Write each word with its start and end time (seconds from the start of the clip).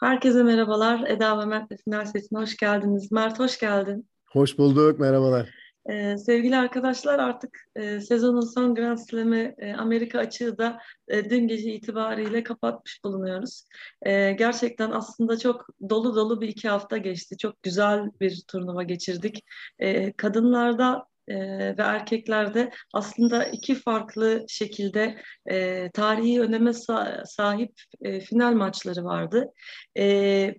Herkese 0.00 0.42
merhabalar. 0.42 1.08
Eda 1.08 1.40
ve 1.40 1.44
Mert'le 1.44 1.76
final 1.84 2.04
setine 2.04 2.38
hoş 2.38 2.56
geldiniz. 2.56 3.12
Mert 3.12 3.38
hoş 3.38 3.58
geldin. 3.58 4.08
Hoş 4.32 4.58
bulduk, 4.58 5.00
merhabalar. 5.00 5.50
Ee, 5.90 6.16
sevgili 6.18 6.56
arkadaşlar 6.56 7.18
artık 7.18 7.58
e, 7.76 8.00
sezonun 8.00 8.54
son 8.54 8.74
Grand 8.74 8.98
Slam'ı 8.98 9.54
e, 9.58 9.74
Amerika 9.74 10.18
açığı 10.18 10.58
da 10.58 10.78
e, 11.08 11.30
dün 11.30 11.48
gece 11.48 11.72
itibariyle 11.72 12.42
kapatmış 12.42 13.00
bulunuyoruz. 13.04 13.64
E, 14.02 14.32
gerçekten 14.32 14.90
aslında 14.90 15.38
çok 15.38 15.66
dolu 15.90 16.16
dolu 16.16 16.40
bir 16.40 16.48
iki 16.48 16.68
hafta 16.68 16.96
geçti. 16.96 17.36
Çok 17.36 17.62
güzel 17.62 18.10
bir 18.20 18.42
turnuva 18.48 18.82
geçirdik. 18.82 19.44
E, 19.78 20.12
kadınlarda 20.12 21.06
e, 21.28 21.38
ve 21.78 21.82
erkeklerde 21.82 22.70
aslında 22.94 23.44
iki 23.44 23.74
farklı 23.74 24.44
şekilde 24.48 25.22
e, 25.50 25.90
tarihi 25.90 26.40
öneme 26.40 26.70
sa- 26.70 27.26
sahip 27.26 27.72
e, 28.00 28.20
final 28.20 28.52
maçları 28.52 29.04
vardı. 29.04 29.52
E, 29.98 30.54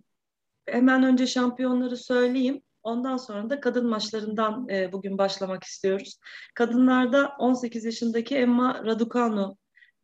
hemen 0.67 1.03
önce 1.03 1.27
şampiyonları 1.27 1.97
söyleyeyim. 1.97 2.61
Ondan 2.83 3.17
sonra 3.17 3.49
da 3.49 3.59
kadın 3.59 3.87
maçlarından 3.87 4.69
e, 4.69 4.91
bugün 4.91 5.17
başlamak 5.17 5.63
istiyoruz. 5.63 6.19
Kadınlarda 6.55 7.35
18 7.39 7.85
yaşındaki 7.85 8.35
Emma 8.37 8.85
Raducanu 8.85 9.57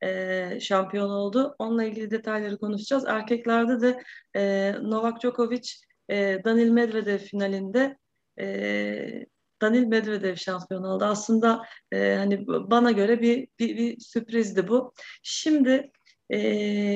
e, 0.04 0.60
şampiyon 0.60 1.10
oldu. 1.10 1.56
Onunla 1.60 1.84
ilgili 1.84 2.12
detayları 2.12 2.58
konuşacağız. 2.58 3.06
Erkeklerde 3.08 3.82
de 3.82 4.04
e, 4.36 4.74
Novak 4.82 5.22
Djokovic, 5.22 5.72
e, 6.10 6.44
Danil 6.44 6.70
Medvedev 6.70 7.18
finalinde 7.18 7.98
e, 8.40 9.26
Danil 9.62 9.86
Medvedev 9.86 10.36
şampiyon 10.36 10.84
oldu. 10.84 11.06
Aslında 11.06 11.66
e, 11.92 12.16
hani 12.16 12.48
bana 12.48 12.92
göre 12.92 13.22
bir, 13.22 13.48
bir, 13.60 13.78
bir 13.78 14.00
sürprizdi 14.00 14.68
bu. 14.68 14.94
Şimdi 15.24 15.92
e, 16.30 16.40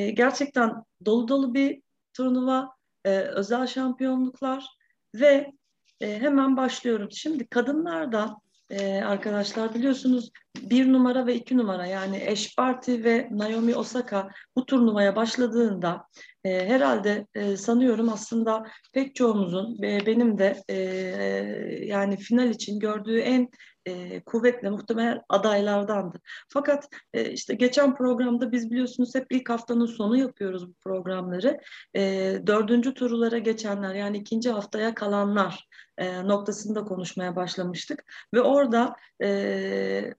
gerçekten 0.10 0.84
dolu 1.06 1.28
dolu 1.28 1.54
bir 1.54 1.82
turnuva, 2.14 2.70
e, 3.06 3.10
özel 3.20 3.68
şampiyonluklar 3.68 4.68
ve 5.16 5.52
e, 6.02 6.20
hemen 6.20 6.58
başlıyorum. 6.58 7.12
Şimdi 7.12 7.48
kadınlarda 7.48 8.36
e, 8.70 9.02
arkadaşlar 9.02 9.74
biliyorsunuz 9.74 10.32
bir 10.62 10.94
numara 10.94 11.26
ve 11.26 11.36
iki 11.36 11.58
numara 11.58 11.86
yani 11.86 12.24
Eş 12.26 12.58
Barty 12.58 13.04
ve 13.04 13.28
Naomi 13.32 13.76
Osaka 13.76 14.30
bu 14.56 14.66
turnuvaya 14.66 15.16
başladığında 15.16 16.06
e, 16.44 16.68
herhalde 16.68 17.28
e, 17.36 17.58
sanıyorum 17.58 18.10
aslında 18.10 18.64
pek 18.94 19.16
çoğumuzun 19.16 19.84
e, 19.84 20.06
benim 20.06 20.38
de 20.38 20.64
e, 20.70 20.76
yani 21.86 22.18
final 22.18 22.50
için 22.50 22.80
gördüğü 22.80 23.20
en 23.20 23.50
e, 23.86 24.20
kuvvetle 24.24 24.70
muhtemelen 24.70 25.22
adaylardandı. 25.30 26.20
Fakat 26.50 26.90
e, 27.14 27.32
işte 27.32 27.56
geçen 27.56 27.96
programda 27.96 28.52
biz 28.52 28.72
biliyorsunuz 28.72 29.16
hep 29.16 29.28
ilk 29.30 29.50
haftanın 29.50 29.86
sonu 29.86 30.18
yapıyoruz 30.18 30.68
bu 30.68 30.74
programları. 30.74 31.60
E, 31.96 32.02
dördüncü 32.48 32.94
turlara 32.94 33.38
geçenler 33.38 33.96
yani 33.96 34.18
ikinci 34.18 34.50
haftaya 34.50 34.96
kalanlar 34.96 35.68
e, 35.98 36.28
noktasında 36.28 36.84
konuşmaya 36.84 37.36
başlamıştık. 37.36 38.04
Ve 38.34 38.42
orada 38.42 38.96
e, 39.24 40.14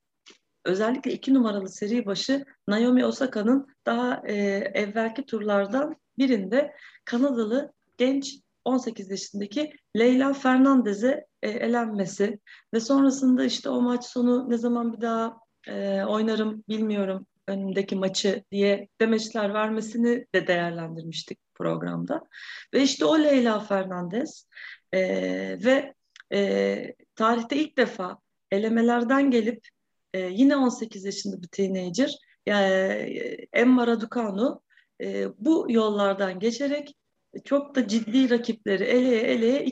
özellikle 0.64 1.12
iki 1.12 1.34
numaralı 1.34 1.69
seri 1.69 2.06
başı 2.06 2.44
Naomi 2.69 3.06
Osaka'nın 3.06 3.66
daha 3.86 4.22
e, 4.27 4.34
evvelki 4.75 5.27
turlardan 5.27 5.97
birinde 6.19 6.75
Kanadalı 7.05 7.72
genç 7.98 8.36
18 8.64 9.11
yaşındaki 9.11 9.72
Leyla 9.97 10.33
Fernandez'e 10.33 11.29
e, 11.42 11.50
elenmesi 11.50 12.38
ve 12.74 12.80
sonrasında 12.80 13.44
işte 13.44 13.69
o 13.69 13.80
maç 13.80 14.05
sonu 14.05 14.50
ne 14.50 14.58
zaman 14.58 14.92
bir 14.92 15.00
daha 15.00 15.36
e, 15.69 16.05
oynarım 16.05 16.64
bilmiyorum 16.69 17.27
önündeki 17.47 17.97
maçı 17.97 18.44
diye 18.50 18.88
demeçler 19.00 19.55
vermesini 19.55 20.27
de 20.34 20.47
değerlendirmiştik 20.47 21.38
programda. 21.55 22.28
Ve 22.75 22.82
işte 22.82 23.04
o 23.04 23.19
Leyla 23.19 23.60
Fernandez 23.60 24.47
e, 24.92 25.00
ve 25.64 25.94
e, 26.32 26.94
tarihte 27.14 27.56
ilk 27.56 27.76
defa 27.76 28.19
elemelerden 28.50 29.31
gelip 29.31 29.69
e, 30.14 30.20
yine 30.20 30.56
18 30.56 31.04
yaşında 31.04 31.43
bir 31.43 31.48
teenager 31.48 32.16
yani 32.47 32.72
e, 32.72 33.47
Emma 33.53 33.87
Raducanu 33.87 34.62
e, 35.00 35.26
bu 35.38 35.66
yollardan 35.69 36.38
geçerek 36.38 36.94
çok 37.44 37.75
da 37.75 37.88
ciddi 37.88 38.31
rakipleri 38.31 38.84
eleye 38.84 39.20
eleye 39.20 39.64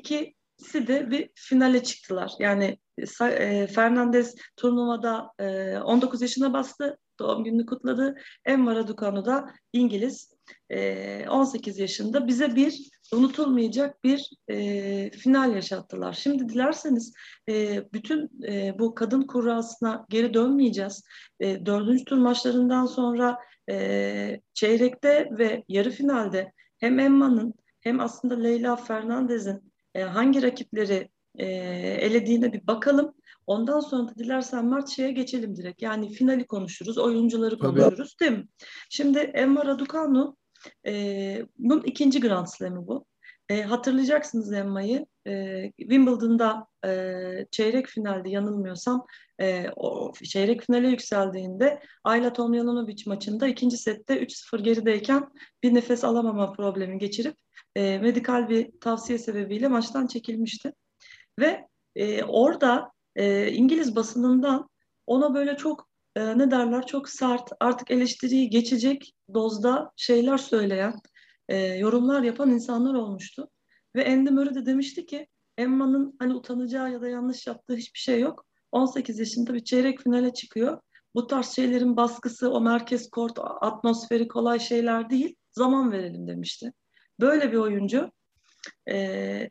ikisi 0.59 0.87
de 0.87 1.11
bir 1.11 1.31
finale 1.35 1.83
çıktılar. 1.83 2.33
Yani 2.39 2.79
e, 3.23 3.67
Fernandez 3.67 4.35
turnuvada 4.57 5.31
e, 5.39 5.79
19 5.79 6.23
yaşına 6.23 6.53
bastı. 6.53 6.99
Doğum 7.19 7.45
gününü 7.45 7.67
kutladı. 7.67 8.15
Emma 8.45 8.75
Raducanu 8.75 9.25
da 9.25 9.51
İngiliz. 9.73 10.35
E, 10.71 11.29
18 11.29 11.79
yaşında 11.79 12.27
bize 12.27 12.57
bir 12.57 12.91
unutulmayacak 13.13 14.05
bir 14.05 14.31
e, 14.51 15.11
final 15.11 15.55
yaşattılar. 15.55 16.13
Şimdi 16.13 16.49
dilerseniz 16.49 17.13
e, 17.49 17.85
bütün 17.93 18.31
e, 18.49 18.79
bu 18.79 18.95
kadın 18.95 19.23
kurasına 19.23 20.07
geri 20.09 20.35
dönmeyeceğiz. 20.35 21.05
E, 21.41 21.67
dördüncü 21.67 22.05
tur 22.05 22.17
maçlarından 22.17 22.87
sonra 22.87 23.39
e, 23.71 24.41
çeyrekte 24.55 25.29
ve 25.39 25.65
yarı 25.69 25.91
finalde 25.91 26.53
hem 26.79 26.99
Emma'nın 26.99 27.55
hem 27.81 28.01
aslında 28.01 28.35
Leyla 28.35 28.77
Fernandez'in 28.77 29.68
e, 29.99 30.03
hangi 30.03 30.43
rakipleri 30.43 31.09
e, 31.39 31.47
elediğine 32.01 32.53
bir 32.53 32.67
bakalım. 32.67 33.15
Ondan 33.47 33.81
sonra 33.81 34.09
da 34.09 34.15
dilersen 34.15 34.67
Mart 34.67 34.89
şeye 34.89 35.13
geçelim 35.13 35.57
direkt. 35.57 35.83
Yani 35.83 36.13
finali 36.13 36.47
konuşuruz, 36.47 36.99
oyuncuları 36.99 37.59
Tabii. 37.59 37.81
konuşuruz 37.81 38.17
değil 38.21 38.33
mi? 38.33 38.47
Şimdi 38.91 39.19
Emma 39.19 39.67
Raducanu 39.67 40.37
e, 40.87 41.47
bunun 41.59 41.83
ikinci 41.83 42.21
Grand 42.21 42.47
Slam'ı 42.47 42.87
bu. 42.87 43.07
E, 43.49 43.63
hatırlayacaksınız 43.63 44.53
Emma'yı. 44.53 45.07
E, 45.27 45.63
Wimbledon'da 45.79 46.67
e, 46.87 47.47
çeyrek 47.51 47.87
finalde 47.87 48.31
yanılmıyorsam 48.31 49.07
e, 49.41 49.67
o 49.77 50.13
çeyrek 50.25 50.63
finale 50.63 50.89
yükseldiğinde 50.89 51.81
Ayla 52.05 52.33
Tomljanovic 52.33 53.03
maçında 53.07 53.49
ikinci 53.49 53.77
sette 53.77 54.23
3-0 54.23 54.63
gerideyken 54.63 55.29
bir 55.63 55.75
nefes 55.75 56.05
alamama 56.05 56.53
problemi 56.53 56.99
geçirip 56.99 57.37
e, 57.77 57.99
medikal 57.99 58.49
bir 58.49 58.71
tavsiye 58.81 59.19
sebebiyle 59.19 59.69
maçtan 59.69 60.07
çekilmişti. 60.07 60.73
Ve 61.39 61.67
e, 61.97 62.25
orada 62.25 62.93
e, 63.17 63.53
İngiliz 63.53 63.97
basınından 63.97 64.69
ona 65.07 65.35
böyle 65.35 65.57
çok 65.57 65.89
e, 66.17 66.39
ne 66.39 66.51
derler 66.51 66.87
çok 66.87 67.09
sert 67.09 67.53
artık 67.61 67.91
eleştiriyi 67.91 68.51
geçecek 68.51 69.13
dozda 69.35 69.93
şeyler 69.97 70.39
söyleyen 70.39 71.01
e, 71.49 71.57
yorumlar 71.57 72.23
yapan 72.23 72.51
insanlar 72.51 72.95
olmuştu. 72.95 73.51
Ve 73.97 74.13
Andy 74.13 74.31
Murray 74.31 74.55
de 74.55 74.67
demişti 74.67 75.07
ki 75.07 75.27
Emma'nın 75.59 76.17
hani 76.19 76.35
utanacağı 76.35 76.93
ya 76.93 77.01
da 77.01 77.09
yanlış 77.09 77.47
yaptığı 77.47 77.77
hiçbir 77.77 77.99
şey 77.99 78.21
yok. 78.21 78.47
18 78.73 79.19
yaşında 79.19 79.55
bir 79.55 79.65
çeyrek 79.65 80.01
finale 80.01 80.33
çıkıyor. 80.33 80.81
Bu 81.15 81.27
tarz 81.27 81.47
şeylerin 81.47 81.97
baskısı, 81.97 82.51
o 82.51 82.61
merkez 82.61 83.11
kort 83.11 83.39
atmosferi 83.61 84.29
kolay 84.29 84.61
şeyler 84.61 85.11
değil. 85.11 85.37
Zaman 85.51 85.93
verelim 85.93 86.27
demişti. 86.27 86.73
Böyle 87.21 87.53
bir 87.53 87.57
oyuncu 87.57 88.11
e, 88.91 89.51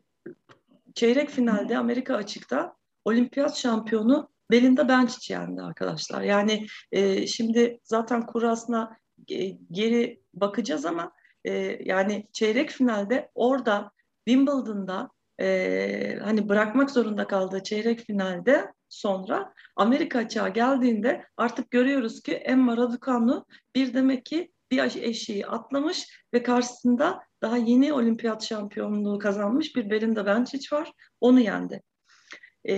çeyrek 0.95 1.29
finalde 1.29 1.77
Amerika 1.77 2.15
açıkta 2.15 2.75
olimpiyat 3.05 3.57
şampiyonu 3.57 4.29
Belinda 4.51 4.87
Bencic 4.87 5.33
yendi 5.33 5.61
arkadaşlar. 5.61 6.21
Yani 6.21 6.65
e, 6.91 7.27
şimdi 7.27 7.79
zaten 7.83 8.25
kurasına 8.25 8.97
e, 9.29 9.47
geri 9.71 10.21
bakacağız 10.33 10.85
ama 10.85 11.11
e, 11.47 11.79
yani 11.83 12.27
çeyrek 12.33 12.69
finalde 12.69 13.29
orada 13.35 13.91
Wimbledon'da 14.27 15.09
e, 15.39 16.19
hani 16.23 16.49
bırakmak 16.49 16.91
zorunda 16.91 17.27
kaldığı 17.27 17.63
çeyrek 17.63 17.99
finalde 17.99 18.73
sonra 18.89 19.53
Amerika 19.75 20.19
açığa 20.19 20.49
geldiğinde 20.49 21.25
artık 21.37 21.71
görüyoruz 21.71 22.21
ki 22.21 22.33
Emma 22.33 22.77
Raducanu 22.77 23.45
bir 23.75 23.93
demek 23.93 24.25
ki 24.25 24.51
bir 24.71 24.97
eşiği 25.03 25.47
atlamış 25.47 26.23
ve 26.33 26.43
karşısında 26.43 27.19
daha 27.41 27.57
yeni 27.57 27.93
olimpiyat 27.93 28.43
şampiyonluğu 28.43 29.19
kazanmış 29.19 29.75
bir 29.75 29.89
Belinda 29.89 30.25
Bencic 30.25 30.75
var. 30.75 30.91
Onu 31.21 31.39
yendi. 31.39 31.83
E, 32.69 32.75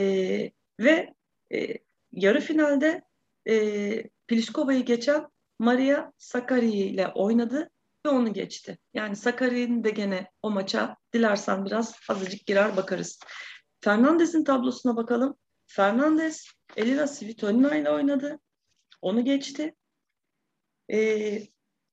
ve 0.80 1.14
e, 1.54 1.78
yarı 2.12 2.42
finalde 2.42 3.02
e, 3.50 4.04
Pliškova'yı 4.28 4.86
geçen 4.86 5.28
Maria 5.60 6.12
Sakkari 6.18 6.72
ile 6.72 7.08
oynadı 7.08 7.70
ve 8.06 8.10
onu 8.10 8.34
geçti. 8.34 8.78
Yani 8.94 9.16
Sakkari'nin 9.16 9.84
de 9.84 9.90
gene 9.90 10.32
o 10.42 10.52
maça 10.52 10.96
dilersen 11.14 11.66
biraz 11.66 11.96
azıcık 12.10 12.46
girer 12.46 12.78
bakarız. 12.78 13.20
Fernandez'in 13.82 14.44
tablosuna 14.44 14.96
bakalım. 14.96 15.38
Fernandez 15.68 16.48
Elina 16.78 17.08
Svitolina 17.08 17.76
ile 17.76 17.90
oynadı. 17.90 18.40
Onu 19.02 19.26
geçti. 19.26 19.76
E, 20.92 21.42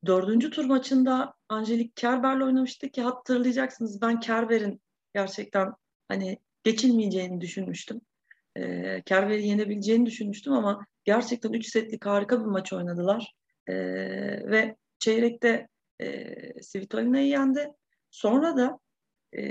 dördüncü 0.06 0.50
tur 0.50 0.64
maçında 0.64 1.34
Angelik 1.48 1.96
Kerber'le 1.96 2.40
oynamıştı 2.40 2.88
ki 2.88 3.02
hatırlayacaksınız 3.02 4.02
ben 4.02 4.20
Kerber'in 4.20 4.80
gerçekten 5.14 5.72
hani 6.08 6.38
geçilmeyeceğini 6.64 7.40
düşünmüştüm. 7.40 8.00
E, 8.56 9.02
Kerber'i 9.02 9.46
yenebileceğini 9.46 10.06
düşünmüştüm 10.06 10.52
ama 10.52 10.86
gerçekten 11.04 11.52
3 11.52 11.66
setlik 11.68 12.06
harika 12.06 12.40
bir 12.40 12.46
maç 12.46 12.72
oynadılar. 12.72 13.34
E, 13.66 13.74
ve 14.50 14.76
çeyrekte 14.98 15.68
e, 16.00 16.62
Svitolina'yı 16.62 17.28
yendi. 17.28 17.72
Sonra 18.10 18.56
da 18.56 18.78
e, 19.38 19.42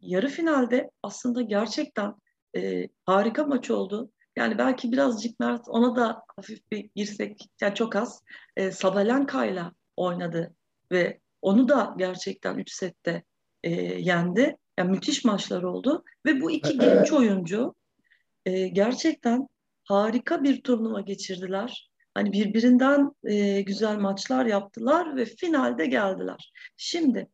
yarı 0.00 0.28
finalde 0.28 0.90
aslında 1.02 1.42
gerçekten 1.42 2.14
e, 2.56 2.88
harika 3.04 3.44
maç 3.44 3.70
oldu. 3.70 4.12
Yani 4.36 4.58
belki 4.58 4.92
birazcık 4.92 5.40
Mert 5.40 5.68
ona 5.68 5.96
da 5.96 6.22
hafif 6.36 6.70
bir 6.72 6.90
girsek, 6.94 7.50
yani 7.60 7.74
çok 7.74 7.96
az. 7.96 8.22
E, 8.56 8.70
Sabalenka'yla 8.70 9.72
oynadı 9.96 10.54
ve 10.92 11.20
onu 11.42 11.68
da 11.68 11.94
gerçekten 11.98 12.58
3 12.58 12.72
sette 12.72 13.22
e, 13.62 13.70
yendi. 13.80 14.56
Yani 14.78 14.90
müthiş 14.90 15.24
maçlar 15.24 15.62
oldu 15.62 16.04
ve 16.26 16.40
bu 16.40 16.50
iki 16.50 16.78
genç 16.78 17.12
oyuncu 17.12 17.74
e, 18.46 18.68
gerçekten 18.68 19.48
harika 19.84 20.42
bir 20.42 20.62
turnuva 20.62 21.00
geçirdiler. 21.00 21.90
Hani 22.16 22.32
birbirinden 22.32 23.12
e, 23.24 23.60
güzel 23.60 23.96
maçlar 23.96 24.46
yaptılar 24.46 25.16
ve 25.16 25.24
finalde 25.24 25.86
geldiler. 25.86 26.52
Şimdi 26.76 27.28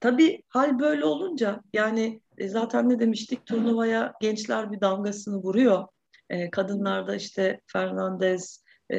tabii 0.00 0.42
hal 0.48 0.78
böyle 0.78 1.04
olunca 1.04 1.62
yani 1.72 2.20
e, 2.38 2.48
zaten 2.48 2.88
ne 2.88 3.00
demiştik 3.00 3.46
turnuvaya 3.46 4.12
gençler 4.20 4.72
bir 4.72 4.80
damgasını 4.80 5.36
vuruyor. 5.36 5.86
E, 6.30 6.50
kadınlarda 6.50 7.14
işte 7.16 7.60
Fernandez 7.66 8.64
e, 8.90 8.98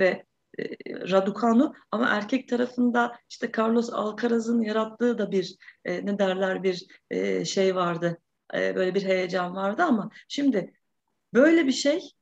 ve 0.00 0.24
e, 0.58 0.64
Raducanu 1.10 1.74
ama 1.90 2.08
erkek 2.08 2.48
tarafında 2.48 3.12
işte 3.30 3.50
Carlos 3.58 3.90
Alcaraz'ın 3.92 4.62
yarattığı 4.62 5.18
da 5.18 5.30
bir 5.32 5.56
e, 5.84 6.06
ne 6.06 6.18
derler 6.18 6.62
bir 6.62 6.86
e, 7.10 7.44
şey 7.44 7.74
vardı. 7.74 8.18
E, 8.54 8.76
böyle 8.76 8.94
bir 8.94 9.04
heyecan 9.04 9.56
vardı 9.56 9.82
ama 9.82 10.10
şimdi 10.28 10.72
böyle 11.34 11.66
bir 11.66 11.72
şey 11.72 12.17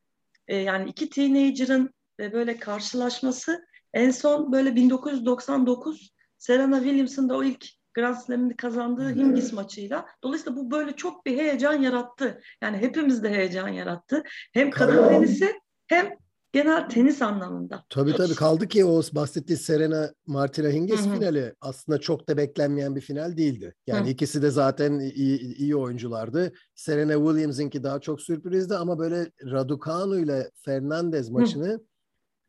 e, 0.49 0.57
yani 0.57 0.91
iki 0.91 1.11
teenager'ın 1.11 1.95
e, 2.21 2.33
böyle 2.33 2.57
karşılaşması 2.57 3.67
en 3.95 4.11
son 4.11 4.53
böyle 4.53 4.77
1999 4.77 6.11
Serena 6.39 6.77
Williams'ın 6.79 7.29
da 7.29 7.37
o 7.37 7.45
ilk 7.45 7.67
Grand 7.95 8.17
Slam'ini 8.17 8.57
kazandığı 8.57 9.15
Hingis 9.15 9.53
maçıyla. 9.53 10.07
Dolayısıyla 10.23 10.57
bu 10.57 10.71
böyle 10.71 10.97
çok 10.97 11.27
bir 11.27 11.39
heyecan 11.39 11.83
yarattı. 11.83 12.41
Yani 12.63 12.77
hepimiz 12.77 13.23
de 13.23 13.31
heyecan 13.31 13.69
yarattı. 13.69 14.23
Hem 14.53 14.71
kadın 14.71 15.09
tenisi 15.09 15.61
hem 15.87 16.17
genel 16.57 16.89
tenis 16.89 17.23
anlamında. 17.23 17.85
Tabii 17.89 18.13
tabii 18.13 18.35
kaldı 18.35 18.69
ki 18.69 18.85
o 18.85 19.03
bahsettiği 19.13 19.59
Serena 19.59 20.13
Martina 20.27 20.69
Hingis 20.69 21.07
Hı-hı. 21.07 21.15
finali 21.15 21.55
aslında 21.61 22.01
çok 22.01 22.29
da 22.29 22.37
beklenmeyen 22.37 22.97
bir 22.97 23.01
final 23.01 23.37
değildi. 23.37 23.75
Yani 23.87 24.07
Hı. 24.07 24.11
ikisi 24.11 24.43
de 24.43 24.51
zaten 24.51 24.99
iyi, 24.99 25.57
iyi 25.57 25.77
oyunculardı. 25.77 26.53
Serena 26.75 27.13
Williams'ınki 27.13 27.83
daha 27.83 28.01
çok 28.01 28.21
sürprizdi 28.21 28.77
ama 28.77 28.99
böyle 28.99 29.31
Raducanu 29.45 30.19
ile 30.19 30.51
Fernandez 30.65 31.31
maçını 31.31 31.69
Hı. 31.69 31.81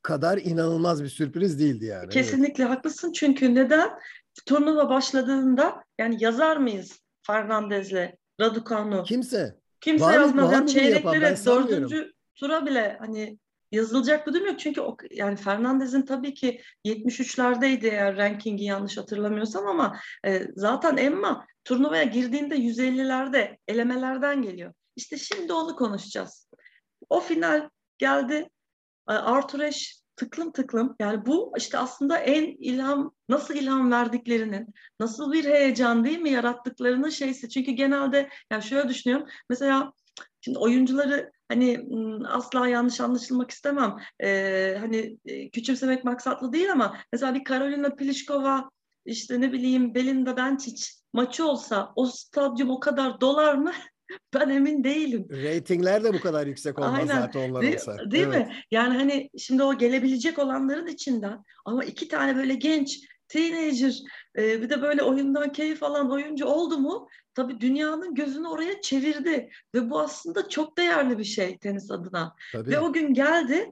kadar 0.01 0.37
inanılmaz 0.37 1.03
bir 1.03 1.09
sürpriz 1.09 1.59
değildi 1.59 1.85
yani. 1.85 2.09
Kesinlikle 2.09 2.63
evet. 2.63 2.77
haklısın 2.77 3.11
çünkü 3.11 3.55
neden? 3.55 3.89
Turnuva 4.45 4.89
başladığında 4.89 5.83
yani 5.99 6.17
yazar 6.19 6.57
mıyız 6.57 6.99
Fernandez'le 7.21 8.11
Raducanu? 8.41 9.03
Kimse. 9.03 9.55
Kimse 9.81 10.05
var 10.05 10.13
yazmaz. 10.13 10.51
Yani 10.51 10.69
çeyreklere 10.69 11.35
dördüncü 11.45 12.13
tura 12.35 12.65
bile 12.65 12.97
hani 12.99 13.39
yazılacak 13.71 14.27
bir 14.27 14.33
durum 14.33 14.47
yok. 14.47 14.59
Çünkü 14.59 14.81
o, 14.81 14.97
yani 15.11 15.35
Fernandez'in 15.35 16.01
tabii 16.01 16.33
ki 16.33 16.61
73'lerdeydi 16.85 17.87
eğer 17.87 18.17
rankingi 18.17 18.63
yanlış 18.63 18.97
hatırlamıyorsam 18.97 19.67
ama 19.67 19.99
e, 20.25 20.47
zaten 20.55 20.97
Emma 20.97 21.47
turnuvaya 21.63 22.03
girdiğinde 22.03 22.55
150'lerde 22.55 23.57
elemelerden 23.67 24.41
geliyor. 24.41 24.73
İşte 24.95 25.17
şimdi 25.17 25.53
onu 25.53 25.75
konuşacağız. 25.75 26.49
O 27.09 27.19
final 27.19 27.69
geldi. 27.97 28.49
E, 29.09 29.13
Arthur 29.13 29.59
Ashe 29.59 29.97
tıklım 30.15 30.51
tıklım. 30.51 30.95
Yani 30.99 31.25
bu 31.25 31.53
işte 31.57 31.77
aslında 31.77 32.17
en 32.17 32.43
ilham, 32.43 33.15
nasıl 33.29 33.55
ilham 33.55 33.91
verdiklerinin, 33.91 34.73
nasıl 34.99 35.31
bir 35.33 35.45
heyecan 35.45 36.03
değil 36.05 36.19
mi 36.19 36.29
yarattıklarının 36.29 37.09
şeysi. 37.09 37.49
Çünkü 37.49 37.71
genelde 37.71 38.29
yani 38.51 38.63
şöyle 38.63 38.89
düşünüyorum. 38.89 39.27
Mesela 39.49 39.93
Şimdi 40.41 40.59
oyuncuları 40.59 41.31
hani 41.49 41.85
asla 42.27 42.67
yanlış 42.67 43.01
anlaşılmak 43.01 43.51
istemem. 43.51 43.95
Ee, 44.23 44.77
hani 44.79 45.17
küçümsemek 45.53 46.03
maksatlı 46.03 46.53
değil 46.53 46.71
ama 46.71 46.97
mesela 47.11 47.35
bir 47.35 47.43
Karolina 47.43 47.95
Pliskova 47.95 48.69
işte 49.05 49.41
ne 49.41 49.51
bileyim 49.51 49.95
Belinda 49.95 50.37
Bencic 50.37 50.83
maçı 51.13 51.45
olsa 51.45 51.91
o 51.95 52.05
stadyum 52.05 52.69
o 52.69 52.79
kadar 52.79 53.21
dolar 53.21 53.55
mı? 53.55 53.71
ben 54.33 54.49
emin 54.49 54.83
değilim. 54.83 55.27
Ratingler 55.31 56.03
de 56.03 56.13
bu 56.13 56.19
kadar 56.19 56.47
yüksek 56.47 56.79
olmaz 56.79 56.99
Aynen. 56.99 57.21
zaten 57.21 57.49
onlar 57.49 57.61
değil, 57.61 57.75
olsa. 57.75 58.11
Değil 58.11 58.27
evet. 58.27 58.47
mi? 58.47 58.55
Yani 58.71 58.97
hani 58.97 59.29
şimdi 59.37 59.63
o 59.63 59.77
gelebilecek 59.77 60.39
olanların 60.39 60.87
içinden 60.87 61.43
ama 61.65 61.83
iki 61.83 62.07
tane 62.07 62.35
böyle 62.35 62.55
genç 62.55 62.99
teenager 63.27 63.99
e, 64.37 64.61
bir 64.61 64.69
de 64.69 64.81
böyle 64.81 65.03
oyundan 65.03 65.51
keyif 65.51 65.83
alan 65.83 66.11
oyuncu 66.11 66.45
oldu 66.45 66.77
mu 66.77 67.07
tabii 67.35 67.61
dünyanın 67.61 68.15
gözünü 68.15 68.47
oraya 68.47 68.81
çevirdi 68.81 69.49
ve 69.75 69.89
bu 69.89 69.99
aslında 69.99 70.49
çok 70.49 70.77
değerli 70.77 71.17
bir 71.17 71.23
şey 71.23 71.57
tenis 71.57 71.91
adına. 71.91 72.35
Tabii. 72.53 72.69
Ve 72.69 72.79
o 72.79 72.93
gün 72.93 73.13
geldi. 73.13 73.71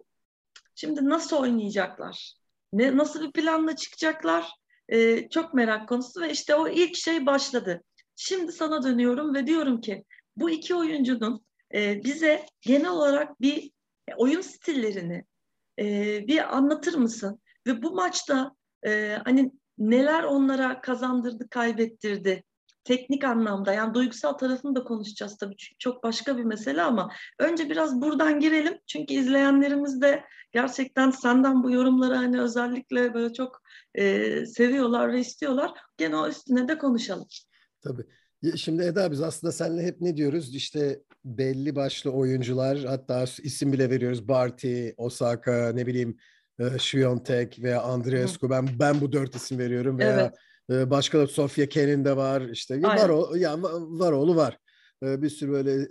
Şimdi 0.75 1.09
nasıl 1.09 1.37
oynayacaklar? 1.37 2.33
Ne 2.73 2.97
nasıl 2.97 3.21
bir 3.21 3.31
planla 3.31 3.75
çıkacaklar? 3.75 4.51
E, 4.89 5.29
çok 5.29 5.53
merak 5.53 5.89
konusu 5.89 6.21
ve 6.21 6.31
işte 6.31 6.55
o 6.55 6.67
ilk 6.67 6.95
şey 6.95 7.25
başladı. 7.25 7.83
Şimdi 8.15 8.51
sana 8.51 8.83
dönüyorum 8.83 9.35
ve 9.35 9.47
diyorum 9.47 9.81
ki 9.81 10.05
bu 10.35 10.49
iki 10.49 10.75
oyuncunun 10.75 11.45
e, 11.73 12.03
bize 12.03 12.45
genel 12.61 12.89
olarak 12.89 13.41
bir 13.41 13.71
oyun 14.17 14.41
stillerini 14.41 15.25
e, 15.79 15.83
bir 16.27 16.55
anlatır 16.55 16.93
mısın? 16.93 17.41
Ve 17.67 17.83
bu 17.83 17.91
maçta 17.91 18.55
e, 18.85 19.17
hani 19.25 19.51
neler 19.77 20.23
onlara 20.23 20.81
kazandırdı, 20.81 21.49
kaybettirdi? 21.49 22.43
Teknik 22.83 23.23
anlamda 23.23 23.73
yani 23.73 23.93
duygusal 23.93 24.33
tarafını 24.33 24.75
da 24.75 24.83
konuşacağız 24.83 25.37
tabii 25.37 25.57
çünkü 25.57 25.77
çok 25.79 26.03
başka 26.03 26.37
bir 26.37 26.43
mesele 26.43 26.81
ama 26.81 27.11
önce 27.39 27.69
biraz 27.69 28.01
buradan 28.01 28.39
girelim 28.39 28.77
çünkü 28.87 29.13
izleyenlerimiz 29.13 30.01
de 30.01 30.23
gerçekten 30.51 31.09
senden 31.11 31.63
bu 31.63 31.71
yorumları 31.71 32.15
hani 32.15 32.41
özellikle 32.41 33.13
böyle 33.13 33.33
çok 33.33 33.61
e, 33.95 34.45
seviyorlar 34.45 35.13
ve 35.13 35.19
istiyorlar. 35.19 35.71
Gene 35.97 36.15
o 36.15 36.27
üstüne 36.27 36.67
de 36.67 36.77
konuşalım. 36.77 37.27
Tabii. 37.81 38.05
Şimdi 38.55 38.83
Eda 38.83 39.11
biz 39.11 39.21
aslında 39.21 39.51
seninle 39.51 39.83
hep 39.83 40.01
ne 40.01 40.17
diyoruz? 40.17 40.55
İşte 40.55 41.01
belli 41.25 41.75
başlı 41.75 42.11
oyuncular 42.11 42.85
hatta 42.85 43.25
isim 43.43 43.73
bile 43.73 43.89
veriyoruz. 43.89 44.27
Barty, 44.27 44.89
Osaka, 44.97 45.71
ne 45.73 45.87
bileyim 45.87 46.17
e, 46.59 46.79
Şiyontek 46.79 47.59
veya 47.63 47.81
Andreescu. 47.81 48.49
Ben 48.49 48.67
ben 48.79 49.01
bu 49.01 49.11
dört 49.11 49.35
isim 49.35 49.59
veriyorum 49.59 49.99
veya 49.99 50.33
evet. 50.69 50.89
başka 50.89 51.19
da 51.19 51.27
Sofia 51.27 51.65
Kenin 51.65 52.05
de 52.05 52.17
var. 52.17 52.41
İşte 52.41 52.81
var 52.81 53.09
o 53.09 53.35
ya 53.35 53.61
var 53.61 54.11
oğlu 54.11 54.35
var. 54.35 54.57
E, 55.03 55.21
bir 55.21 55.29
sürü 55.29 55.51
böyle 55.51 55.87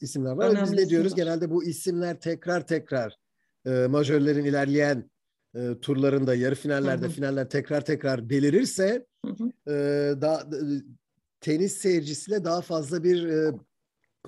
isimler 0.00 0.32
var. 0.32 0.50
Önemli 0.50 0.62
Biz 0.62 0.72
ne 0.72 0.88
diyoruz? 0.88 1.12
Var. 1.12 1.16
Genelde 1.16 1.50
bu 1.50 1.64
isimler 1.64 2.20
tekrar 2.20 2.66
tekrar 2.66 3.16
e, 3.66 3.70
majörlerin 3.70 4.44
ilerleyen 4.44 5.10
e, 5.56 5.80
turlarında, 5.82 6.34
yarı 6.34 6.54
finallerde, 6.54 7.06
hı 7.06 7.08
hı. 7.08 7.12
finaller 7.12 7.48
tekrar 7.48 7.84
tekrar 7.84 8.30
belirirse 8.30 9.06
hı 9.26 9.32
hı. 9.32 9.72
E, 9.72 10.20
daha 10.20 10.42
tenis 11.40 11.76
seyircisiyle 11.76 12.44
daha 12.44 12.60
fazla 12.60 13.04
bir 13.04 13.28
e, 13.28 13.52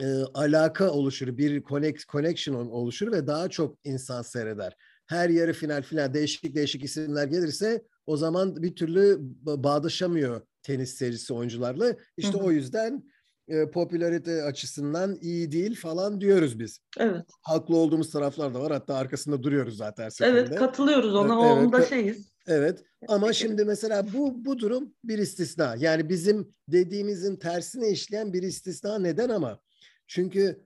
e, 0.01 0.07
alaka 0.35 0.91
oluşur, 0.91 1.37
bir 1.37 1.63
connect, 1.63 2.09
connection 2.09 2.55
oluşur 2.55 3.13
ve 3.13 3.27
daha 3.27 3.49
çok 3.49 3.79
insan 3.85 4.23
seyreder. 4.23 4.77
Her 5.07 5.29
yarı 5.29 5.53
final 5.53 5.83
final 5.83 6.15
değişik 6.15 6.55
değişik 6.55 6.85
isimler 6.85 7.27
gelirse 7.27 7.83
o 8.07 8.17
zaman 8.17 8.63
bir 8.63 8.77
türlü 8.77 9.19
bağdaşamıyor 9.45 10.41
tenis 10.63 10.95
seyircisi 10.95 11.35
oyuncularla. 11.35 11.97
İşte 12.17 12.39
hı 12.39 12.43
hı. 12.43 12.45
o 12.45 12.51
yüzden 12.51 13.05
e, 13.49 13.71
popülarite 13.71 14.43
açısından 14.43 15.19
iyi 15.21 15.53
değil 15.53 15.77
falan 15.77 16.21
diyoruz 16.21 16.59
biz. 16.59 16.79
Evet. 16.99 17.27
Haklı 17.43 17.77
olduğumuz 17.77 18.11
taraflar 18.11 18.55
da 18.55 18.61
var. 18.61 18.73
Hatta 18.73 18.95
arkasında 18.95 19.43
duruyoruz 19.43 19.77
zaten. 19.77 20.09
Seferinde. 20.09 20.41
Evet 20.41 20.59
katılıyoruz 20.59 21.15
ona. 21.15 21.47
Evet, 21.47 21.67
onda 21.67 21.83
şeyiz. 21.83 22.35
Evet 22.47 22.83
ama 23.09 23.33
şimdi 23.33 23.65
mesela 23.65 24.07
bu 24.13 24.45
bu 24.45 24.59
durum 24.59 24.95
bir 25.05 25.19
istisna. 25.19 25.75
Yani 25.79 26.09
bizim 26.09 26.55
dediğimizin 26.69 27.37
tersine 27.37 27.91
işleyen 27.91 28.33
bir 28.33 28.43
istisna 28.43 28.99
neden 28.99 29.29
ama? 29.29 29.59
Çünkü 30.07 30.65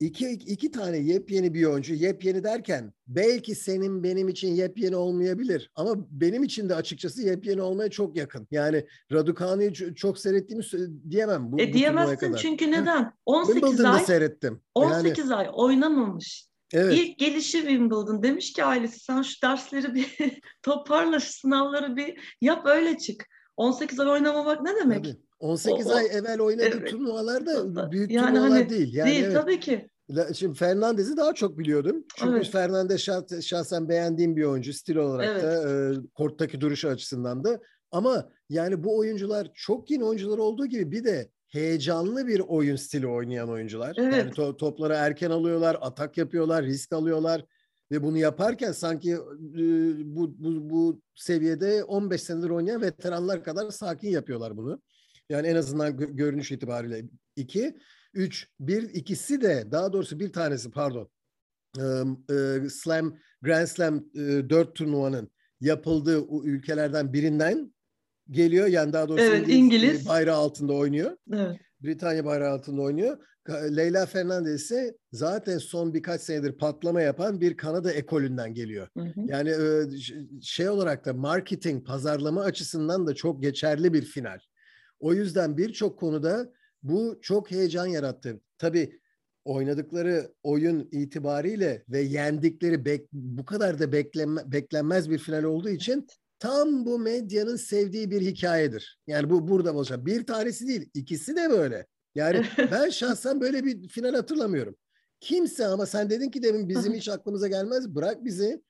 iki, 0.00 0.30
iki 0.30 0.70
tane 0.70 0.98
yepyeni 0.98 1.54
bir 1.54 1.64
oyuncu, 1.64 1.94
yepyeni 1.94 2.44
derken 2.44 2.92
belki 3.06 3.54
senin 3.54 4.02
benim 4.02 4.28
için 4.28 4.54
yepyeni 4.54 4.96
olmayabilir 4.96 5.70
ama 5.74 5.94
benim 6.10 6.42
için 6.42 6.68
de 6.68 6.74
açıkçası 6.74 7.22
yepyeni 7.22 7.62
olmaya 7.62 7.90
çok 7.90 8.16
yakın. 8.16 8.48
Yani 8.50 8.86
Raducanu'yu 9.12 9.94
çok 9.94 10.18
seyrettiğimi 10.18 10.64
diyemem. 11.10 11.52
Bu, 11.52 11.60
e, 11.60 11.72
diyemezsin 11.72 12.16
bu 12.16 12.20
kadar. 12.20 12.38
çünkü 12.38 12.70
neden? 12.70 13.12
18 13.26 13.80
ay 13.80 14.00
seyrettim. 14.00 14.60
18 14.74 15.24
yani, 15.24 15.34
ay 15.34 15.48
oynamamış. 15.52 16.48
Evet. 16.72 16.98
İlk 16.98 17.18
gelişi 17.18 17.58
Wimbledon 17.58 18.22
demiş 18.22 18.52
ki 18.52 18.64
ailesi 18.64 19.00
sen 19.00 19.22
şu 19.22 19.42
dersleri 19.42 19.94
bir 19.94 20.16
toparla, 20.62 21.20
şu 21.20 21.32
sınavları 21.32 21.96
bir 21.96 22.36
yap 22.40 22.66
öyle 22.66 22.98
çık. 22.98 23.26
18 23.56 24.00
ay 24.00 24.08
oynamamak 24.08 24.62
ne 24.62 24.76
demek? 24.76 25.04
Tabii. 25.04 25.27
18 25.38 25.86
o, 25.86 25.94
ay 25.94 26.06
evvel 26.06 26.40
oynadığı 26.40 26.64
evet. 26.64 26.88
turnuvalar 26.90 27.46
da 27.46 27.92
büyük 27.92 28.10
yani 28.10 28.26
turnuvalar 28.26 28.50
hani, 28.50 28.70
değil. 28.70 28.94
Yani 28.94 29.10
değil 29.10 29.24
evet. 29.24 29.34
tabii 29.34 29.60
ki. 29.60 29.88
Şimdi 30.34 30.58
Fernandez'i 30.58 31.16
daha 31.16 31.34
çok 31.34 31.58
biliyordum. 31.58 32.04
Çünkü 32.16 32.36
evet. 32.36 32.50
Fernandez 32.50 33.00
şah, 33.00 33.42
şahsen 33.42 33.88
beğendiğim 33.88 34.36
bir 34.36 34.44
oyuncu 34.44 34.72
stil 34.72 34.96
olarak 34.96 35.28
evet. 35.28 35.42
da 35.42 35.70
e, 35.70 35.94
korttaki 36.14 36.60
duruşu 36.60 36.88
açısından 36.88 37.44
da. 37.44 37.60
Ama 37.90 38.30
yani 38.48 38.84
bu 38.84 38.98
oyuncular 38.98 39.50
çok 39.54 39.90
yeni 39.90 40.04
oyuncular 40.04 40.38
olduğu 40.38 40.66
gibi 40.66 40.92
bir 40.92 41.04
de 41.04 41.30
heyecanlı 41.48 42.26
bir 42.26 42.40
oyun 42.40 42.76
stili 42.76 43.06
oynayan 43.06 43.50
oyuncular. 43.50 43.96
Evet. 43.98 44.14
Yani 44.14 44.30
to- 44.30 44.56
topları 44.56 44.94
erken 44.94 45.30
alıyorlar, 45.30 45.78
atak 45.80 46.18
yapıyorlar, 46.18 46.64
risk 46.64 46.92
alıyorlar 46.92 47.44
ve 47.90 48.02
bunu 48.02 48.18
yaparken 48.18 48.72
sanki 48.72 49.12
e, 49.12 49.18
bu, 50.16 50.34
bu 50.38 50.70
bu 50.70 51.00
seviyede 51.14 51.84
15 51.84 52.22
senedir 52.22 52.50
oynayan 52.50 52.82
veteranlar 52.82 53.44
kadar 53.44 53.70
sakin 53.70 54.10
yapıyorlar 54.10 54.56
bunu. 54.56 54.82
Yani 55.28 55.46
en 55.46 55.56
azından 55.56 55.92
gö- 55.92 56.16
görünüş 56.16 56.52
itibariyle 56.52 57.04
iki, 57.36 57.78
üç, 58.14 58.48
bir 58.60 58.82
ikisi 58.82 59.40
de 59.40 59.68
daha 59.72 59.92
doğrusu 59.92 60.20
bir 60.20 60.32
tanesi 60.32 60.70
pardon 60.70 61.10
e, 61.78 61.84
e, 62.34 62.68
Slam 62.68 63.18
Grand 63.42 63.66
Slam 63.66 64.04
e, 64.14 64.50
4 64.50 64.74
turnuvanın 64.74 65.30
yapıldığı 65.60 66.26
ülkelerden 66.44 67.12
birinden 67.12 67.74
geliyor. 68.30 68.66
Yani 68.66 68.92
daha 68.92 69.08
doğrusu 69.08 69.24
Evet, 69.24 69.48
İngiliz. 69.48 70.08
bayrağı 70.08 70.36
altında 70.36 70.72
oynuyor. 70.72 71.16
Evet. 71.32 71.56
Britanya 71.80 72.24
bayrağı 72.24 72.50
altında 72.52 72.82
oynuyor. 72.82 73.18
Leyla 73.48 74.06
Fernandez 74.06 74.62
ise 74.62 74.96
zaten 75.12 75.58
son 75.58 75.94
birkaç 75.94 76.20
senedir 76.20 76.52
patlama 76.52 77.00
yapan 77.00 77.40
bir 77.40 77.56
Kanada 77.56 77.92
ekolünden 77.92 78.54
geliyor. 78.54 78.88
Hı 78.96 79.04
hı. 79.04 79.20
Yani 79.26 79.50
e, 79.50 79.84
şey 80.42 80.68
olarak 80.68 81.04
da 81.04 81.12
marketing, 81.12 81.86
pazarlama 81.86 82.42
açısından 82.42 83.06
da 83.06 83.14
çok 83.14 83.42
geçerli 83.42 83.92
bir 83.92 84.02
final. 84.02 84.38
O 85.00 85.14
yüzden 85.14 85.56
birçok 85.56 85.98
konuda 85.98 86.52
bu 86.82 87.18
çok 87.22 87.50
heyecan 87.50 87.86
yarattı. 87.86 88.40
Tabii 88.58 89.00
oynadıkları 89.44 90.34
oyun 90.42 90.88
itibariyle 90.92 91.84
ve 91.88 92.00
yendikleri 92.00 92.74
bek- 92.74 93.08
bu 93.12 93.44
kadar 93.44 93.78
da 93.78 93.84
beklenme- 93.84 94.52
beklenmez 94.52 95.10
bir 95.10 95.18
final 95.18 95.42
olduğu 95.42 95.68
için 95.68 96.06
tam 96.38 96.86
bu 96.86 96.98
medyanın 96.98 97.56
sevdiği 97.56 98.10
bir 98.10 98.20
hikayedir. 98.20 98.98
Yani 99.06 99.30
bu 99.30 99.48
burada 99.48 99.74
olacak. 99.74 100.06
Bir 100.06 100.26
tanesi 100.26 100.66
değil, 100.68 100.90
ikisi 100.94 101.36
de 101.36 101.50
böyle. 101.50 101.86
Yani 102.14 102.44
ben 102.72 102.90
şahsen 102.90 103.40
böyle 103.40 103.64
bir 103.64 103.88
final 103.88 104.14
hatırlamıyorum. 104.14 104.76
Kimse 105.20 105.66
ama 105.66 105.86
sen 105.86 106.10
dedin 106.10 106.30
ki 106.30 106.42
demin 106.42 106.68
bizim 106.68 106.94
hiç 106.94 107.08
aklımıza 107.08 107.48
gelmez. 107.48 107.94
Bırak 107.94 108.24
bizi. 108.24 108.62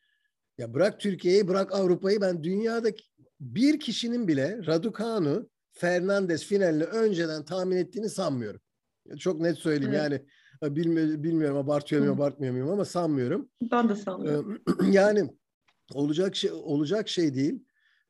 Ya 0.58 0.74
bırak 0.74 1.00
Türkiye'yi, 1.00 1.48
bırak 1.48 1.72
Avrupa'yı. 1.72 2.20
Ben 2.20 2.44
dünyadaki 2.44 3.04
bir 3.40 3.80
kişinin 3.80 4.28
bile 4.28 4.66
Raducanu, 4.66 5.48
Fernandez 5.78 6.44
finalini 6.44 6.84
önceden 6.84 7.44
tahmin 7.44 7.76
ettiğini 7.76 8.08
sanmıyorum. 8.08 8.60
Çok 9.18 9.40
net 9.40 9.58
söyleyeyim 9.58 9.94
Evet. 9.94 10.22
yani. 10.62 10.76
Bilmiyorum, 10.76 11.22
bilmiyorum 11.22 11.56
abartıyor 11.56 12.02
muyum, 12.02 12.16
abartmıyor 12.16 12.52
muyum 12.52 12.70
ama 12.70 12.84
sanmıyorum. 12.84 13.50
Ben 13.62 13.88
de 13.88 13.96
sanmıyorum. 13.96 14.62
Ee, 14.82 14.86
yani 14.90 15.30
olacak 15.94 16.36
şey 16.36 16.50
olacak 16.52 17.08
şey 17.08 17.34
değil. 17.34 17.64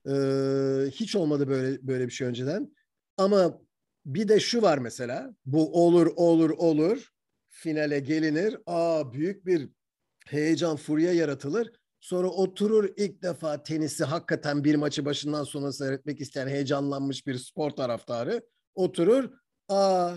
Ee, 0.06 0.90
hiç 0.90 1.16
olmadı 1.16 1.48
böyle 1.48 1.86
böyle 1.86 2.06
bir 2.06 2.12
şey 2.12 2.26
önceden. 2.28 2.74
Ama 3.16 3.60
bir 4.06 4.28
de 4.28 4.40
şu 4.40 4.62
var 4.62 4.78
mesela. 4.78 5.34
Bu 5.46 5.84
olur 5.84 6.06
olur 6.16 6.50
olur. 6.50 7.12
Finale 7.48 8.00
gelinir. 8.00 8.56
Aa 8.66 9.12
büyük 9.12 9.46
bir 9.46 9.68
heyecan, 10.26 10.76
furya 10.76 11.12
yaratılır. 11.12 11.72
Sonra 12.00 12.28
oturur 12.28 12.88
ilk 12.96 13.22
defa 13.22 13.62
tenisi 13.62 14.04
hakikaten 14.04 14.64
bir 14.64 14.74
maçı 14.74 15.04
başından 15.04 15.44
sona 15.44 15.72
seyretmek 15.72 16.20
isteyen 16.20 16.48
heyecanlanmış 16.48 17.26
bir 17.26 17.34
spor 17.34 17.70
taraftarı 17.70 18.42
oturur. 18.74 19.30
Aa 19.68 20.14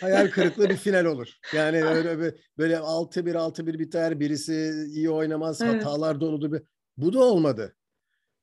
hayal 0.00 0.30
kırıklığı 0.30 0.68
bir 0.70 0.76
final 0.76 1.04
olur. 1.04 1.28
Yani 1.54 1.84
öyle 1.84 2.18
bir- 2.20 2.34
böyle 2.58 2.74
6-1 2.76 3.34
6-1 3.36 3.78
biter. 3.78 4.20
Birisi 4.20 4.72
iyi 4.88 5.10
oynamaz, 5.10 5.60
Evet. 5.60 5.74
hatalar 5.74 6.20
doludur. 6.20 6.52
Bir... 6.52 6.62
Bu 6.96 7.12
da 7.12 7.24
olmadı. 7.24 7.76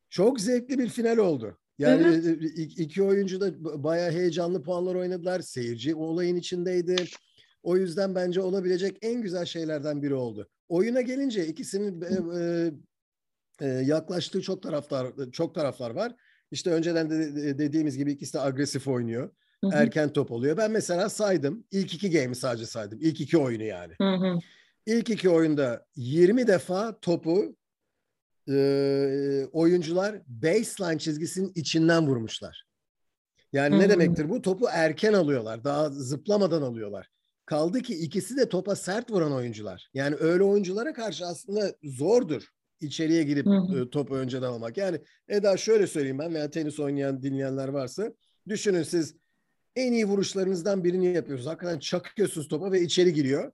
Çok 0.10 0.42
zevkli 0.42 0.80
bir 0.80 0.90
final 0.90 1.18
oldu. 1.18 1.58
Yani 1.78 2.02
Evet. 2.04 2.26
ik- 2.42 2.80
iki 2.82 3.04
oyuncu 3.04 3.42
da 3.42 3.84
bayağı 3.84 4.12
heyecanlı 4.12 4.64
puanlar 4.64 4.96
oynadılar. 4.96 5.40
Seyirci 5.40 5.96
olayın 5.96 6.36
içindeydi. 6.36 6.96
O 7.64 7.78
yüzden 7.78 8.16
bence 8.16 8.42
olabilecek 8.42 8.98
en 9.02 9.22
güzel 9.22 9.46
şeylerden 9.46 10.02
biri 10.04 10.14
oldu. 10.14 10.50
Oyuna 10.70 11.02
gelince 11.02 11.48
ikisinin 11.48 12.02
e, 12.02 12.40
e, 12.40 12.72
e, 13.62 13.68
yaklaştığı 13.68 14.42
çok 14.42 14.64
taraftar 14.64 15.08
çok 15.32 15.56
taraflar 15.56 15.92
var. 15.92 16.16
İşte 16.52 16.72
önceden 16.72 17.10
de 17.10 17.36
de- 17.36 17.58
dediğimiz 17.58 17.98
gibi 17.98 18.12
ikisi 18.12 18.34
de 18.34 18.40
agresif 18.42 18.88
oynuyor. 18.88 19.30
Hı 19.64 19.68
hı. 19.68 19.72
Erken 19.76 20.14
top 20.14 20.32
oluyor. 20.32 20.58
Ben 20.58 20.72
mesela 20.72 21.10
saydım. 21.10 21.66
İlk 21.72 21.94
iki 21.94 22.12
game'i 22.12 22.36
sadece 22.36 22.66
saydım. 22.66 23.00
İlk 23.02 23.22
iki 23.22 23.38
oyunu 23.38 23.64
yani. 23.64 23.94
Hı 24.02 24.14
hı. 24.16 24.40
İlk 24.86 25.10
iki 25.10 25.30
oyunda 25.30 25.86
20 25.96 26.48
defa 26.48 27.00
topu 27.00 27.56
e, 28.50 29.48
oyuncular 29.52 30.22
baseline 30.28 31.00
çizgisinin 31.00 31.52
içinden 31.56 32.08
vurmuşlar. 32.08 32.66
Yani 33.54 33.80
ne 33.80 33.84
Hmm. 33.84 33.90
demektir 33.90 34.30
bu? 34.30 34.42
Topu 34.42 34.66
erken 34.72 35.14
alıyorlar. 35.14 35.64
Daha 35.64 35.90
zıplamadan 35.90 36.62
alıyorlar. 36.62 37.10
Kaldı 37.46 37.82
ki 37.82 37.96
ikisi 37.96 38.38
de 38.38 38.50
topa 38.50 38.76
sert 38.76 39.12
vuran 39.12 39.34
oyuncular. 39.34 39.90
Yani 39.94 40.16
öyle 40.16 40.44
oyunculara 40.44 40.94
karşı 40.94 41.26
aslında 41.26 41.76
zordur 41.84 42.44
içeriye 42.82 43.24
girip 43.24 43.48
e, 43.48 43.90
topu 43.90 44.16
önceden 44.16 44.48
almak. 44.48 44.78
Yani 44.78 45.00
Eda 45.28 45.58
şöyle 45.58 45.88
söyleyeyim 45.88 46.20
ben 46.20 46.34
veya 46.34 46.50
tenis 46.50 46.80
oynayan 46.80 47.24
dinleyenler 47.24 47.68
varsa 47.68 48.14
düşünün 48.48 48.84
siz 48.84 49.16
en 49.76 49.92
iyi 49.92 50.06
vuruşlarınızdan 50.06 50.84
birini 50.84 51.14
yapıyorsunuz. 51.14 51.52
Hakikaten 51.52 51.80
çakıyorsunuz 51.80 52.48
topa 52.48 52.72
ve 52.72 52.82
içeri 52.82 53.14
giriyor. 53.14 53.52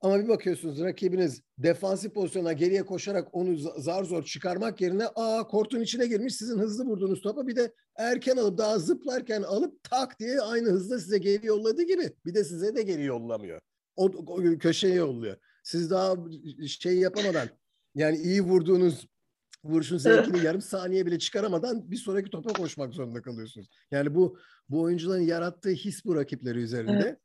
Ama 0.00 0.20
bir 0.20 0.28
bakıyorsunuz 0.28 0.80
rakibiniz 0.80 1.42
defansif 1.58 2.14
pozisyona 2.14 2.52
geriye 2.52 2.82
koşarak 2.86 3.28
onu 3.32 3.50
za- 3.50 3.80
zar 3.82 4.04
zor 4.04 4.22
çıkarmak 4.24 4.80
yerine 4.80 5.06
aa 5.14 5.46
kortun 5.46 5.80
içine 5.80 6.06
girmiş 6.06 6.34
sizin 6.36 6.58
hızlı 6.58 6.84
vurduğunuz 6.84 7.20
topa 7.22 7.46
bir 7.46 7.56
de 7.56 7.72
erken 7.96 8.36
alıp 8.36 8.58
daha 8.58 8.78
zıplarken 8.78 9.42
alıp 9.42 9.82
tak 9.82 10.20
diye 10.20 10.40
aynı 10.40 10.68
hızda 10.68 10.98
size 10.98 11.18
geri 11.18 11.46
yolladığı 11.46 11.82
gibi 11.82 12.12
bir 12.26 12.34
de 12.34 12.44
size 12.44 12.76
de 12.76 12.82
geri 12.82 13.04
yollamıyor. 13.04 13.60
O, 13.96 14.04
o 14.04 14.58
köşeye 14.58 14.94
yolluyor. 14.94 15.36
Siz 15.64 15.90
daha 15.90 16.16
şey 16.66 16.98
yapamadan 16.98 17.48
yani 17.94 18.16
iyi 18.16 18.42
vurduğunuz 18.42 19.06
vuruşun 19.64 19.98
zevkini 19.98 20.44
yarım 20.44 20.60
saniye 20.62 21.06
bile 21.06 21.18
çıkaramadan 21.18 21.90
bir 21.90 21.96
sonraki 21.96 22.30
topa 22.30 22.52
koşmak 22.52 22.94
zorunda 22.94 23.22
kalıyorsunuz. 23.22 23.68
Yani 23.90 24.14
bu 24.14 24.38
bu 24.68 24.80
oyuncuların 24.80 25.22
yarattığı 25.22 25.70
his 25.70 26.04
bu 26.04 26.16
rakipleri 26.16 26.58
üzerinde. 26.58 27.18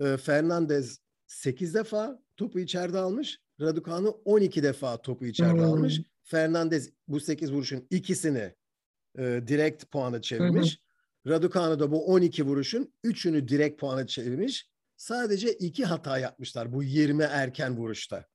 Ee, 0.00 0.16
Fernandez 0.16 0.98
8 1.32 1.74
defa 1.74 2.22
topu 2.36 2.58
içeride 2.60 2.98
almış. 2.98 3.38
Raducanu 3.60 4.08
12 4.24 4.62
defa 4.62 5.02
topu 5.02 5.26
içeride 5.26 5.52
Hmm. 5.52 5.64
almış. 5.64 6.00
Fernandez 6.22 6.90
bu 7.08 7.20
8 7.20 7.52
vuruşun 7.52 7.86
ikisini 7.90 8.54
e, 9.18 9.22
direkt 9.46 9.90
puanı 9.90 10.20
çevirmiş. 10.20 10.78
Raducanu 11.26 11.80
da 11.80 11.90
bu 11.90 12.06
12 12.06 12.44
vuruşun 12.46 12.92
3'ünü 13.04 13.48
direkt 13.48 13.80
puanı 13.80 14.06
çevirmiş. 14.06 14.70
Sadece 14.96 15.52
iki 15.52 15.84
hata 15.84 16.18
yapmışlar 16.18 16.72
bu 16.72 16.82
20 16.82 17.22
erken 17.22 17.76
vuruşta. 17.76 18.26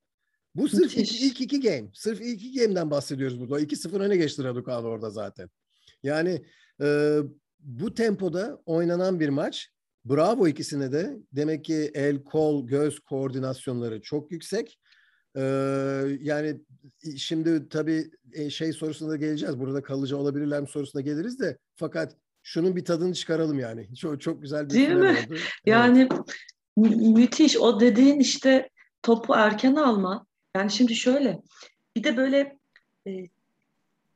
Bu 0.54 0.68
sırf 0.68 0.80
Müthiş. 0.96 1.12
iki, 1.12 1.26
ilk 1.26 1.40
iki 1.40 1.60
game. 1.60 1.90
Sırf 1.94 2.20
ilk 2.20 2.42
iki 2.44 2.60
game'den 2.60 2.90
bahsediyoruz 2.90 3.40
burada. 3.40 3.60
2-0 3.60 4.00
öne 4.00 4.16
geçti 4.16 4.44
Raducanu 4.44 4.86
orada 4.86 5.10
zaten. 5.10 5.50
Yani 6.02 6.44
e, 6.82 7.18
bu 7.58 7.94
tempoda 7.94 8.62
oynanan 8.66 9.20
bir 9.20 9.28
maç. 9.28 9.70
Bravo 10.04 10.48
ikisine 10.48 10.92
de. 10.92 11.16
Demek 11.32 11.64
ki 11.64 11.90
el, 11.94 12.24
kol, 12.24 12.66
göz 12.66 13.00
koordinasyonları 13.00 14.02
çok 14.02 14.32
yüksek. 14.32 14.78
Ee, 15.36 15.40
yani 16.20 16.60
şimdi 17.16 17.68
tabii 17.68 18.10
e, 18.32 18.50
şey 18.50 18.72
sorusuna 18.72 19.10
da 19.10 19.16
geleceğiz. 19.16 19.58
Burada 19.58 19.82
kalıcı 19.82 20.18
olabilirler 20.18 20.60
mi 20.60 20.68
sorusuna 20.68 21.02
geliriz 21.02 21.40
de. 21.40 21.58
Fakat 21.76 22.16
şunun 22.42 22.76
bir 22.76 22.84
tadını 22.84 23.14
çıkaralım 23.14 23.58
yani. 23.58 23.94
Çok, 23.96 24.20
çok 24.20 24.42
güzel 24.42 24.64
bir 24.64 24.70
Değil 24.70 24.88
mi? 24.90 25.08
oldu. 25.08 25.16
Evet. 25.30 25.40
Yani 25.66 26.08
mü- 26.76 27.12
müthiş 27.12 27.56
o 27.56 27.80
dediğin 27.80 28.20
işte 28.20 28.70
topu 29.02 29.34
erken 29.34 29.74
alma. 29.74 30.26
Yani 30.56 30.70
şimdi 30.70 30.94
şöyle 30.94 31.38
bir 31.96 32.04
de 32.04 32.16
böyle 32.16 32.58
e, 33.06 33.10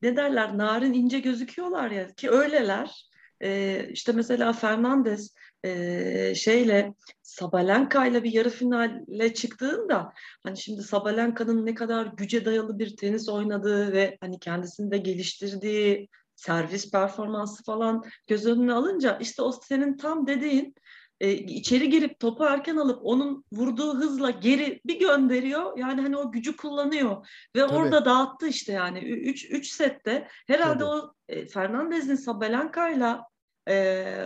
ne 0.03 0.17
derler 0.17 0.59
narin 0.59 0.93
ince 0.93 1.21
gözüküyorlar 1.21 1.91
ya 1.91 2.15
ki 2.15 2.31
öyleler. 2.31 3.11
E, 3.43 3.81
işte 3.93 4.13
mesela 4.13 4.53
Fernandez 4.53 5.35
e, 5.65 6.35
şeyle 6.35 6.95
Sabalenka 7.23 8.07
ile 8.07 8.25
bir 8.25 8.33
yarı 8.33 8.51
finale 8.51 9.35
çıktığında 9.35 10.13
hani 10.43 10.57
şimdi 10.57 10.83
Sabalenka'nın 10.83 11.67
ne 11.67 11.75
kadar 11.75 12.07
güce 12.07 12.45
dayalı 12.45 12.79
bir 12.79 12.97
tenis 12.97 13.29
oynadığı 13.29 13.93
ve 13.93 14.19
hani 14.21 14.39
kendisini 14.39 14.91
de 14.91 14.99
geliştirdiği 14.99 16.09
servis 16.37 16.91
performansı 16.91 17.65
falan 17.65 18.05
göz 18.29 18.47
önüne 18.47 18.73
alınca 18.73 19.19
işte 19.21 19.43
o 19.43 19.53
senin 19.53 19.97
tam 19.97 20.27
dediğin 20.27 20.75
e, 21.21 21.33
içeri 21.33 21.91
girip 21.91 22.21
topu 22.21 22.45
erken 22.45 22.77
alıp 22.77 22.99
onun 23.03 23.45
vurduğu 23.53 23.95
hızla 23.95 24.31
geri 24.31 24.81
bir 24.87 24.99
gönderiyor. 24.99 25.79
Yani 25.79 26.01
hani 26.01 26.17
o 26.17 26.33
gücü 26.33 26.57
kullanıyor 26.57 27.29
ve 27.57 27.61
Tabii. 27.61 27.75
orada 27.75 28.05
dağıttı 28.05 28.47
işte 28.47 28.73
yani 28.73 28.99
3 28.99 29.51
3 29.51 29.73
sette 29.73 30.29
herhalde 30.47 30.79
Tabii. 30.79 30.85
o 30.85 31.15
e, 31.29 31.47
Fernandez'in 31.47 32.15
Sabalenka'yla 32.15 33.32
e, 33.69 34.17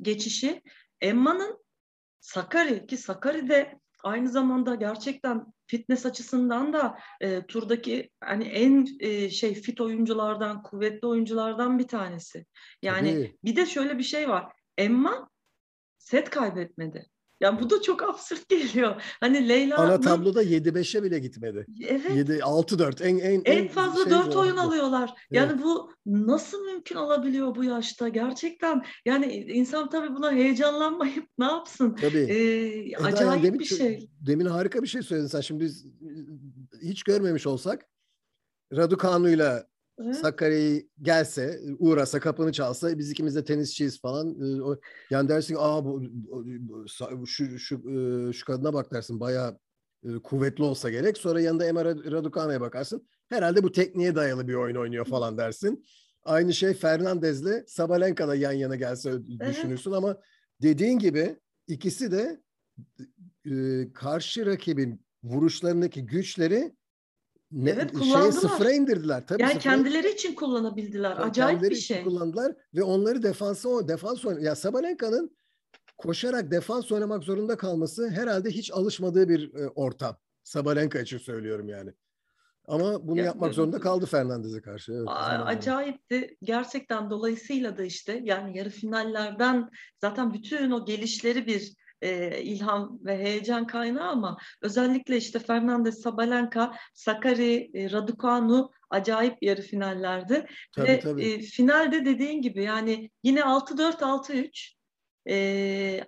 geçişi 0.00 0.62
Emma'nın 1.00 1.64
Sakari 2.20 2.86
ki 2.86 2.96
Sakari 2.96 3.48
de 3.48 3.82
Aynı 4.02 4.28
zamanda 4.28 4.74
gerçekten 4.74 5.46
fitness 5.66 6.06
açısından 6.06 6.72
da 6.72 6.98
e, 7.20 7.46
turdaki 7.46 8.10
hani 8.20 8.44
en 8.44 8.86
e, 9.00 9.30
şey 9.30 9.54
fit 9.54 9.80
oyunculardan, 9.80 10.62
kuvvetli 10.62 11.08
oyunculardan 11.08 11.78
bir 11.78 11.88
tanesi. 11.88 12.46
Yani 12.82 13.10
Tabii. 13.12 13.36
bir 13.44 13.56
de 13.56 13.66
şöyle 13.66 13.98
bir 13.98 14.02
şey 14.02 14.28
var. 14.28 14.52
Emma 14.78 15.30
set 15.98 16.30
kaybetmedi. 16.30 17.06
Yani 17.42 17.60
bu 17.60 17.70
da 17.70 17.82
çok 17.82 18.02
absürt 18.02 18.48
geliyor. 18.48 19.02
Hani 19.20 19.48
Leyla 19.48 19.78
Ana 19.78 20.00
tabloda 20.00 20.42
7-5'e 20.42 21.02
bile 21.02 21.18
gitmedi. 21.18 21.66
Evet. 21.88 22.16
7 22.16 22.32
6-4 22.32 23.04
en 23.04 23.18
en 23.18 23.42
en 23.44 23.68
fazla 23.68 24.02
şey 24.02 24.12
4 24.12 24.36
oyun 24.36 24.56
alıyorlar. 24.56 25.14
Yani 25.30 25.52
evet. 25.52 25.64
bu 25.64 25.92
nasıl 26.06 26.64
mümkün 26.64 26.96
olabiliyor 26.96 27.54
bu 27.54 27.64
yaşta? 27.64 28.08
Gerçekten 28.08 28.82
yani 29.04 29.34
insan 29.34 29.90
tabii 29.90 30.14
buna 30.14 30.32
heyecanlanmayıp 30.32 31.26
ne 31.38 31.44
yapsın? 31.44 31.96
Tabii. 32.00 32.18
Ee, 32.18 32.96
acayip 32.96 33.20
yani 33.20 33.42
demin, 33.42 33.58
bir 33.58 33.64
şey. 33.64 34.10
Demin 34.20 34.46
harika 34.46 34.82
bir 34.82 34.88
şey 34.88 35.02
söyledin 35.02 35.28
sen. 35.28 35.40
Şimdi 35.40 35.64
biz 35.64 35.86
hiç 36.82 37.02
görmemiş 37.02 37.46
olsak 37.46 37.86
Raducanu'yla 38.72 39.71
Sakarya'yı 40.20 40.88
gelse, 41.02 41.60
uğrasa, 41.78 42.20
kapını 42.20 42.52
çalsa, 42.52 42.98
biz 42.98 43.10
ikimiz 43.10 43.36
de 43.36 43.44
tenisçiyiz 43.44 44.00
falan. 44.00 44.36
Yani 45.10 45.28
dersin 45.28 45.56
aa 45.58 45.84
bu, 45.84 46.02
şu, 47.26 47.58
şu, 47.58 47.82
şu 48.32 48.46
kadına 48.46 48.72
bak 48.72 48.92
dersin 48.92 49.20
bayağı 49.20 49.58
kuvvetli 50.22 50.64
olsa 50.64 50.90
gerek. 50.90 51.18
Sonra 51.18 51.40
yanında 51.40 51.66
Emre 51.66 52.10
Raducanu'ya 52.10 52.60
bakarsın. 52.60 53.08
Herhalde 53.28 53.62
bu 53.62 53.72
tekniğe 53.72 54.14
dayalı 54.14 54.48
bir 54.48 54.54
oyun 54.54 54.76
oynuyor 54.76 55.04
falan 55.04 55.38
dersin. 55.38 55.84
Aynı 56.24 56.54
şey 56.54 56.74
Fernandez'le 56.74 57.66
Sabalenka 57.66 58.28
da 58.28 58.34
yan 58.34 58.52
yana 58.52 58.76
gelse 58.76 59.12
düşünürsün 59.50 59.92
ama 59.92 60.16
dediğin 60.62 60.98
gibi 60.98 61.36
ikisi 61.68 62.12
de 62.12 62.42
karşı 63.94 64.46
rakibin 64.46 65.04
vuruşlarındaki 65.24 66.06
güçleri 66.06 66.72
ne, 67.52 67.70
evet 67.70 67.92
kullandılar. 67.92 68.20
Şeye 68.20 68.32
sıfıra 68.32 68.72
indirdiler. 68.72 69.26
Tabii 69.26 69.42
yani 69.42 69.52
sıfıra, 69.52 69.74
kendileri 69.74 70.10
için 70.12 70.34
kullanabildiler. 70.34 71.16
Acayip 71.18 71.62
bir 71.62 71.74
şey. 71.74 72.04
Kullandılar 72.04 72.54
ve 72.74 72.82
onları 72.82 73.22
defansa 73.22 73.68
o 73.68 73.88
defans 73.88 74.24
oynadı. 74.24 74.44
Ya 74.44 74.54
Sabalenka'nın 74.54 75.36
koşarak 75.98 76.50
defans 76.50 76.92
oynamak 76.92 77.22
zorunda 77.22 77.56
kalması 77.56 78.10
herhalde 78.10 78.50
hiç 78.50 78.72
alışmadığı 78.72 79.28
bir 79.28 79.54
e, 79.54 79.68
ortam. 79.68 80.16
Sabalenka 80.42 81.00
için 81.00 81.18
söylüyorum 81.18 81.68
yani. 81.68 81.92
Ama 82.68 83.08
bunu 83.08 83.18
ya, 83.18 83.24
yapmak 83.24 83.54
zorunda 83.54 83.80
kaldı 83.80 84.06
Fernandez'e 84.06 84.60
karşı. 84.62 84.92
Evet, 84.92 85.08
acayipti. 85.46 86.36
Gerçekten 86.42 87.10
dolayısıyla 87.10 87.78
da 87.78 87.84
işte 87.84 88.20
yani 88.24 88.58
yarı 88.58 88.70
finallerden 88.70 89.70
zaten 90.00 90.34
bütün 90.34 90.70
o 90.70 90.84
gelişleri 90.84 91.46
bir 91.46 91.74
e, 92.02 92.42
ilham 92.42 92.98
ve 93.04 93.18
heyecan 93.18 93.66
kaynağı 93.66 94.08
ama 94.08 94.38
özellikle 94.62 95.16
işte 95.16 95.38
Fernandez, 95.38 96.02
Sabalenka, 96.02 96.72
Sakari, 96.94 97.70
e, 97.74 97.90
Raducanu 97.90 98.70
acayip 98.90 99.42
yarı 99.42 99.62
finallerdi. 99.62 100.46
Tabii, 100.76 100.88
ve 100.88 101.00
tabii. 101.00 101.24
E, 101.24 101.38
finalde 101.40 102.04
dediğin 102.04 102.42
gibi 102.42 102.64
yani 102.64 103.10
yine 103.22 103.40
6-4, 103.40 104.02
6-3 104.02 104.74
e, 105.28 106.04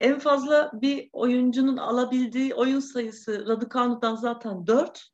en 0.00 0.18
fazla 0.18 0.70
bir 0.74 1.10
oyuncunun 1.12 1.76
alabildiği 1.76 2.54
oyun 2.54 2.80
sayısı 2.80 3.46
Raducanu'dan 3.46 4.14
zaten 4.14 4.66
4 4.66 5.08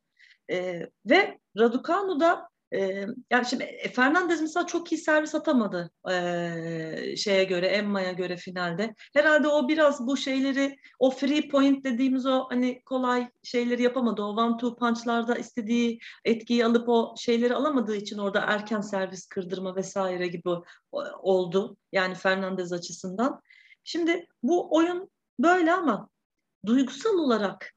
e, 0.51 0.89
ve 1.05 1.39
Raducanu 1.57 2.19
da 2.19 2.48
yani 3.31 3.45
şimdi 3.49 3.63
e, 3.63 3.89
Fernandez 3.89 4.41
mesela 4.41 4.67
çok 4.67 4.91
iyi 4.91 4.97
servis 4.97 5.35
atamadı 5.35 5.91
e, 6.11 7.15
şeye 7.17 7.43
göre, 7.43 7.67
Emma'ya 7.67 8.11
göre 8.11 8.37
finalde. 8.37 8.95
Herhalde 9.13 9.47
o 9.47 9.67
biraz 9.67 10.07
bu 10.07 10.17
şeyleri, 10.17 10.77
o 10.99 11.11
free 11.11 11.47
point 11.47 11.83
dediğimiz 11.83 12.25
o 12.25 12.45
hani 12.49 12.81
kolay 12.85 13.29
şeyleri 13.43 13.83
yapamadı. 13.83 14.21
O 14.23 14.25
one 14.25 14.57
two 14.57 14.75
punchlarda 14.75 15.35
istediği 15.35 15.99
etkiyi 16.25 16.65
alıp 16.65 16.89
o 16.89 17.15
şeyleri 17.17 17.55
alamadığı 17.55 17.95
için 17.95 18.17
orada 18.17 18.39
erken 18.39 18.81
servis 18.81 19.27
kırdırma 19.27 19.75
vesaire 19.75 20.27
gibi 20.27 20.49
oldu. 21.21 21.77
Yani 21.91 22.15
Fernandez 22.15 22.73
açısından. 22.73 23.41
Şimdi 23.83 24.27
bu 24.43 24.75
oyun 24.75 25.09
böyle 25.39 25.73
ama 25.73 26.09
duygusal 26.65 27.13
olarak 27.13 27.73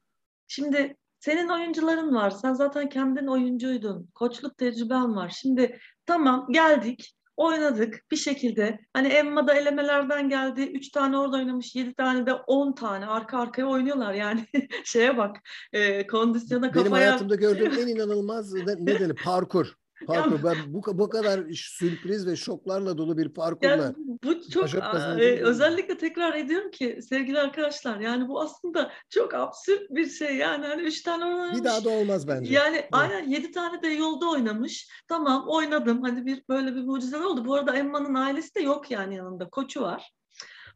şimdi 0.47 0.97
senin 1.25 1.49
oyuncuların 1.49 2.15
var. 2.15 2.29
Sen 2.29 2.53
zaten 2.53 2.89
kendin 2.89 3.27
oyuncuydun. 3.27 4.09
Koçluk 4.15 4.57
tecrüben 4.57 5.15
var. 5.15 5.33
Şimdi 5.37 5.79
tamam 6.05 6.47
geldik. 6.51 7.15
Oynadık 7.37 7.99
bir 8.11 8.15
şekilde. 8.15 8.79
Hani 8.93 9.07
Emma 9.07 9.47
da 9.47 9.53
elemelerden 9.53 10.29
geldi. 10.29 10.61
Üç 10.61 10.89
tane 10.89 11.17
orada 11.17 11.37
oynamış. 11.37 11.75
Yedi 11.75 11.93
tane 11.93 12.25
de 12.25 12.33
on 12.33 12.73
tane 12.73 13.05
arka 13.05 13.39
arkaya 13.39 13.65
oynuyorlar. 13.65 14.13
Yani 14.13 14.45
şeye 14.83 15.17
bak. 15.17 15.37
E, 15.73 16.07
kondisyona 16.07 16.67
kafaya... 16.67 16.85
Benim 16.85 16.91
hayatımda 16.91 17.35
gördüğüm 17.35 17.73
en 17.79 17.87
inanılmaz 17.87 18.53
ne, 18.53 18.75
ne 18.79 18.99
denir? 18.99 19.15
Parkur. 19.23 19.73
Parkur. 20.05 20.43
ben 20.43 20.57
bu, 20.67 20.81
bu 20.99 21.09
kadar 21.09 21.41
sürpriz 21.53 22.27
ve 22.27 22.35
şoklarla 22.35 22.97
dolu 22.97 23.17
bir 23.17 23.29
parkurla 23.29 23.69
yani 23.69 23.95
bu 24.23 24.49
çok 24.49 24.73
e, 25.19 25.41
özellikle 25.43 25.97
tekrar 25.97 26.35
ediyorum 26.35 26.71
ki 26.71 26.99
sevgili 27.09 27.39
arkadaşlar 27.39 27.99
yani 27.99 28.27
bu 28.27 28.41
aslında 28.41 28.91
çok 29.09 29.33
absürt 29.33 29.89
bir 29.89 30.09
şey 30.09 30.35
yani 30.35 30.65
hani 30.65 30.81
üç 30.81 31.01
tane 31.01 31.25
oynamış. 31.25 31.59
Bir 31.59 31.63
daha 31.63 31.83
da 31.83 31.89
olmaz 31.89 32.27
bence. 32.27 32.53
Yani 32.53 32.75
evet. 32.75 32.89
aynen 32.91 33.29
yedi 33.29 33.51
tane 33.51 33.81
de 33.81 33.87
yolda 33.87 34.29
oynamış. 34.29 34.87
Tamam 35.07 35.45
oynadım 35.47 36.01
hani 36.01 36.25
bir 36.25 36.43
böyle 36.49 36.75
bir 36.75 36.83
mucize 36.83 37.17
oldu. 37.17 37.45
Bu 37.45 37.55
arada 37.55 37.75
Emma'nın 37.75 38.13
ailesi 38.13 38.55
de 38.55 38.59
yok 38.59 38.91
yani 38.91 39.15
yanında 39.15 39.49
koçu 39.49 39.81
var. 39.81 40.13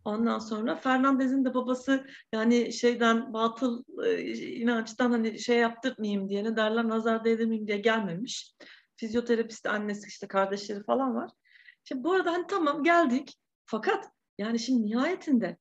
Ondan 0.08 0.40
sonra 0.40 0.76
Fernandez'in 0.76 1.46
de 1.46 1.54
babası 1.54 2.08
yani 2.34 2.74
şeyden 2.74 3.34
batıl 3.34 3.84
e, 4.06 4.34
inançtan 4.36 5.12
hani 5.12 5.40
şey 5.40 5.58
yaptırmayayım 5.58 6.30
diye 6.30 6.44
ne 6.44 6.56
derler 6.56 6.90
nazar 6.90 7.24
değdirmeyeyim 7.26 7.68
diye 7.68 7.78
gelmemiş 7.78 8.56
fizyoterapist 8.98 9.66
annesi 9.66 10.08
işte 10.08 10.28
kardeşleri 10.28 10.84
falan 10.84 11.16
var. 11.16 11.32
Şimdi 11.84 12.04
bu 12.04 12.14
arada 12.14 12.32
hani 12.32 12.48
tamam 12.48 12.84
geldik 12.84 13.38
fakat 13.66 14.06
yani 14.38 14.60
şimdi 14.60 14.86
nihayetinde 14.86 15.58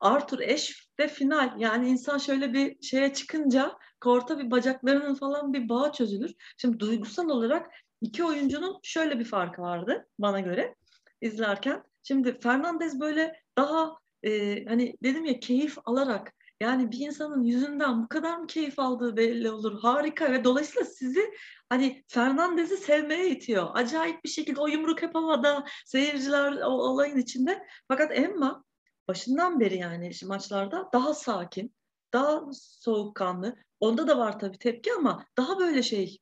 Arthur 0.00 0.40
eş 0.40 0.88
ve 1.00 1.08
final 1.08 1.60
yani 1.60 1.88
insan 1.88 2.18
şöyle 2.18 2.52
bir 2.52 2.82
şeye 2.82 3.12
çıkınca 3.12 3.78
korta 4.00 4.38
bir 4.38 4.50
bacaklarının 4.50 5.14
falan 5.14 5.52
bir 5.52 5.68
bağ 5.68 5.92
çözülür. 5.92 6.34
Şimdi 6.56 6.80
duygusal 6.80 7.28
olarak 7.28 7.70
iki 8.00 8.24
oyuncunun 8.24 8.80
şöyle 8.82 9.18
bir 9.18 9.24
farkı 9.24 9.62
vardı 9.62 10.06
bana 10.18 10.40
göre 10.40 10.74
izlerken. 11.20 11.82
Şimdi 12.02 12.40
Fernandez 12.40 13.00
böyle 13.00 13.42
daha 13.58 13.94
e, 14.22 14.64
hani 14.64 14.96
dedim 15.02 15.24
ya 15.24 15.40
keyif 15.40 15.78
alarak 15.84 16.34
yani 16.62 16.92
bir 16.92 16.98
insanın 16.98 17.42
yüzünden 17.42 18.02
bu 18.02 18.08
kadar 18.08 18.36
mı 18.36 18.46
keyif 18.46 18.78
aldığı 18.78 19.16
belli 19.16 19.50
olur. 19.50 19.80
Harika 19.80 20.32
ve 20.32 20.44
dolayısıyla 20.44 20.84
sizi 20.86 21.34
hani 21.68 22.04
Fernandez'i 22.08 22.76
sevmeye 22.76 23.30
itiyor. 23.30 23.70
Acayip 23.74 24.24
bir 24.24 24.28
şekilde 24.28 24.60
o 24.60 24.66
yumruk 24.66 25.02
hep 25.02 25.14
havada, 25.14 25.64
seyirciler 25.86 26.52
o 26.52 26.70
olayın 26.70 27.18
içinde. 27.18 27.66
Fakat 27.88 28.18
Emma 28.18 28.64
başından 29.08 29.60
beri 29.60 29.76
yani 29.76 30.10
maçlarda 30.24 30.88
daha 30.92 31.14
sakin, 31.14 31.74
daha 32.12 32.42
soğukkanlı. 32.52 33.56
Onda 33.80 34.08
da 34.08 34.18
var 34.18 34.38
tabii 34.38 34.58
tepki 34.58 34.92
ama 34.92 35.26
daha 35.38 35.58
böyle 35.58 35.82
şey 35.82 36.18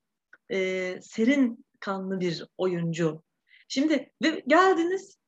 e, 0.53 0.99
serin 1.03 1.65
kanlı 1.81 2.21
bir 2.21 2.47
oyuncu. 2.59 3.23
Şimdi 3.69 4.13
ve 4.23 4.45
geldiniz 4.47 5.19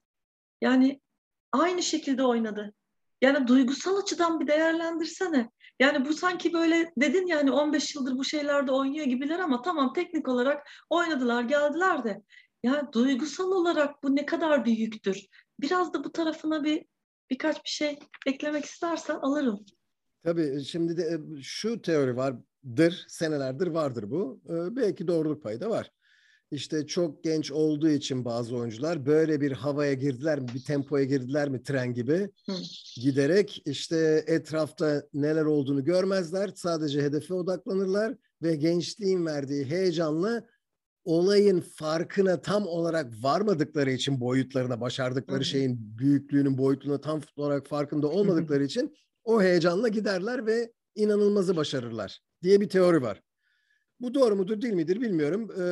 yani 0.61 1.01
aynı 1.53 1.83
şekilde 1.83 2.25
oynadı. 2.25 2.75
Yani 3.23 3.49
duygusal 3.49 3.97
açıdan 3.97 4.41
bir 4.41 4.47
değerlendirsene. 4.47 5.51
Yani 5.81 6.09
bu 6.09 6.13
sanki 6.13 6.53
böyle 6.53 6.93
dedin 6.97 7.27
yani 7.27 7.53
15 7.53 7.95
yıldır 7.95 8.19
bu 8.19 8.25
şeylerde 8.25 8.73
oynuyor 8.73 9.07
gibiler 9.07 9.39
ama 9.39 9.63
tamam 9.63 9.93
teknik 9.93 10.29
olarak 10.29 10.67
oynadılar 10.91 11.43
geldiler 11.43 12.05
de. 12.05 12.23
Ya 12.63 12.93
duygusal 12.93 13.53
olarak 13.53 14.03
bu 14.03 14.17
ne 14.17 14.27
kadar 14.27 14.65
bir 14.65 14.73
yüktür. 14.73 15.27
Biraz 15.61 15.95
da 15.95 16.05
bu 16.05 16.13
tarafına 16.13 16.65
bir 16.65 16.85
birkaç 17.31 17.65
bir 17.65 17.71
şey 17.71 17.99
eklemek 18.27 18.65
istersen 18.65 19.15
alırım. 19.15 19.65
Tabii 20.23 20.65
şimdi 20.65 20.97
de 20.97 21.03
e, 21.03 21.43
şu 21.43 21.83
teori 21.83 22.17
vardır, 22.17 23.05
senelerdir 23.09 23.67
vardır 23.67 24.11
bu. 24.11 24.41
Ee, 24.49 24.77
belki 24.77 25.09
doğruluk 25.09 25.43
payı 25.43 25.61
da 25.61 25.71
var 25.71 25.91
işte 26.53 26.87
çok 26.87 27.25
genç 27.25 27.53
olduğu 27.53 27.89
için 27.89 28.25
bazı 28.25 28.57
oyuncular 28.57 29.07
böyle 29.07 29.41
bir 29.41 29.53
havaya 29.53 29.95
girdiler 29.95 30.41
mi, 30.41 30.47
bir 30.55 30.65
tempoya 30.65 31.05
girdiler 31.05 31.49
mi 31.49 31.63
tren 31.63 31.95
gibi 31.95 32.31
Hı. 32.47 32.53
giderek 33.01 33.63
işte 33.67 34.25
etrafta 34.27 35.03
neler 35.15 35.45
olduğunu 35.45 35.85
görmezler. 35.85 36.51
Sadece 36.55 37.03
hedefe 37.03 37.35
odaklanırlar 37.35 38.15
ve 38.43 38.57
gençliğin 38.57 39.27
verdiği 39.27 39.65
heyecanla 39.65 40.45
olayın 41.05 41.61
farkına 41.61 42.43
tam 42.43 42.67
olarak 42.67 43.13
varmadıkları 43.23 43.91
için 43.91 44.21
boyutlarına, 44.21 44.81
başardıkları 44.81 45.41
Hı. 45.41 45.45
şeyin 45.45 45.99
büyüklüğünün 45.99 46.59
boyutuna 46.59 47.01
tam 47.01 47.21
olarak 47.37 47.67
farkında 47.67 48.09
olmadıkları 48.09 48.65
için 48.65 48.95
o 49.25 49.43
heyecanla 49.43 49.89
giderler 49.89 50.47
ve 50.47 50.73
inanılmazı 50.95 51.57
başarırlar 51.57 52.21
diye 52.43 52.61
bir 52.61 52.69
teori 52.69 53.03
var. 53.03 53.23
Bu 54.03 54.15
doğru 54.15 54.37
mudur 54.37 54.63
değil 54.63 54.75
midir 54.75 55.01
bilmiyorum. 55.01 55.51
E, 55.51 55.63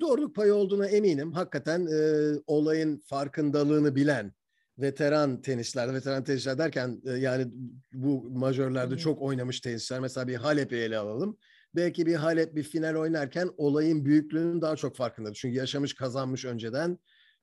doğruluk 0.00 0.34
payı 0.34 0.54
olduğuna 0.54 0.86
eminim. 0.86 1.32
Hakikaten 1.32 1.86
e, 1.86 2.32
olayın 2.46 2.98
farkındalığını 2.98 3.96
bilen 3.96 4.32
veteran 4.78 5.42
tenisçilerde, 5.42 5.94
veteran 5.94 6.24
tenisçiler 6.24 6.58
derken 6.58 7.02
e, 7.04 7.10
yani 7.10 7.46
bu 7.92 8.30
majörlerde 8.30 8.98
çok 8.98 9.22
oynamış 9.22 9.60
tenisçiler. 9.60 10.00
Mesela 10.00 10.28
bir 10.28 10.34
Halep'i 10.34 10.76
ele 10.76 10.98
alalım. 10.98 11.38
Belki 11.74 12.06
bir 12.06 12.14
Halep 12.14 12.56
bir 12.56 12.62
final 12.62 12.94
oynarken 12.94 13.50
olayın 13.56 14.04
büyüklüğünün 14.04 14.62
daha 14.62 14.76
çok 14.76 14.96
farkındadır. 14.96 15.34
Çünkü 15.34 15.56
yaşamış, 15.56 15.94
kazanmış 15.94 16.44
önceden. 16.44 16.98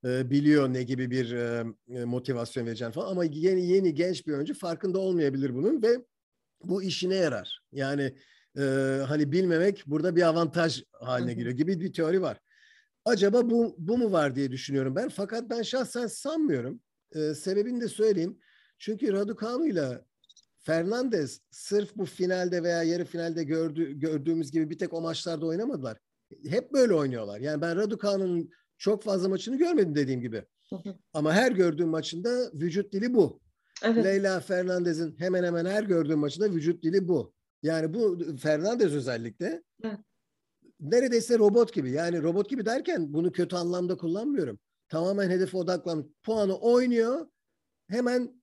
E, 0.05 0.29
biliyor 0.29 0.73
ne 0.73 0.83
gibi 0.83 1.12
bir 1.12 1.31
e, 1.31 1.63
e, 1.89 2.05
motivasyon 2.05 2.65
vereceğini 2.65 2.93
falan. 2.93 3.12
Ama 3.12 3.23
yeni 3.23 3.67
yeni 3.67 3.93
genç 3.93 4.27
bir 4.27 4.33
oyuncu 4.33 4.53
farkında 4.53 4.99
olmayabilir 4.99 5.55
bunun 5.55 5.81
ve 5.81 6.05
bu 6.63 6.83
işine 6.83 7.15
yarar. 7.15 7.60
Yani 7.71 8.13
e, 8.57 8.62
hani 9.07 9.31
bilmemek 9.31 9.83
burada 9.88 10.15
bir 10.15 10.21
avantaj 10.21 10.83
haline 10.91 11.33
geliyor 11.33 11.51
gibi 11.51 11.79
bir 11.79 11.93
teori 11.93 12.21
var. 12.21 12.39
Acaba 13.05 13.49
bu, 13.49 13.75
bu 13.77 13.97
mu 13.97 14.12
var 14.12 14.36
diye 14.36 14.51
düşünüyorum 14.51 14.95
ben. 14.95 15.10
Fakat 15.10 15.49
ben 15.49 15.62
şahsen 15.62 16.07
sanmıyorum. 16.07 16.79
Ee, 17.15 17.33
sebebini 17.33 17.81
de 17.81 17.88
söyleyeyim. 17.88 18.39
Çünkü 18.79 19.13
Raducanu 19.13 19.67
ile 19.67 20.01
Fernandez 20.57 21.41
sırf 21.51 21.95
bu 21.95 22.05
finalde 22.05 22.63
veya 22.63 22.83
yarı 22.83 23.05
finalde 23.05 23.43
gördü, 23.43 23.99
gördüğümüz 23.99 24.51
gibi 24.51 24.69
bir 24.69 24.77
tek 24.77 24.93
o 24.93 25.01
maçlarda 25.01 25.45
oynamadılar. 25.45 25.97
Hep 26.47 26.73
böyle 26.73 26.93
oynuyorlar. 26.93 27.39
Yani 27.39 27.62
ben 27.62 27.75
Raducanu'nun 27.75 28.49
çok 28.77 29.03
fazla 29.03 29.29
maçını 29.29 29.57
görmedim 29.57 29.95
dediğim 29.95 30.21
gibi. 30.21 30.43
Ama 31.13 31.33
her 31.33 31.51
gördüğüm 31.51 31.89
maçında 31.89 32.51
vücut 32.53 32.93
dili 32.93 33.13
bu. 33.13 33.41
Evet. 33.83 34.05
Leyla 34.05 34.39
Fernandez'in 34.39 35.15
hemen 35.19 35.43
hemen 35.43 35.65
her 35.65 35.83
gördüğüm 35.83 36.19
maçında 36.19 36.51
vücut 36.51 36.83
dili 36.83 37.07
bu. 37.07 37.33
Yani 37.63 37.93
bu 37.93 38.20
Fernandez 38.38 38.96
özellikle 38.96 39.63
Evet. 39.84 39.98
neredeyse 40.80 41.39
robot 41.39 41.74
gibi. 41.74 41.91
Yani 41.91 42.24
robot 42.24 42.50
gibi 42.50 42.65
derken 42.65 43.13
bunu 43.13 43.32
kötü 43.32 43.56
anlamda 43.56 43.98
kullanmıyorum. 43.98 44.60
Tamamen 44.89 45.30
hedefe 45.30 45.58
odaklanıp 45.58 46.24
puanı 46.24 46.58
oynuyor. 46.58 47.28
Hemen 47.88 48.41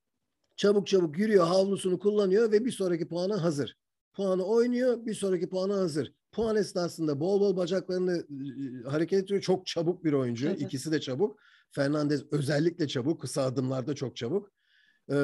çabuk 0.57 0.87
çabuk 0.87 1.19
yürüyor, 1.19 1.47
havlusunu 1.47 1.99
kullanıyor 1.99 2.53
ve 2.53 2.65
bir 2.65 2.73
sonraki 2.73 3.09
puana 3.09 3.43
hazır. 3.43 3.77
Puanı 4.13 4.45
oynuyor, 4.45 5.07
bir 5.07 5.15
sonraki 5.15 5.49
puana 5.49 5.77
hazır. 5.77 6.13
Puan 6.33 6.57
esnasında 6.57 7.21
bol 7.21 7.41
bol 7.41 7.57
bacaklarını 7.57 8.17
e, 8.17 8.89
hareket 8.89 9.25
ediyor. 9.25 9.41
Çok 9.41 9.67
çabuk 9.67 10.05
bir 10.05 10.13
oyuncu. 10.13 10.49
Evet. 10.49 10.63
İkisi 10.63 10.93
de 10.93 11.01
çabuk. 11.01 11.39
Fernandez 11.71 12.25
özellikle 12.33 12.89
çabuk. 12.89 13.21
Kısa 13.21 13.43
adımlarda 13.43 13.95
çok 13.95 14.17
çabuk. 14.17 14.53
Ee, 15.11 15.15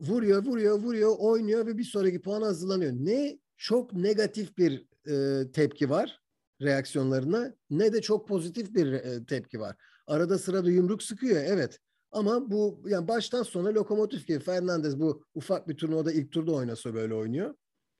vuruyor, 0.00 0.44
vuruyor, 0.44 0.78
vuruyor, 0.78 1.16
oynuyor 1.18 1.66
ve 1.66 1.78
bir 1.78 1.84
sonraki 1.84 2.20
puana 2.20 2.46
hazırlanıyor. 2.46 2.92
Ne 2.92 3.38
çok 3.56 3.92
negatif 3.92 4.58
bir 4.58 4.86
e, 5.10 5.50
tepki 5.52 5.90
var 5.90 6.20
reaksiyonlarına 6.62 7.54
ne 7.70 7.92
de 7.92 8.00
çok 8.00 8.28
pozitif 8.28 8.74
bir 8.74 8.92
e, 8.92 9.24
tepki 9.24 9.60
var. 9.60 9.76
Arada 10.06 10.38
sırada 10.38 10.70
yumruk 10.70 11.02
sıkıyor 11.02 11.42
evet. 11.46 11.78
Ama 12.12 12.50
bu 12.50 12.82
yani 12.86 13.08
baştan 13.08 13.42
sona 13.42 13.74
lokomotif 13.74 14.26
gibi 14.26 14.38
Fernandez 14.38 15.00
bu 15.00 15.24
ufak 15.34 15.68
bir 15.68 15.76
turnuvada 15.76 16.12
ilk 16.12 16.32
turda 16.32 16.52
oynasa 16.52 16.94
böyle 16.94 17.14
oynuyor. 17.14 17.54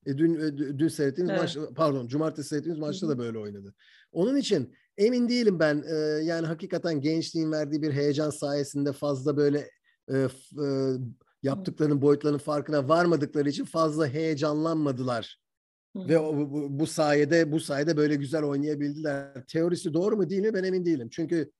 E, 0.06 0.18
dün 0.18 0.34
e, 0.40 0.78
dün 0.78 0.88
seyrettiğimiz 0.88 1.30
Evet. 1.30 1.40
maç 1.40 1.58
pardon 1.76 2.08
cumartesi 2.08 2.48
seyrettiğimiz 2.48 2.80
maçta 2.80 3.08
da 3.08 3.18
böyle 3.18 3.38
oynadı. 3.38 3.74
Onun 4.12 4.36
için 4.36 4.74
emin 4.98 5.28
değilim 5.28 5.60
ben 5.60 5.84
e, 5.88 5.94
yani 6.24 6.46
hakikaten 6.46 7.00
gençliğin 7.00 7.52
verdiği 7.52 7.82
bir 7.82 7.92
heyecan 7.92 8.30
sayesinde 8.30 8.92
fazla 8.92 9.36
böyle 9.36 9.70
e, 10.08 10.18
e, 10.18 10.68
yaptıklarının 11.42 12.02
boyutlarının 12.02 12.38
farkına 12.38 12.88
varmadıkları 12.88 13.48
için 13.48 13.64
fazla 13.64 14.08
heyecanlanmadılar. 14.08 15.40
Hı 15.96 16.08
Ve 16.08 16.18
bu, 16.18 16.66
bu 16.70 16.86
sayede 16.86 17.52
bu 17.52 17.60
sayede 17.60 17.96
böyle 17.96 18.14
güzel 18.14 18.42
oynayabildiler. 18.42 19.46
Teorisi 19.46 19.94
doğru 19.94 20.16
mu 20.16 20.30
değil 20.30 20.42
mi 20.42 20.54
ben 20.54 20.64
emin 20.64 20.84
değilim. 20.84 21.08
Çünkü 21.12 21.52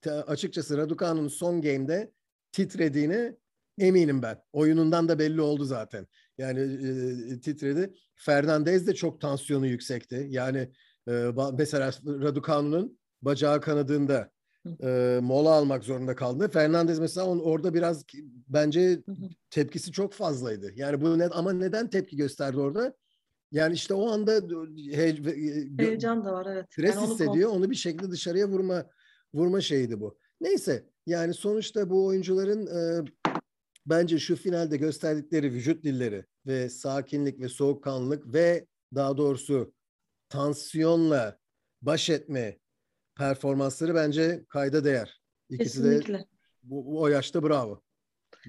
te- 0.00 0.12
açıkçası 0.12 0.76
Raducanu'nun 0.76 1.28
son 1.28 1.62
game'de 1.62 2.12
titrediğini 2.52 3.36
eminim 3.78 4.22
ben. 4.22 4.42
Oyunundan 4.52 5.08
da 5.08 5.18
belli 5.18 5.40
oldu 5.40 5.64
zaten. 5.64 6.06
Yani 6.38 6.60
e, 6.60 7.40
titredi. 7.40 7.94
Fernandez 8.14 8.86
de 8.86 8.94
çok 8.94 9.20
tansiyonu 9.20 9.66
yüksekti. 9.66 10.26
Yani 10.30 10.72
e, 11.08 11.12
mesela 11.58 11.92
Raducanu'nun 12.06 12.98
bacağı 13.22 13.60
kanadığında 13.60 14.30
e, 14.82 15.18
mola 15.22 15.50
almak 15.50 15.84
zorunda 15.84 16.14
kaldı. 16.14 16.48
Fernandez 16.48 16.98
mesela 16.98 17.26
on, 17.26 17.38
orada 17.38 17.74
biraz 17.74 18.04
bence 18.48 19.02
tepkisi 19.50 19.92
çok 19.92 20.12
fazlaydı. 20.12 20.72
Yani 20.76 21.00
bu 21.00 21.18
ne 21.18 21.26
ama 21.26 21.52
neden 21.52 21.90
tepki 21.90 22.16
gösterdi 22.16 22.58
orada? 22.58 22.94
Yani 23.52 23.74
işte 23.74 23.94
o 23.94 24.10
anda 24.10 24.32
he, 24.32 25.10
gö- 25.10 25.82
Heyecan 25.82 26.24
da 26.24 26.32
var 26.32 26.46
evet. 26.52 26.66
stres 26.70 26.94
Yani 26.94 27.04
onu 27.04 27.12
hissediyor. 27.12 27.50
Onu 27.50 27.70
bir 27.70 27.76
şekilde 27.76 28.10
dışarıya 28.10 28.48
vurma 28.48 28.86
vurma 29.34 29.60
şeydi 29.60 30.00
bu. 30.00 30.18
Neyse 30.40 30.86
yani 31.06 31.34
sonuçta 31.34 31.90
bu 31.90 32.06
oyuncuların 32.06 32.66
e, 32.66 33.04
bence 33.86 34.18
şu 34.18 34.36
finalde 34.36 34.76
gösterdikleri 34.76 35.52
vücut 35.52 35.84
dilleri 35.84 36.24
ve 36.46 36.68
sakinlik 36.68 37.40
ve 37.40 37.48
soğukkanlılık 37.48 38.34
ve 38.34 38.66
daha 38.94 39.16
doğrusu 39.16 39.72
tansiyonla 40.28 41.38
baş 41.82 42.10
etme 42.10 42.58
performansları 43.18 43.94
bence 43.94 44.44
kayda 44.48 44.84
değer. 44.84 45.22
İkisi 45.48 45.84
de 45.84 45.88
Kesinlikle. 45.88 46.24
bu, 46.62 46.86
bu- 46.86 47.00
o 47.02 47.08
yaşta 47.08 47.42
bravo. 47.42 47.82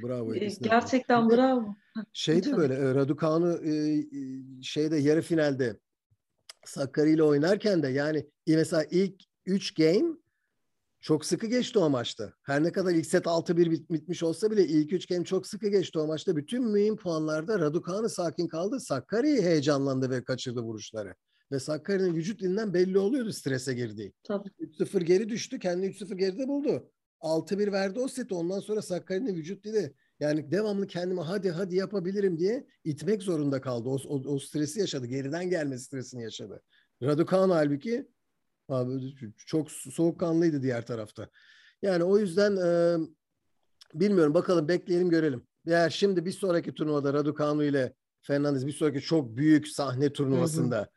Bravo 0.03 0.33
ikisine. 0.35 0.63
de. 0.65 0.69
Gerçekten 0.69 1.29
de 1.29 1.37
bravo. 1.37 1.75
Şey 2.13 2.43
de 2.43 2.57
böyle 2.57 2.73
e, 2.73 2.95
Raducanu 2.95 3.53
e, 3.63 3.71
e, 3.99 4.03
şeyde 4.61 4.97
yarı 4.97 5.21
finalde 5.21 5.79
Sakkari 6.65 7.11
ile 7.11 7.23
oynarken 7.23 7.83
de 7.83 7.87
yani 7.87 8.17
e, 8.47 8.55
mesela 8.55 8.83
ilk 8.91 9.21
3 9.45 9.73
game 9.75 10.15
çok 11.01 11.25
sıkı 11.25 11.47
geçti 11.47 11.79
o 11.79 11.89
maçta. 11.89 12.33
Her 12.43 12.63
ne 12.63 12.71
kadar 12.71 12.91
ilk 12.91 13.05
set 13.05 13.25
6-1 13.25 13.71
bit- 13.71 13.89
bitmiş 13.91 14.23
olsa 14.23 14.51
bile 14.51 14.67
ilk 14.67 14.93
3 14.93 15.05
game 15.07 15.23
çok 15.25 15.47
sıkı 15.47 15.67
geçti 15.67 15.99
o 15.99 16.07
maçta. 16.07 16.35
Bütün 16.35 16.67
mühim 16.71 16.95
puanlarda 16.95 17.59
Raducanu 17.59 18.09
sakin 18.09 18.47
kaldı. 18.47 18.79
Sakkari 18.79 19.41
heyecanlandı 19.41 20.09
ve 20.09 20.23
kaçırdı 20.23 20.61
vuruşları. 20.61 21.15
Ve 21.51 21.59
Sakkari'nin 21.59 22.15
vücut 22.15 22.41
dilinden 22.41 22.73
belli 22.73 22.97
oluyordu 22.97 23.33
strese 23.33 23.73
girdiği. 23.73 24.13
Tabii. 24.23 24.49
3-0 24.59 25.03
geri 25.03 25.29
düştü. 25.29 25.59
Kendini 25.59 25.91
3-0 25.91 26.15
geride 26.15 26.47
buldu. 26.47 26.91
6-1 27.21 27.71
verdi 27.71 27.99
o 27.99 28.07
seti. 28.07 28.33
Ondan 28.33 28.59
sonra 28.59 28.81
Sakkari'nin 28.81 29.35
vücut 29.35 29.63
dili 29.63 29.93
yani 30.19 30.51
devamlı 30.51 30.87
kendimi 30.87 31.21
hadi 31.21 31.51
hadi 31.51 31.75
yapabilirim 31.75 32.39
diye 32.39 32.67
itmek 32.83 33.23
zorunda 33.23 33.61
kaldı. 33.61 33.89
O, 33.89 33.97
o, 34.07 34.33
o 34.33 34.39
stresi 34.39 34.79
yaşadı. 34.79 35.05
Geriden 35.05 35.49
gelme 35.49 35.77
stresini 35.77 36.23
yaşadı. 36.23 36.61
Raducanu 37.03 37.55
halbuki 37.55 38.07
abi, 38.69 39.15
çok 39.37 39.71
soğukkanlıydı 39.71 40.61
diğer 40.61 40.85
tarafta. 40.85 41.29
Yani 41.81 42.03
o 42.03 42.17
yüzden 42.17 42.57
e, 42.57 42.97
bilmiyorum 43.93 44.33
bakalım 44.33 44.67
bekleyelim 44.67 45.09
görelim. 45.09 45.47
Eğer 45.67 45.89
şimdi 45.89 46.25
bir 46.25 46.31
sonraki 46.31 46.73
turnuvada 46.73 47.13
Raducanu 47.13 47.63
ile 47.63 47.93
Fernandez 48.21 48.67
bir 48.67 48.71
sonraki 48.71 49.01
çok 49.01 49.37
büyük 49.37 49.67
sahne 49.67 50.13
turnuvasında 50.13 50.89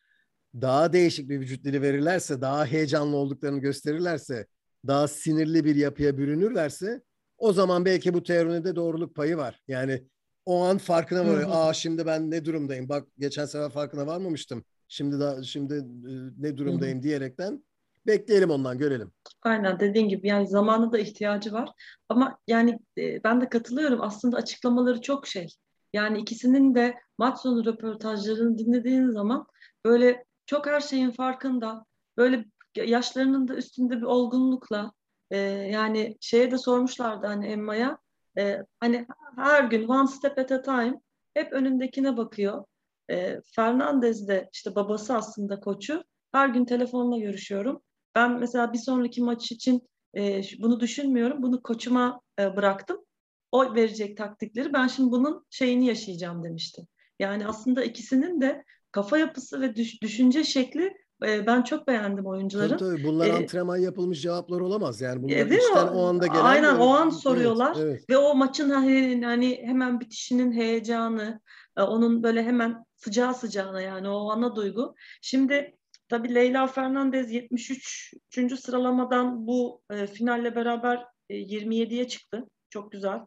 daha 0.61 0.93
değişik 0.93 1.29
bir 1.29 1.41
vücut 1.41 1.65
dili 1.65 1.83
verirlerse, 1.83 2.41
daha 2.41 2.67
heyecanlı 2.67 3.17
olduklarını 3.17 3.59
gösterirlerse, 3.59 4.47
daha 4.87 5.09
sinirli 5.09 5.65
bir 5.65 5.77
yapıya 5.77 6.19
bürünürlerse 6.19 7.03
o 7.39 7.53
zaman 7.53 7.85
belki 7.85 8.15
bu 8.15 8.23
teoride 8.23 8.77
doğruluk 8.77 9.15
payı 9.15 9.37
var. 9.37 9.61
Yani 9.69 10.05
o 10.47 10.65
an 10.65 10.79
farkına 10.79 11.27
varıyor. 11.27 11.49
Aa 11.53 11.73
şimdi 11.73 12.07
ben 12.07 12.31
ne 12.31 12.45
durumdayım? 12.45 12.89
Bak 12.89 13.09
geçen 13.19 13.45
sefer 13.45 13.71
farkına 13.71 14.07
varmamıştım. 14.07 14.65
Şimdi 14.89 15.21
da 15.21 15.43
şimdi 15.43 15.75
e, 15.75 16.15
ne 16.39 16.57
durumdayım 16.57 17.03
diyerekten 17.03 17.65
bekleyelim 18.07 18.51
ondan 18.51 18.79
görelim. 18.79 19.13
Aynen 19.43 19.81
dediğin 19.81 20.09
gibi 20.09 20.29
yani 20.29 20.49
zamanı 20.49 20.93
da 20.93 20.99
ihtiyacı 20.99 21.53
var. 21.53 21.71
Ama 22.09 22.39
yani 22.47 22.79
e, 22.99 23.25
ben 23.25 23.41
de 23.41 23.49
katılıyorum. 23.49 24.01
Aslında 24.01 24.37
açıklamaları 24.37 25.01
çok 25.01 25.27
şey. 25.27 25.47
Yani 25.93 26.21
ikisinin 26.21 26.75
de 26.75 26.95
maç 27.19 27.39
sonu 27.39 27.65
röportajlarını 27.65 28.59
dinlediğin 28.59 29.11
zaman 29.11 29.47
böyle 29.85 30.25
çok 30.47 30.67
her 30.67 30.81
şeyin 30.81 31.11
farkında. 31.11 31.85
Böyle 32.17 32.45
yaşlarının 32.77 33.49
da 33.49 33.55
üstünde 33.55 33.97
bir 33.97 34.03
olgunlukla 34.03 34.93
e, 35.31 35.39
yani 35.49 36.17
şeye 36.21 36.51
de 36.51 36.59
sormuşlardı 36.59 37.27
hani 37.27 37.47
Emma'ya 37.47 37.99
e, 38.39 38.59
hani 38.81 39.07
her 39.37 39.65
gün 39.65 39.89
one 39.89 40.09
step 40.09 40.39
at 40.39 40.53
a 40.53 40.63
time 40.63 41.01
hep 41.35 41.53
önündekine 41.53 42.17
bakıyor. 42.17 42.65
E, 43.11 43.41
Fernandez 43.57 44.29
de 44.29 44.49
işte 44.53 44.75
babası 44.75 45.15
aslında 45.15 45.61
koçu. 45.61 46.05
Her 46.33 46.49
gün 46.49 46.65
telefonla 46.65 47.19
görüşüyorum. 47.19 47.83
Ben 48.15 48.41
mesela 48.41 48.73
bir 48.73 48.79
sonraki 48.79 49.23
maç 49.23 49.53
için 49.53 49.89
e, 50.17 50.43
bunu 50.59 50.81
düşünmüyorum. 50.81 51.43
Bunu 51.43 51.63
koçuma 51.63 52.21
e, 52.39 52.57
bıraktım. 52.57 53.05
O 53.53 53.75
verecek 53.75 54.17
taktikleri. 54.17 54.73
Ben 54.73 54.87
şimdi 54.87 55.11
bunun 55.13 55.47
şeyini 55.51 55.87
yaşayacağım 55.87 56.45
demişti. 56.45 56.87
Yani 57.19 57.47
aslında 57.47 57.85
ikisinin 57.85 58.41
de 58.41 58.65
kafa 58.93 59.19
yapısı 59.19 59.61
ve 59.61 59.77
düş- 59.77 60.03
düşünce 60.03 60.45
şekli 60.45 60.93
e, 61.27 61.47
ben 61.47 61.63
çok 61.63 61.87
beğendim 61.89 62.17
Tabii 62.17 62.29
oyuncuların. 62.29 62.77
tabii 62.77 63.05
bunlar 63.05 63.27
E, 63.27 63.33
antrenman 63.33 63.77
yapılmış 63.77 64.23
cevaplar 64.23 64.61
olamaz. 64.61 65.01
Yani 65.01 65.23
bunlar 65.23 65.37
E, 65.37 65.51
değil 65.51 65.63
mi? 65.63 65.79
o 65.79 66.03
anda 66.07 66.27
gelen. 66.27 66.41
Aynen 66.45 66.75
o 66.77 66.89
an 66.89 67.09
Evet, 67.11 67.21
soruyorlar 67.21 67.77
Evet, 67.81 68.11
ve 68.11 68.17
o 68.17 68.35
maçın 68.35 68.71
hani, 68.71 69.21
hani 69.25 69.63
hemen 69.65 70.01
bitişinin 70.01 70.53
heyecanı, 70.53 71.41
e, 71.79 71.83
onun 71.83 72.23
böyle 72.23 72.43
hemen 72.45 72.85
sıcağı 72.97 73.35
sıcağına 73.35 73.81
yani 73.81 74.09
o 74.09 74.31
ana 74.31 74.57
duygu. 74.57 74.95
Şimdi 75.23 75.77
tabii 76.09 76.35
Leyla 76.35 76.67
Fernandez 76.67 77.33
73. 77.33 78.15
sıralamadan 78.61 79.47
bu 79.47 79.83
e, 79.91 80.07
finalle 80.07 80.55
beraber 80.57 81.05
e, 81.31 81.37
27'ye 81.37 82.09
çıktı. 82.09 82.45
Çok 82.71 82.93
güzel. 82.93 83.19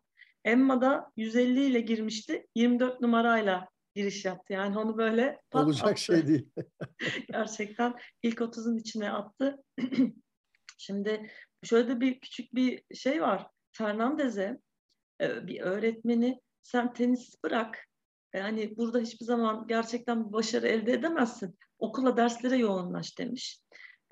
Emma 0.45 0.82
da 0.82 1.12
150 1.17 1.63
ile 1.65 1.80
girmişti. 1.82 2.47
24 2.56 3.01
numarayla 3.01 3.67
giriş 3.95 4.25
yaptı. 4.25 4.53
Yani 4.53 4.79
onu 4.79 4.97
böyle 4.97 5.41
olacak 5.53 5.88
attı. 5.88 6.01
şey 6.01 6.27
değil. 6.27 6.49
Gerçekten 7.31 7.95
ilk 8.23 8.38
30'un 8.38 8.77
içine 8.77 9.12
attı. 9.12 9.63
Şimdi 10.77 11.31
şöyle 11.63 11.88
de 11.88 11.99
bir 11.99 12.19
küçük 12.19 12.55
bir 12.55 12.84
şey 12.95 13.21
var. 13.21 13.47
Fernandez'e 13.71 14.60
e, 15.21 15.47
bir 15.47 15.62
öğretmeni 15.62 16.41
sen 16.62 16.93
tenis 16.93 17.43
bırak. 17.43 17.86
Yani 18.34 18.77
burada 18.77 18.99
hiçbir 18.99 19.25
zaman 19.25 19.67
gerçekten 19.67 20.27
bir 20.27 20.34
başarı 20.34 20.67
elde 20.67 20.93
edemezsin. 20.93 21.58
Okula 21.79 22.17
derslere 22.17 22.58
yoğunlaş 22.58 23.19
demiş. 23.19 23.60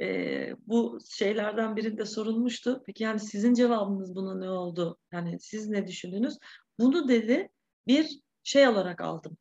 E, 0.02 0.56
bu 0.68 1.00
şeylerden 1.10 1.76
birinde 1.76 2.06
sorulmuştu. 2.06 2.84
Peki 2.86 3.04
yani 3.04 3.20
sizin 3.20 3.54
cevabınız 3.54 4.16
buna 4.16 4.36
ne 4.36 4.50
oldu? 4.50 4.98
Yani 5.12 5.40
siz 5.40 5.70
ne 5.70 5.88
düşündünüz? 5.88 6.38
Bunu 6.80 7.08
dedi 7.10 7.50
bir 7.88 8.20
şey 8.44 8.68
olarak 8.68 9.02
aldım. 9.02 9.38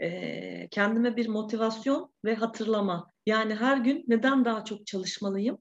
E, 0.00 0.68
kendime 0.70 1.16
bir 1.16 1.28
motivasyon 1.28 2.12
ve 2.24 2.34
hatırlama. 2.34 3.12
Yani 3.26 3.54
her 3.54 3.76
gün 3.76 4.04
neden 4.08 4.44
daha 4.44 4.64
çok 4.64 4.86
çalışmalıyım 4.86 5.58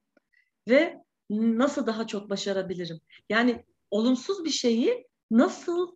ve 0.69 0.97
nasıl 1.29 1.85
daha 1.85 2.07
çok 2.07 2.29
başarabilirim? 2.29 2.99
Yani 3.29 3.65
olumsuz 3.91 4.45
bir 4.45 4.49
şeyi 4.49 5.07
nasıl 5.31 5.95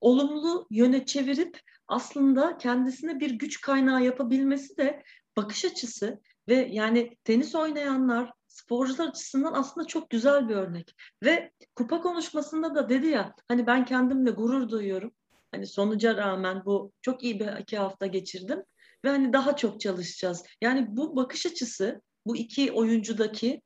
olumlu 0.00 0.66
yöne 0.70 1.06
çevirip 1.06 1.60
aslında 1.88 2.58
kendisine 2.58 3.20
bir 3.20 3.30
güç 3.30 3.60
kaynağı 3.60 4.04
yapabilmesi 4.04 4.76
de 4.76 5.02
bakış 5.36 5.64
açısı 5.64 6.20
ve 6.48 6.54
yani 6.54 7.16
tenis 7.24 7.54
oynayanlar, 7.54 8.32
sporcular 8.46 9.08
açısından 9.08 9.52
aslında 9.52 9.86
çok 9.86 10.10
güzel 10.10 10.48
bir 10.48 10.54
örnek. 10.54 10.94
Ve 11.22 11.52
kupa 11.76 12.00
konuşmasında 12.00 12.74
da 12.74 12.88
dedi 12.88 13.06
ya 13.06 13.34
hani 13.48 13.66
ben 13.66 13.84
kendimle 13.84 14.30
gurur 14.30 14.68
duyuyorum. 14.68 15.12
Hani 15.52 15.66
sonuca 15.66 16.16
rağmen 16.16 16.64
bu 16.64 16.92
çok 17.02 17.24
iyi 17.24 17.40
bir 17.40 17.56
iki 17.60 17.78
hafta 17.78 18.06
geçirdim 18.06 18.62
ve 19.04 19.08
hani 19.08 19.32
daha 19.32 19.56
çok 19.56 19.80
çalışacağız. 19.80 20.44
Yani 20.60 20.86
bu 20.88 21.16
bakış 21.16 21.46
açısı 21.46 22.02
bu 22.26 22.36
iki 22.36 22.72
oyuncudaki 22.72 23.62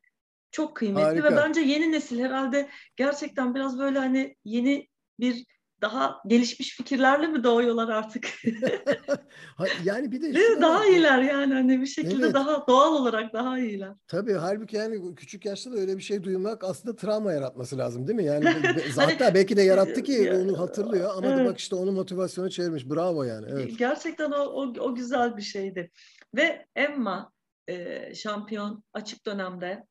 çok 0.51 0.77
kıymetli 0.77 1.05
Harika. 1.05 1.25
ve 1.25 1.37
bence 1.37 1.61
yeni 1.61 1.93
nesil 1.93 2.21
herhalde 2.21 2.69
gerçekten 2.97 3.55
biraz 3.55 3.79
böyle 3.79 3.99
hani 3.99 4.37
yeni 4.45 4.89
bir 5.21 5.45
daha 5.81 6.21
gelişmiş 6.27 6.77
fikirlerle 6.77 7.27
mi 7.27 7.45
doğuyorlar 7.45 7.89
artık? 7.89 8.29
yani 9.85 10.13
bir 10.13 10.23
de 10.23 10.35
Değil? 10.35 10.61
Daha 10.61 10.87
iyiler 10.87 11.23
yani 11.23 11.55
hani 11.55 11.81
bir 11.81 11.87
şekilde 11.87 12.25
Evet. 12.25 12.35
daha 12.35 12.67
doğal 12.67 12.93
olarak 12.93 13.33
daha 13.33 13.59
iyiler. 13.59 13.93
Tabii 14.09 14.33
halbuki 14.33 14.77
yani 14.77 15.15
küçük 15.15 15.45
yaşta 15.45 15.73
da 15.73 15.77
öyle 15.77 15.97
bir 15.97 16.03
şey 16.03 16.23
duymak 16.23 16.65
aslında 16.65 16.97
travma 16.97 17.33
yaratması 17.33 17.79
lazım 17.79 18.09
değil 18.09 18.17
mi? 18.17 18.25
Yani 18.25 18.45
Hani- 18.97 19.13
hatta 19.13 19.35
belki 19.35 19.57
de 19.57 19.63
yarattı 19.63 20.03
ki 20.03 20.33
onu 20.33 20.59
hatırlıyor 20.59 21.11
ama 21.17 21.27
Evet. 21.27 21.49
bak 21.49 21.59
işte 21.59 21.77
onu 21.77 21.93
motivasyonu 21.93 22.51
çevirmiş. 22.51 22.91
Bravo 22.91 23.23
yani. 23.23 23.47
Evet. 23.51 23.79
Gerçekten 23.79 24.31
o, 24.31 24.43
o, 24.43 24.73
o 24.81 24.95
güzel 24.95 25.37
bir 25.37 25.43
şeydi. 25.43 25.91
Ve 26.37 26.67
Emma 26.77 27.33
e, 27.69 28.15
şampiyon 28.15 28.85
açık 28.93 29.27
dönemde 29.27 29.85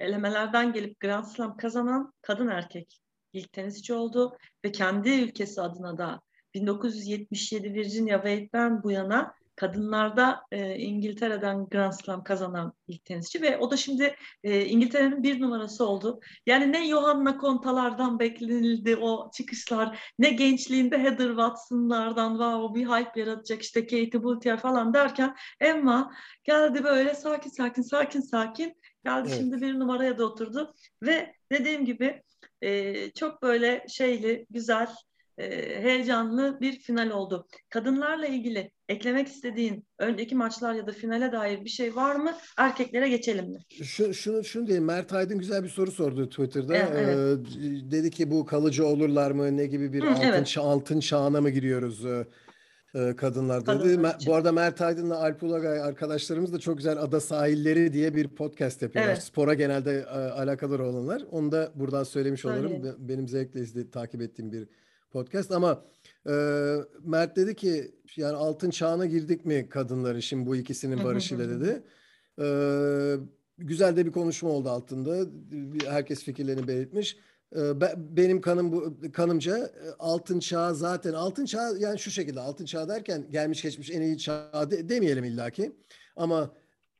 elemelerden 0.00 0.72
gelip 0.72 1.00
Grand 1.00 1.24
Slam 1.24 1.56
kazanan 1.56 2.12
kadın 2.22 2.48
erkek 2.48 3.00
ilk 3.32 3.52
tenisçi 3.52 3.94
oldu 3.94 4.36
ve 4.64 4.72
kendi 4.72 5.10
ülkesi 5.10 5.60
adına 5.60 5.98
da 5.98 6.20
1977 6.54 7.74
Virginia 7.74 8.16
Wade'den 8.16 8.82
bu 8.82 8.90
yana 8.90 9.34
kadınlarda 9.56 10.42
e, 10.52 10.76
İngiltere'den 10.76 11.68
Grand 11.68 11.92
Slam 11.92 12.24
kazanan 12.24 12.72
ilk 12.88 13.04
tenisçi 13.04 13.42
ve 13.42 13.58
o 13.58 13.70
da 13.70 13.76
şimdi 13.76 14.14
e, 14.44 14.64
İngiltere'nin 14.64 15.22
bir 15.22 15.40
numarası 15.40 15.86
oldu. 15.86 16.20
Yani 16.46 16.72
ne 16.72 16.88
Johanna 16.88 17.38
Konta'lardan 17.38 18.18
beklenildi 18.18 18.96
o 18.96 19.30
çıkışlar, 19.34 20.12
ne 20.18 20.30
gençliğinde 20.30 20.98
Heather 20.98 21.28
Watson'lardan 21.28 22.30
wow 22.30 22.80
bir 22.80 22.86
hype 22.86 23.20
yaratacak 23.20 23.62
işte 23.62 23.80
Katie 23.80 24.22
Boulter 24.22 24.60
falan 24.60 24.94
derken 24.94 25.36
Emma 25.60 26.12
geldi 26.44 26.84
böyle 26.84 27.14
sakin 27.14 27.50
sakin 27.50 27.82
sakin 27.82 28.20
sakin 28.20 28.74
geldi 29.04 29.28
Evet. 29.28 29.38
şimdi 29.38 29.60
bir 29.60 29.78
numaraya 29.78 30.18
da 30.18 30.24
oturdu 30.24 30.74
ve 31.02 31.34
dediğim 31.52 31.84
gibi 31.84 32.22
e, 32.62 33.10
çok 33.10 33.42
böyle 33.42 33.84
şeyli 33.88 34.46
güzel 34.50 34.88
e, 35.38 35.46
heyecanlı 35.82 36.58
bir 36.60 36.78
final 36.78 37.10
oldu. 37.10 37.46
Kadınlarla 37.68 38.26
ilgili 38.26 38.70
eklemek 38.88 39.28
istediğin 39.28 39.86
önceki 39.98 40.34
maçlar 40.34 40.74
ya 40.74 40.86
da 40.86 40.92
finale 40.92 41.32
dair 41.32 41.64
bir 41.64 41.70
şey 41.70 41.96
var 41.96 42.16
mı? 42.16 42.32
Erkeklere 42.58 43.08
geçelim 43.08 43.50
mi? 43.50 43.58
Şu, 43.84 44.14
şunu, 44.14 44.44
şunu 44.44 44.66
diyeyim. 44.66 44.84
Mert 44.84 45.12
Aydın 45.12 45.38
güzel 45.38 45.64
bir 45.64 45.68
soru 45.68 45.90
sordu 45.90 46.28
Twitter'da. 46.28 46.76
Evet, 46.76 46.92
evet. 46.94 47.16
Ee, 47.16 47.90
dedi 47.90 48.10
ki 48.10 48.30
bu 48.30 48.46
kalıcı 48.46 48.86
olurlar 48.86 49.30
mı? 49.30 49.56
Ne 49.56 49.66
gibi 49.66 49.92
bir 49.92 50.02
Hı, 50.02 50.10
altın, 50.10 50.22
evet. 50.22 50.58
altın 50.58 51.00
çağına 51.00 51.40
mı 51.40 51.50
giriyoruz 51.50 52.04
e, 52.06 52.26
e, 52.94 53.16
kadınlar 53.16 53.66
dedi. 53.66 53.98
Me-. 53.98 54.16
Bu 54.26 54.34
arada 54.34 54.52
Mert 54.52 54.80
Aydın'la 54.80 55.22
Alp 55.22 55.42
Ulagay 55.42 55.80
arkadaşlarımız 55.80 56.52
da 56.52 56.58
çok 56.58 56.76
güzel 56.76 56.98
Ada 57.02 57.20
Sahilleri 57.20 57.92
diye 57.92 58.14
bir 58.14 58.28
podcast 58.28 58.82
yapıyorlar. 58.82 59.12
Evet. 59.12 59.22
Spora 59.22 59.54
genelde 59.54 59.96
e, 59.98 60.18
alakadar 60.18 60.78
olanlar. 60.78 61.22
Onu 61.30 61.52
da 61.52 61.72
buradan 61.74 62.04
söylemiş 62.04 62.44
olurum. 62.44 62.60
Söyleyin. 62.62 62.84
Be- 62.84 62.94
Benim 62.98 63.28
zevkle 63.28 63.60
izle, 63.60 63.90
takip 63.90 64.22
ettiğim 64.22 64.52
bir 64.52 64.68
podcast 65.10 65.52
ama 65.52 65.84
e, 66.28 66.32
Mert 67.04 67.36
dedi 67.36 67.54
ki 67.54 67.94
yani 68.16 68.36
altın 68.36 68.70
çağına 68.70 69.06
girdik 69.06 69.44
mi 69.44 69.68
kadınların 69.68 70.20
şimdi 70.20 70.46
bu 70.46 70.56
ikisinin 70.56 71.04
barışıyla 71.04 71.48
dedi. 71.48 71.82
Ee, 72.40 73.16
güzel 73.58 73.96
de 73.96 74.06
bir 74.06 74.12
konuşma 74.12 74.50
oldu 74.50 74.68
altında. 74.70 75.26
Herkes 75.88 76.22
fikirlerini 76.24 76.68
belirtmiş. 76.68 77.16
Ee, 77.56 77.80
be- 77.80 77.94
benim 77.96 78.40
kanım 78.40 78.72
bu 78.72 78.96
kanımca 79.12 79.56
e, 79.58 79.70
altın 79.98 80.38
çağ 80.38 80.74
zaten 80.74 81.12
altın 81.12 81.44
çağ 81.44 81.68
yani 81.78 81.98
şu 81.98 82.10
şekilde 82.10 82.40
altın 82.40 82.64
çağ 82.64 82.88
derken 82.88 83.26
gelmiş 83.30 83.62
geçmiş 83.62 83.90
en 83.90 84.00
iyi 84.02 84.18
çağ 84.18 84.50
de- 84.70 84.88
demeyelim 84.88 85.24
illaki. 85.24 85.72
Ama 86.16 86.50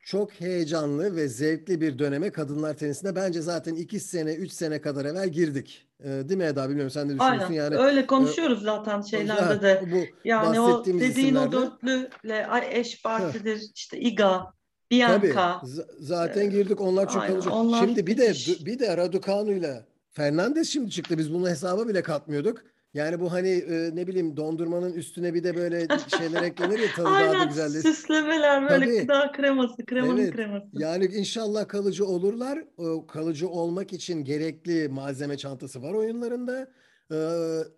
çok 0.01 0.33
heyecanlı 0.33 1.17
ve 1.17 1.29
zevkli 1.29 1.81
bir 1.81 1.99
döneme 1.99 2.31
kadınlar 2.31 2.75
tenisinde 2.77 3.17
bence 3.17 3.41
zaten 3.43 3.75
iki 3.75 4.01
sene, 4.01 4.35
üç 4.35 4.53
sene 4.53 4.81
kadar 4.81 5.05
evvel 5.05 5.29
girdik. 5.29 5.89
Ee, 6.01 6.09
değil 6.09 6.39
mi 6.39 6.45
Eda? 6.45 6.69
Bilmiyorum 6.69 6.91
sen 6.91 7.09
ne 7.09 7.15
düşünüyorsun? 7.15 7.41
Aynen. 7.45 7.55
Yani 7.63 7.77
Öyle 7.77 8.07
konuşuyoruz 8.07 8.63
zaten 8.63 9.01
şeylerde 9.01 9.63
de. 9.63 9.83
bu 9.93 9.97
Yani 10.29 10.61
o 10.61 10.85
dediğin 10.85 11.01
o 11.01 11.05
isimlerle- 11.05 11.53
dörtlüyle 11.53 12.47
ay 12.47 12.69
eş 12.81 13.03
partidir 13.03 13.63
işte 13.75 14.01
Iga, 14.01 14.39
Tabii. 14.39 14.51
Bianca. 14.91 15.61
Z- 15.65 15.87
zaten 16.01 16.51
girdik 16.51 16.81
onlar 16.81 17.09
çok 17.13 17.23
aynen, 17.23 17.35
kalıcı. 17.35 17.51
onlar 17.51 17.85
Şimdi 17.87 18.07
bir 18.07 18.19
de 18.19 18.33
bir 18.67 18.79
de 18.79 18.97
Raducanu'yla 18.97 19.85
Fernandes 20.21 20.69
şimdi 20.69 20.91
çıktı. 20.91 21.19
Biz 21.19 21.35
bunu 21.35 21.49
hesaba 21.49 21.89
bile 21.89 22.03
katmıyorduk. 22.03 22.63
Yani 22.95 23.21
bu 23.21 23.33
hani 23.33 23.49
e, 23.49 23.91
ne 23.97 24.07
bileyim 24.07 24.37
dondurmanın 24.37 24.93
üstüne 24.93 25.35
bir 25.35 25.45
de 25.45 25.57
böyle 25.57 25.87
şeyler 26.19 26.43
eklenir 26.43 26.79
ya 26.79 26.87
tadı 26.97 27.05
daha 27.07 27.41
da 27.41 27.45
güzelleşir. 27.45 27.89
süslemeler 27.93 28.71
böyle 28.71 28.85
Tabii. 28.85 28.99
gıda 29.01 29.33
kreması, 29.33 29.87
kremanın 29.87 30.19
Evet. 30.19 30.35
kreması. 30.35 30.67
Yani 30.73 31.05
inşallah 31.05 31.69
kalıcı 31.69 32.07
olurlar. 32.07 32.65
O 32.77 33.07
kalıcı 33.07 33.49
olmak 33.49 33.93
için 33.93 34.25
gerekli 34.25 34.89
malzeme 34.89 35.37
çantası 35.37 35.83
var 35.83 35.95
oyunlarında. 35.95 36.69
Ee, 37.13 37.17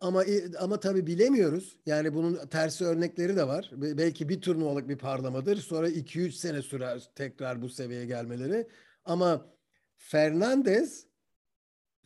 ama 0.01 0.25
ama 0.59 0.81
tabii 0.81 1.07
bilemiyoruz. 1.07 1.79
Yani 1.87 2.15
bunun 2.15 2.47
tersi 2.51 2.85
örnekleri 2.85 3.37
de 3.37 3.47
var. 3.49 3.71
Be- 3.77 3.99
Belki 3.99 4.29
bir 4.29 4.41
turnuvalık 4.41 4.89
bir 4.89 4.99
parlamadır. 4.99 5.57
Sonra 5.57 5.89
2-3 5.89 6.31
sene 6.33 6.63
sürer 6.63 7.11
tekrar 7.15 7.63
bu 7.63 7.69
seviyeye 7.69 8.07
gelmeleri. 8.07 8.69
Ama 9.05 9.47
Fernandez 9.97 11.08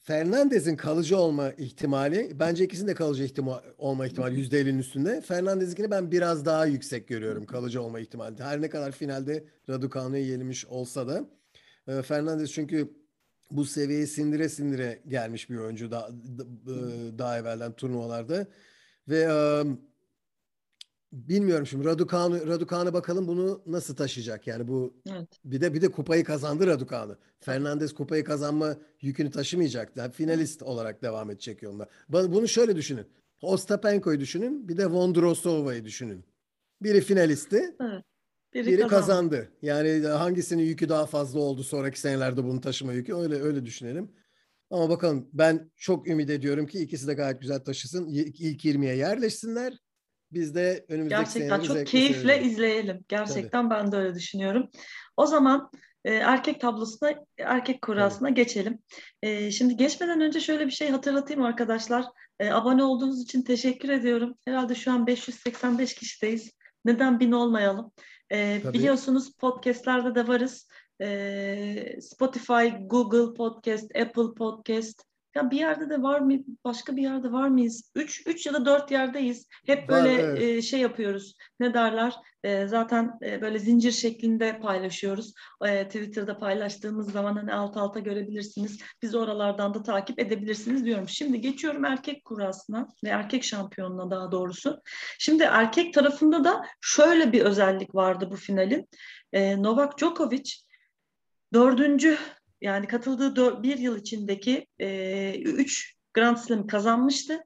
Fernandez'in 0.03 0.77
kalıcı 0.77 1.19
olma 1.19 1.51
ihtimali 1.51 2.31
bence 2.41 2.65
ikisinin 2.65 2.88
de 2.88 2.95
kalıcı 2.95 3.25
ihtima 3.25 3.62
olma 3.79 4.07
ihtimali 4.07 4.41
%50'nin 4.41 4.79
üstünde. 4.79 5.21
Fernandez'inkini 5.21 5.91
ben 5.91 6.11
biraz 6.12 6.45
daha 6.45 6.67
yüksek 6.67 7.09
görüyorum 7.09 7.47
kalıcı 7.47 7.83
olma 7.83 8.01
ihtimali. 8.01 8.43
Her 8.43 8.61
ne 8.62 8.71
kadar 8.71 8.93
finalde 8.93 9.45
Raducanu'ya 9.69 10.23
yenilmiş 10.27 10.67
olsa 10.67 11.09
da 11.09 11.25
e, 11.88 12.03
Fernandez 12.03 12.53
çünkü 12.53 12.91
bu 13.51 13.65
seviyeye 13.65 14.07
sindire 14.07 14.49
sindire 14.49 15.03
gelmiş 15.09 15.51
bir 15.51 15.57
oyuncu 15.57 15.91
daha, 15.91 16.09
da- 16.11 17.19
daha 17.19 17.38
evvelden 17.38 17.73
turnuvalarda 17.73 18.47
ve 19.09 19.19
e, 19.21 19.62
bilmiyorum 21.12 21.66
şimdi 21.66 21.85
Raducanu 21.85 22.46
Raducanu 22.46 22.92
bakalım 22.92 23.29
bunu 23.29 23.62
nasıl 23.66 23.96
taşıyacak 23.96 24.46
yani 24.46 24.68
bu 24.68 24.94
Evet. 25.11 25.29
bir 25.44 25.61
de 25.61 25.75
bir 25.75 25.81
de 25.83 25.88
kupayı 25.88 26.25
kazandı 26.25 26.66
Raducanu. 26.66 27.16
Fernandez 27.40 27.94
kupayı 27.94 28.25
kazanma 28.25 28.77
yükünü 29.01 29.31
taşımayacak. 29.31 29.96
Yani 29.96 30.12
finalist 30.12 30.62
olarak 30.62 31.03
devam 31.03 31.31
edecek 31.31 31.62
yolunda. 31.62 31.88
Bunu 32.09 32.48
şöyle 32.48 32.77
düşünün. 32.77 33.07
Ostapenko'yu 33.42 34.20
düşünün. 34.20 34.68
Bir 34.68 34.77
de 34.77 34.87
Vondrosova'yı 34.87 35.85
düşünün. 35.85 36.25
Biri 36.83 37.01
finalisti, 37.01 37.77
Biri, 38.55 38.66
biri 38.66 38.81
kazandı. 38.81 38.90
kazandı. 38.90 39.53
Yani 39.62 40.07
hangisinin 40.07 40.62
yükü 40.62 40.88
daha 40.88 41.07
fazla 41.07 41.40
oldu 41.40 41.62
sonraki 41.62 42.01
senelerde 42.01 42.44
bunu 42.44 42.61
taşıma 42.61 42.92
yükü 42.92 43.14
öyle 43.14 43.42
öyle 43.42 43.64
düşünelim. 43.64 44.12
Ama 44.70 44.88
bakalım 44.88 45.29
ben 45.33 45.70
çok 45.77 46.09
ümit 46.09 46.31
ediyorum 46.31 46.66
ki 46.66 46.79
ikisi 46.79 47.07
de 47.07 47.14
gayet 47.14 47.40
güzel 47.40 47.59
taşısın. 47.59 48.07
İlk 48.09 48.64
20'ye 48.64 48.96
yerleşsinler. 48.96 49.79
Biz 50.33 50.55
de 50.55 50.85
önümüzdeki 50.88 51.23
Gerçekten 51.23 51.61
çok 51.61 51.87
keyifle 51.87 52.42
izleyelim. 52.42 53.05
Gerçekten 53.09 53.71
ben 53.71 53.92
de 53.92 53.97
öyle 53.97 54.14
düşünüyorum. 54.14 54.68
O 55.16 55.27
zaman 55.27 55.71
e, 56.05 56.14
erkek 56.14 56.61
tablosuna, 56.61 57.14
erkek 57.38 57.83
kurasına 57.83 58.29
evet. 58.29 58.37
geçelim. 58.37 58.79
E, 59.23 59.51
şimdi 59.51 59.77
geçmeden 59.77 60.21
önce 60.21 60.40
şöyle 60.40 60.66
bir 60.66 60.73
şey 60.73 60.90
hatırlatayım 60.90 61.42
arkadaşlar. 61.42 62.05
E, 62.40 62.51
abone 62.51 62.85
olduğunuz 62.85 63.23
için 63.23 63.42
teşekkür 63.42 63.88
ediyorum. 63.88 64.35
Herhalde 64.45 64.75
şu 64.75 64.92
an 64.92 65.07
585 65.07 65.95
kişideyiz. 65.95 66.51
Neden 66.85 67.21
bin 67.21 67.33
olmayalım? 67.33 67.92
E, 68.33 68.61
biliyorsunuz 68.73 69.33
podcastlerde 69.38 70.14
de 70.14 70.29
varız. 70.29 70.68
E, 71.03 72.01
Spotify, 72.01 72.68
Google 72.81 73.35
Podcast, 73.35 73.97
Apple 73.97 74.35
Podcast, 74.37 75.05
ya 75.35 75.51
bir 75.51 75.59
yerde 75.59 75.90
de 75.90 76.03
var 76.03 76.21
mı? 76.21 76.33
Başka 76.64 76.97
bir 76.97 77.03
yerde 77.03 77.33
var 77.33 77.49
mıyız? 77.49 77.90
Üç, 77.95 78.27
üç 78.27 78.47
ya 78.47 78.53
da 78.53 78.66
dört 78.66 78.90
yerdeyiz. 78.90 79.49
Hep 79.66 79.88
böyle 79.88 80.09
var, 80.09 80.29
evet. 80.29 80.42
e, 80.42 80.62
şey 80.62 80.81
yapıyoruz. 80.81 81.35
Ne 81.61 81.75
derler? 81.75 82.14
E, 82.45 82.66
zaten 82.66 83.18
e, 83.25 83.42
böyle 83.42 83.59
zincir 83.59 83.92
şeklinde 83.92 84.59
paylaşıyoruz. 84.61 85.35
E, 85.64 85.85
Twitter'da 85.85 86.38
paylaştığımız 86.38 87.12
zaman 87.12 87.37
hani 87.37 87.55
alt 87.55 87.77
alta 87.77 88.01
görebilirsiniz. 88.01 88.79
Biz 89.03 89.14
oralardan 89.14 89.75
da 89.75 89.83
takip 89.83 90.18
edebilirsiniz 90.18 90.85
diyorum. 90.85 91.09
Şimdi 91.09 91.40
geçiyorum 91.40 91.85
erkek 91.85 92.25
kurasına 92.25 92.88
ve 93.05 93.09
erkek 93.09 93.45
şampiyonuna 93.45 94.11
daha 94.11 94.33
doğrusu. 94.33 94.83
Şimdi 95.18 95.42
erkek 95.42 95.95
tarafında 95.95 96.45
da 96.45 96.66
şöyle 96.81 97.33
bir 97.33 97.40
özellik 97.40 97.95
vardı 97.95 98.29
bu 98.31 98.37
finalin. 98.37 98.88
E, 99.33 99.62
Novak 99.62 99.99
Djokovic 99.99 100.53
dördüncü 101.55 102.18
yani 102.62 102.87
katıldığı 102.87 103.62
bir 103.62 103.79
yıl 103.79 103.98
içindeki 103.98 104.66
e, 104.79 105.40
üç 105.40 105.96
Grand 106.14 106.37
Slam 106.37 106.66
kazanmıştı. 106.66 107.44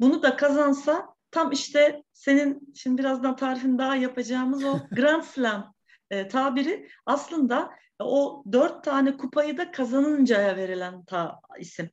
Bunu 0.00 0.22
da 0.22 0.36
kazansa 0.36 1.06
tam 1.30 1.52
işte 1.52 2.02
senin 2.12 2.74
şimdi 2.74 3.02
birazdan 3.02 3.36
tarifini 3.36 3.78
daha 3.78 3.96
yapacağımız 3.96 4.64
o 4.64 4.78
Grand 4.96 5.22
Slam 5.22 5.74
e, 6.10 6.28
tabiri 6.28 6.88
aslında 7.06 7.70
o 7.98 8.44
dört 8.52 8.84
tane 8.84 9.16
kupayı 9.16 9.58
da 9.58 9.70
kazanıncaya 9.70 10.56
verilen 10.56 11.04
ta 11.04 11.40
isim. 11.58 11.90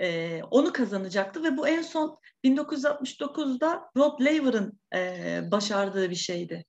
E, 0.00 0.40
onu 0.42 0.72
kazanacaktı 0.72 1.44
ve 1.44 1.56
bu 1.56 1.68
en 1.68 1.82
son 1.82 2.18
1969'da 2.44 3.90
Rod 3.96 4.20
Laver'ın 4.20 4.80
e, 4.94 5.40
başardığı 5.50 6.10
bir 6.10 6.14
şeydi. 6.14 6.64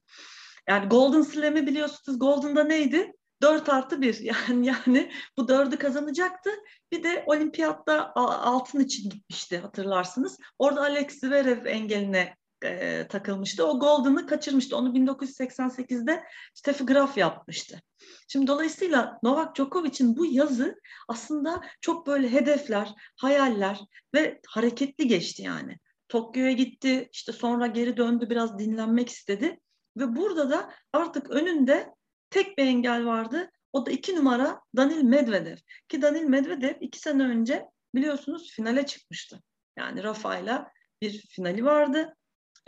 Yani 0.69 0.89
Golden 0.89 1.21
Slam'i 1.21 1.67
biliyorsunuz 1.67 2.19
Golden'da 2.19 2.63
neydi? 2.63 3.13
4 3.41 3.69
artı 3.69 4.01
1 4.01 4.19
yani 4.49 4.67
yani 4.67 5.11
bu 5.37 5.47
dördü 5.47 5.77
kazanacaktı. 5.77 6.49
Bir 6.91 7.03
de 7.03 7.23
olimpiyatta 7.25 8.11
altın 8.15 8.79
için 8.79 9.09
gitmişti 9.09 9.57
hatırlarsınız. 9.57 10.37
Orada 10.59 10.81
Alex 10.81 11.19
Zverev 11.19 11.65
engeline 11.65 12.35
e, 12.63 13.07
takılmıştı. 13.07 13.65
O 13.67 13.79
Golden'ı 13.79 14.27
kaçırmıştı. 14.27 14.77
Onu 14.77 14.89
1988'de 14.89 16.23
Steffi 16.53 16.85
Graf 16.85 17.17
yapmıştı. 17.17 17.81
Şimdi 18.27 18.47
dolayısıyla 18.47 19.19
Novak 19.23 19.55
Djokovic'in 19.55 20.17
bu 20.17 20.25
yazı 20.25 20.81
aslında 21.07 21.61
çok 21.81 22.07
böyle 22.07 22.31
hedefler, 22.31 22.93
hayaller 23.17 23.79
ve 24.13 24.41
hareketli 24.47 25.07
geçti 25.07 25.41
yani. 25.41 25.77
Tokyo'ya 26.09 26.51
gitti, 26.51 27.09
işte 27.13 27.31
sonra 27.31 27.67
geri 27.67 27.97
döndü, 27.97 28.29
biraz 28.29 28.59
dinlenmek 28.59 29.09
istedi. 29.09 29.59
Ve 29.97 30.15
burada 30.15 30.49
da 30.49 30.73
artık 30.93 31.29
önünde 31.29 31.93
tek 32.31 32.57
bir 32.57 32.65
engel 32.65 33.05
vardı. 33.05 33.51
O 33.73 33.85
da 33.85 33.91
iki 33.91 34.15
numara 34.15 34.61
Danil 34.75 35.03
Medvedev. 35.03 35.57
Ki 35.89 36.01
Danil 36.01 36.23
Medvedev 36.23 36.75
iki 36.81 36.99
sene 36.99 37.23
önce 37.23 37.65
biliyorsunuz 37.95 38.51
finale 38.51 38.85
çıkmıştı. 38.85 39.41
Yani 39.77 40.03
Rafa'yla 40.03 40.71
bir 41.01 41.27
finali 41.29 41.65
vardı. 41.65 42.15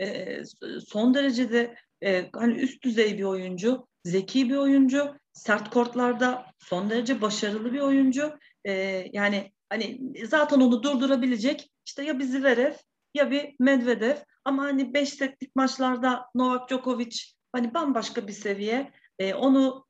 E, 0.00 0.38
son 0.86 1.14
derecede 1.14 1.74
e, 2.04 2.30
hani 2.32 2.54
üst 2.54 2.84
düzey 2.84 3.18
bir 3.18 3.24
oyuncu, 3.24 3.86
zeki 4.04 4.50
bir 4.50 4.56
oyuncu, 4.56 5.14
sert 5.32 5.70
kortlarda 5.70 6.46
son 6.58 6.90
derece 6.90 7.20
başarılı 7.20 7.72
bir 7.72 7.80
oyuncu. 7.80 8.38
E, 8.64 8.72
yani 9.12 9.52
hani 9.70 10.00
zaten 10.26 10.60
onu 10.60 10.82
durdurabilecek 10.82 11.70
işte 11.86 12.04
ya 12.04 12.18
bir 12.18 12.24
Zverev 12.24 12.72
ya 13.14 13.30
bir 13.30 13.54
Medvedev 13.58 14.16
ama 14.44 14.62
hani 14.62 14.94
5 14.94 15.08
setlik 15.08 15.56
maçlarda 15.56 16.26
Novak 16.34 16.68
Djokovic 16.68 17.16
hani 17.52 17.74
bambaşka 17.74 18.28
bir 18.28 18.32
seviye 18.32 18.92
e, 19.18 19.34
onu 19.34 19.86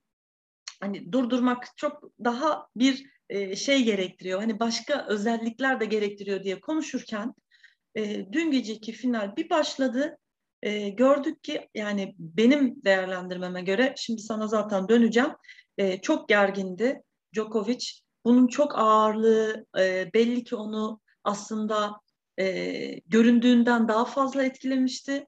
hani 0.80 1.12
durdurmak 1.12 1.68
çok 1.76 2.02
daha 2.24 2.66
bir 2.76 3.06
e, 3.28 3.56
şey 3.56 3.84
gerektiriyor. 3.84 4.40
Hani 4.40 4.60
başka 4.60 5.06
özellikler 5.08 5.80
de 5.80 5.84
gerektiriyor 5.84 6.44
diye 6.44 6.60
konuşurken 6.60 7.34
e, 7.94 8.32
dün 8.32 8.50
geceki 8.50 8.92
final 8.92 9.36
bir 9.36 9.50
başladı. 9.50 10.18
E, 10.62 10.88
gördük 10.88 11.44
ki 11.44 11.68
yani 11.74 12.14
benim 12.18 12.84
değerlendirmeme 12.84 13.62
göre 13.62 13.94
şimdi 13.96 14.22
sana 14.22 14.46
zaten 14.46 14.88
döneceğim. 14.88 15.30
E, 15.78 16.00
çok 16.00 16.28
gergindi 16.28 17.02
Djokovic. 17.34 17.86
Bunun 18.24 18.46
çok 18.46 18.78
ağırlığı 18.78 19.66
e, 19.78 20.10
belli 20.14 20.44
ki 20.44 20.56
onu 20.56 21.00
aslında 21.24 22.00
e, 22.38 23.00
göründüğünden 23.06 23.88
daha 23.88 24.04
fazla 24.04 24.44
etkilemişti 24.44 25.26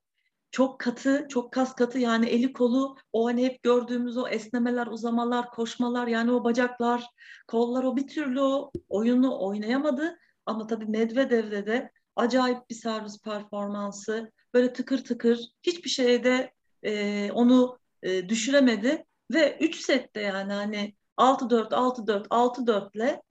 çok 0.57 0.81
katı, 0.81 1.27
çok 1.29 1.53
kas 1.53 1.75
katı 1.75 1.99
yani 1.99 2.27
eli 2.27 2.53
kolu 2.53 2.97
o 3.12 3.27
hani 3.27 3.45
hep 3.45 3.62
gördüğümüz 3.62 4.16
o 4.16 4.29
esnemeler, 4.29 4.87
uzamalar, 4.87 5.51
koşmalar 5.51 6.07
yani 6.07 6.33
o 6.33 6.45
bacaklar, 6.45 7.07
kollar 7.49 7.85
o 7.85 7.97
bir 7.97 8.07
türlü 8.09 8.40
o 8.40 8.73
oyunu 8.88 9.38
oynayamadı. 9.40 10.19
Ama 10.47 10.66
tabii 10.66 10.87
Medvedev'de 10.87 11.66
de 11.66 11.90
acayip 12.16 12.71
bir 12.71 12.75
servis 12.75 13.21
performansı. 13.23 14.33
Böyle 14.55 14.73
tıkır 14.73 15.05
tıkır 15.05 15.49
hiçbir 15.62 15.90
şeyde 15.90 16.53
e, 16.83 17.31
onu 17.33 17.79
e, 18.03 18.29
düşüremedi. 18.29 19.05
Ve 19.31 19.59
3 19.61 19.77
sette 19.77 20.21
yani 20.21 20.53
hani 20.53 20.95
6-4, 21.16 21.69
6-4, 21.69 22.29
6-4 22.29 22.97
ile 22.97 23.23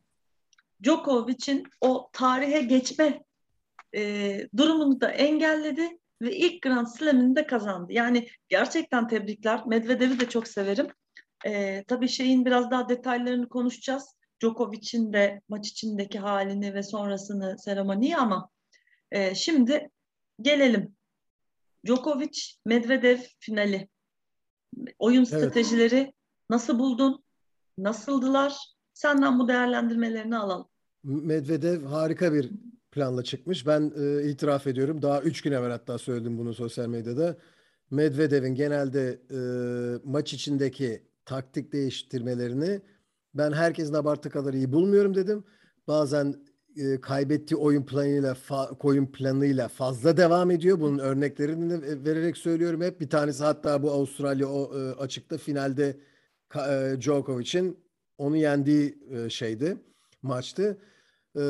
Djokovic'in 0.83 1.63
o 1.81 2.09
tarihe 2.13 2.61
geçme 2.61 3.23
e, 3.95 4.39
durumunu 4.57 5.01
da 5.01 5.11
engelledi 5.11 5.99
ve 6.21 6.35
ilk 6.35 6.61
Grand 6.61 6.87
Slam'ini 6.87 7.35
de 7.35 7.47
kazandı. 7.47 7.93
Yani 7.93 8.27
gerçekten 8.49 9.07
tebrikler. 9.07 9.65
Medvedev'i 9.67 10.19
de 10.19 10.29
çok 10.29 10.47
severim. 10.47 10.87
Ee, 11.45 11.83
tabii 11.87 12.07
şeyin 12.07 12.45
biraz 12.45 12.71
daha 12.71 12.89
detaylarını 12.89 13.49
konuşacağız. 13.49 14.15
Djokovic'in 14.41 15.13
de 15.13 15.41
maç 15.49 15.67
içindeki 15.67 16.19
halini 16.19 16.73
ve 16.73 16.83
sonrasını 16.83 17.59
seremoniyi 17.59 18.17
ama 18.17 18.49
e, 19.11 19.35
şimdi 19.35 19.89
gelelim. 20.41 20.95
Djokovic 21.87 22.41
Medvedev 22.65 23.17
finali. 23.39 23.87
Oyun 24.99 25.25
evet. 25.25 25.27
stratejileri 25.27 26.13
nasıl 26.49 26.79
buldun? 26.79 27.23
Nasıldılar? 27.77 28.57
Senden 28.93 29.39
bu 29.39 29.47
değerlendirmelerini 29.47 30.37
alalım. 30.37 30.67
Medvedev 31.03 31.83
harika 31.85 32.33
bir 32.33 32.51
planla 32.95 33.23
çıkmış. 33.23 33.67
Ben 33.67 33.93
e, 33.97 34.29
itiraf 34.29 34.67
ediyorum. 34.67 35.01
Daha 35.01 35.21
üç 35.21 35.41
gün 35.41 35.51
evvel 35.51 35.71
hatta 35.71 35.97
söyledim 35.97 36.37
bunu 36.37 36.53
sosyal 36.53 36.87
medyada. 36.87 37.37
Medvedev'in 37.91 38.55
genelde 38.55 39.19
e, 39.31 39.39
maç 40.03 40.33
içindeki 40.33 41.03
taktik 41.25 41.73
değiştirmelerini 41.73 42.81
ben 43.33 43.51
herkesin 43.51 43.93
abartı 43.93 44.29
kadar 44.29 44.53
iyi 44.53 44.71
bulmuyorum 44.71 45.15
dedim. 45.15 45.43
Bazen 45.87 46.35
e, 46.77 47.01
kaybettiği 47.01 47.57
oyun 47.57 47.85
planıyla 47.85 48.33
fa, 48.33 48.69
oyun 48.83 49.05
planıyla 49.05 49.67
fazla 49.67 50.17
devam 50.17 50.51
ediyor. 50.51 50.79
Bunun 50.79 50.99
örneklerini 50.99 52.05
vererek 52.05 52.37
söylüyorum 52.37 52.81
hep. 52.81 53.01
Bir 53.01 53.09
tanesi 53.09 53.43
hatta 53.43 53.83
bu 53.83 53.91
Avustralya 53.91 54.47
o 54.47 54.79
e, 54.79 54.91
açıkta 54.91 55.37
finalde 55.37 55.97
e, 56.55 56.95
Djokovic'in 57.01 57.79
onu 58.17 58.37
yendiği 58.37 58.97
e, 59.11 59.29
şeydi, 59.29 59.77
maçtı. 60.21 60.77
E, 61.35 61.41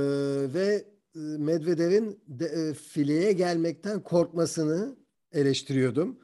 ve 0.54 0.95
Medvedev'in 1.16 2.20
de, 2.28 2.46
e, 2.46 2.74
fileye 2.74 3.32
gelmekten 3.32 4.04
korkmasını 4.04 4.96
eleştiriyordum. 5.32 6.20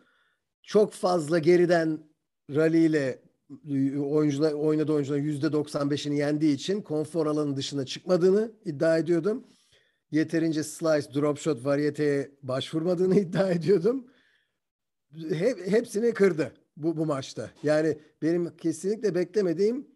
Çok 0.63 0.93
fazla 0.93 1.39
geriden 1.39 1.99
rally 2.49 2.85
ile 2.85 3.21
e, 3.69 3.97
oyuncular 3.97 4.53
oynadığı 4.53 4.93
oyuncuların 4.93 5.23
yüzde 5.23 5.47
95'ini 5.47 6.13
yendiği 6.13 6.55
için 6.55 6.81
konfor 6.81 7.27
alanının 7.27 7.57
dışına 7.57 7.85
çıkmadığını 7.85 8.51
iddia 8.65 8.97
ediyordum. 8.97 9.47
Yeterince 10.11 10.63
slice, 10.63 11.13
drop 11.13 11.39
shot 11.39 11.65
variyeteye 11.65 12.31
başvurmadığını 12.43 13.15
iddia 13.19 13.51
ediyordum. 13.51 14.07
Hep, 15.29 15.67
hepsini 15.67 16.13
kırdı 16.13 16.51
bu, 16.77 16.97
bu 16.97 17.05
maçta. 17.05 17.51
Yani 17.63 17.97
benim 18.21 18.57
kesinlikle 18.57 19.15
beklemediğim 19.15 19.87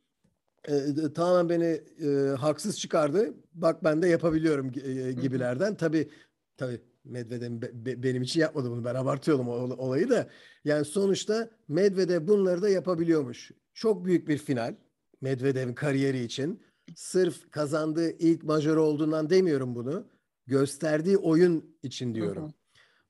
e, 0.68 1.14
tamamen 1.14 1.50
beni 1.50 1.82
e, 2.08 2.36
haksız 2.36 2.80
çıkardı. 2.80 3.34
Bak 3.54 3.84
ben 3.84 4.02
de 4.02 4.08
yapabiliyorum 4.08 4.72
e, 4.86 5.12
gibilerden. 5.12 5.76
Tabii 5.76 6.10
tabii 6.58 6.82
Medvedev 7.04 7.62
be, 7.62 8.04
benim 8.04 8.22
için 8.22 8.40
yapmadı 8.40 8.72
bunu. 8.72 8.86
Ben 8.86 8.96
abartıyorum 8.96 9.50
o, 9.50 9.54
olayı 9.54 10.10
da. 10.10 10.30
Yani 10.64 10.86
sonuçta 10.86 11.50
Medvedev 11.68 12.28
bunları 12.28 12.62
da 12.62 12.70
yapabiliyormuş. 12.70 13.52
Çok 13.74 14.06
büyük 14.06 14.28
bir 14.28 14.38
final 14.38 14.76
Medvedev'in 15.22 15.74
kariyeri 15.74 16.24
için. 16.24 16.64
Sırf 16.96 17.52
kazandığı 17.52 18.12
ilk 18.12 18.44
majör 18.44 18.78
olduğundan 18.78 19.30
demiyorum 19.30 19.76
bunu. 19.76 20.08
Gösterdiği 20.48 21.18
oyun 21.18 21.78
için 21.84 22.16
diyorum. 22.16 22.44
Hı 22.44 22.48
hı. 22.48 22.52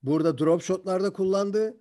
Burada 0.04 0.38
drop 0.38 0.62
shotlarda 0.62 1.14
kullandı. 1.14 1.78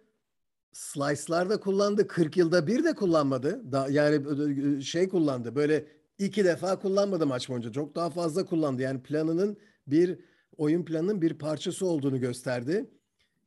Slice'larda 0.75 1.61
kullandı. 1.61 2.07
40 2.07 2.37
yılda 2.37 2.67
bir 2.67 2.85
de 2.85 2.95
kullanmadı. 2.95 3.73
Da, 3.73 3.87
yani 3.91 4.83
şey 4.83 5.09
kullandı. 5.09 5.55
Böyle 5.57 5.87
iki 6.19 6.45
defa 6.45 6.79
kullanmadı 6.79 7.27
maç 7.27 7.49
boyunca. 7.49 7.73
Çok 7.73 7.95
daha 7.95 8.11
fazla 8.11 8.45
kullandı. 8.45 8.83
Yani 8.83 9.03
planının 9.03 9.57
bir 9.87 10.19
oyun 10.57 10.85
planının 10.85 11.23
bir 11.23 11.35
parçası 11.35 11.87
olduğunu 11.87 12.21
gösterdi. 12.21 12.91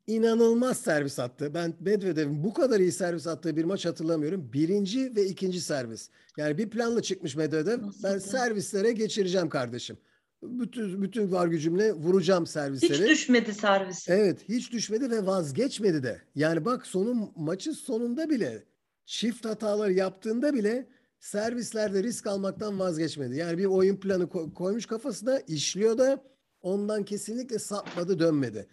İnanılmaz 0.07 0.77
servis 0.77 1.19
attı. 1.19 1.53
Ben 1.53 1.73
Medvedev'in 1.79 2.43
bu 2.43 2.53
kadar 2.53 2.79
iyi 2.79 2.91
servis 2.91 3.27
attığı 3.27 3.57
bir 3.57 3.63
maç 3.63 3.85
hatırlamıyorum. 3.85 4.53
Birinci 4.53 5.15
ve 5.15 5.25
ikinci 5.25 5.61
servis. 5.61 6.09
Yani 6.37 6.57
bir 6.57 6.69
planla 6.69 7.01
çıkmış 7.01 7.35
Medvedev. 7.35 7.81
Nasıl 7.81 8.03
ben 8.03 8.17
servislere 8.17 8.91
geçireceğim 8.91 9.49
kardeşim 9.49 9.97
bütün 10.41 11.01
bütün 11.01 11.31
var 11.31 11.47
gücümle 11.47 11.93
vuracağım 11.93 12.47
servisleri. 12.47 12.93
Hiç 12.93 13.09
düşmedi 13.09 13.53
servis. 13.53 14.09
Evet, 14.09 14.49
hiç 14.49 14.71
düşmedi 14.71 15.11
ve 15.11 15.25
vazgeçmedi 15.25 16.03
de. 16.03 16.21
Yani 16.35 16.65
bak 16.65 16.87
sonun 16.87 17.31
maçın 17.35 17.71
sonunda 17.71 18.29
bile 18.29 18.63
çift 19.05 19.45
hatalar 19.45 19.89
yaptığında 19.89 20.53
bile 20.53 20.87
servislerde 21.19 22.03
risk 22.03 22.27
almaktan 22.27 22.79
vazgeçmedi. 22.79 23.35
Yani 23.35 23.57
bir 23.57 23.65
oyun 23.65 23.95
planı 23.95 24.29
koymuş 24.53 24.85
kafasına, 24.85 25.39
işliyor 25.39 25.97
da 25.97 26.23
ondan 26.61 27.05
kesinlikle 27.05 27.59
sapmadı, 27.59 28.19
dönmedi. 28.19 28.67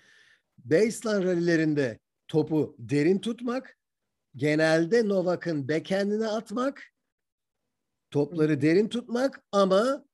Baseline 0.58 1.24
rallilerinde 1.24 1.98
topu 2.28 2.76
derin 2.78 3.18
tutmak, 3.18 3.78
genelde 4.36 5.08
Novak'ın 5.08 5.68
backhand'ine 5.68 6.26
atmak, 6.26 6.82
topları 8.10 8.60
derin 8.60 8.88
tutmak 8.88 9.40
ama 9.52 10.04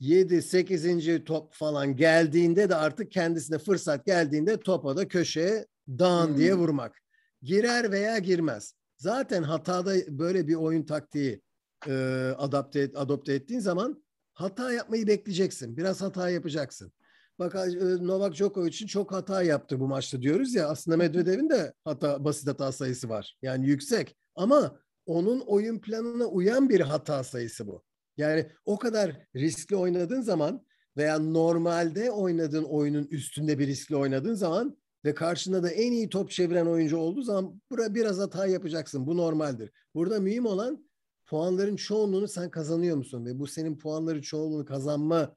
7 0.00 0.42
8. 0.42 1.24
top 1.24 1.54
falan 1.54 1.96
geldiğinde 1.96 2.68
de 2.68 2.74
artık 2.74 3.12
kendisine 3.12 3.58
fırsat 3.58 4.06
geldiğinde 4.06 4.60
topa 4.60 4.96
da 4.96 5.08
köşeye 5.08 5.66
dağın 5.88 6.28
hmm. 6.28 6.36
diye 6.36 6.54
vurmak. 6.54 6.98
Girer 7.42 7.92
veya 7.92 8.18
girmez. 8.18 8.74
Zaten 8.96 9.42
hatada 9.42 10.18
böyle 10.18 10.48
bir 10.48 10.54
oyun 10.54 10.82
taktiği 10.82 11.42
e, 11.88 11.92
adapte 12.38 12.80
et, 12.80 12.96
adopte 12.96 13.34
ettiğin 13.34 13.60
zaman 13.60 14.04
hata 14.34 14.72
yapmayı 14.72 15.06
bekleyeceksin. 15.06 15.76
Biraz 15.76 16.00
hata 16.00 16.30
yapacaksın. 16.30 16.92
Bak 17.38 17.54
e, 17.54 18.06
Novak 18.06 18.34
Djokovic 18.34 18.68
için 18.68 18.86
çok 18.86 19.12
hata 19.12 19.42
yaptı 19.42 19.80
bu 19.80 19.88
maçta 19.88 20.22
diyoruz 20.22 20.54
ya. 20.54 20.68
Aslında 20.68 20.96
Medvedev'in 20.96 21.50
de 21.50 21.72
hata 21.84 22.24
basit 22.24 22.48
hata 22.48 22.72
sayısı 22.72 23.08
var. 23.08 23.36
Yani 23.42 23.66
yüksek. 23.66 24.16
Ama 24.34 24.80
onun 25.06 25.40
oyun 25.40 25.78
planına 25.78 26.24
uyan 26.24 26.68
bir 26.68 26.80
hata 26.80 27.24
sayısı 27.24 27.66
bu. 27.66 27.82
Yani 28.18 28.46
o 28.64 28.78
kadar 28.78 29.26
riskli 29.36 29.76
oynadığın 29.76 30.20
zaman 30.20 30.64
veya 30.96 31.18
normalde 31.18 32.10
oynadığın 32.10 32.64
oyunun 32.64 33.06
üstünde 33.10 33.58
bir 33.58 33.66
riskli 33.66 33.96
oynadığın 33.96 34.34
zaman 34.34 34.76
ve 35.04 35.14
karşında 35.14 35.62
da 35.62 35.70
en 35.70 35.92
iyi 35.92 36.08
top 36.08 36.30
çeviren 36.30 36.66
oyuncu 36.66 36.96
olduğu 36.96 37.22
zaman 37.22 37.60
bura 37.70 37.94
biraz 37.94 38.18
hata 38.18 38.46
yapacaksın. 38.46 39.06
Bu 39.06 39.16
normaldir. 39.16 39.70
Burada 39.94 40.20
mühim 40.20 40.46
olan 40.46 40.88
puanların 41.26 41.76
çoğunluğunu 41.76 42.28
sen 42.28 42.50
kazanıyor 42.50 42.96
musun? 42.96 43.26
Ve 43.26 43.38
bu 43.38 43.46
senin 43.46 43.78
puanları 43.78 44.22
çoğunluğunu 44.22 44.64
kazanma 44.64 45.36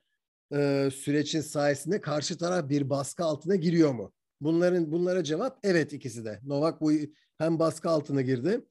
e, 0.54 0.90
sürecin 0.94 1.42
sayesinde 1.42 2.02
karşı 2.02 2.38
taraf 2.38 2.70
bir 2.70 2.90
baskı 2.90 3.24
altına 3.24 3.56
giriyor 3.56 3.94
mu? 3.94 4.14
Bunların 4.42 4.92
bunlara 4.92 5.24
cevap 5.24 5.60
evet 5.64 5.94
ikisi 5.94 6.26
de. 6.26 6.40
Novak 6.44 6.82
bu 6.82 6.92
hem 7.38 7.60
baskı 7.60 7.90
altına 7.90 8.22
girdi 8.22 8.62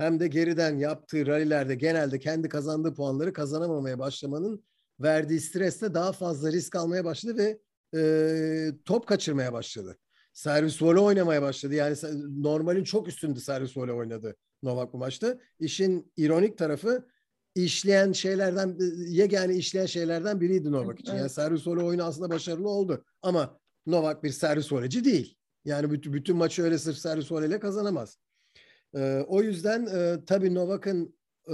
hem 0.00 0.20
de 0.20 0.28
geriden 0.28 0.78
yaptığı 0.78 1.26
rallilerde 1.26 1.74
genelde 1.74 2.18
kendi 2.18 2.48
kazandığı 2.48 2.94
puanları 2.94 3.32
kazanamamaya 3.32 3.98
başlamanın 3.98 4.64
verdiği 5.00 5.40
stresle 5.40 5.94
daha 5.94 6.12
fazla 6.12 6.52
risk 6.52 6.76
almaya 6.76 7.04
başladı 7.04 7.36
ve 7.36 7.58
e, 8.00 8.72
top 8.84 9.06
kaçırmaya 9.06 9.52
başladı. 9.52 9.98
Servis 10.32 10.82
voley 10.82 11.02
oynamaya 11.02 11.42
başladı. 11.42 11.74
Yani 11.74 11.96
normalin 12.42 12.84
çok 12.84 13.08
üstünde 13.08 13.40
servis 13.40 13.76
voley 13.76 13.94
oynadı 13.94 14.36
Novak 14.62 14.92
bu 14.92 14.98
maçta. 14.98 15.38
İşin 15.58 16.12
ironik 16.16 16.58
tarafı 16.58 17.06
işleyen 17.54 18.12
şeylerden 18.12 18.76
yegane 19.08 19.56
işleyen 19.56 19.86
şeylerden 19.86 20.40
biriydi 20.40 20.72
Novak 20.72 21.00
için. 21.00 21.14
Yani 21.14 21.30
servis 21.30 21.66
voley 21.66 21.84
oyunu 21.84 22.02
aslında 22.02 22.30
başarılı 22.30 22.68
oldu. 22.68 23.04
Ama 23.22 23.58
Novak 23.86 24.24
bir 24.24 24.30
servis 24.30 24.72
voleyci 24.72 25.04
değil. 25.04 25.36
Yani 25.64 25.90
bütün, 25.90 26.12
bütün 26.12 26.36
maçı 26.36 26.62
öyle 26.62 26.78
sırf 26.78 26.98
servis 26.98 27.32
voleyle 27.32 27.60
kazanamaz. 27.60 28.18
E, 28.96 29.24
o 29.28 29.42
yüzden 29.42 29.86
e, 29.86 30.24
tabii 30.24 30.54
Novak'ın 30.54 31.14
e, 31.48 31.52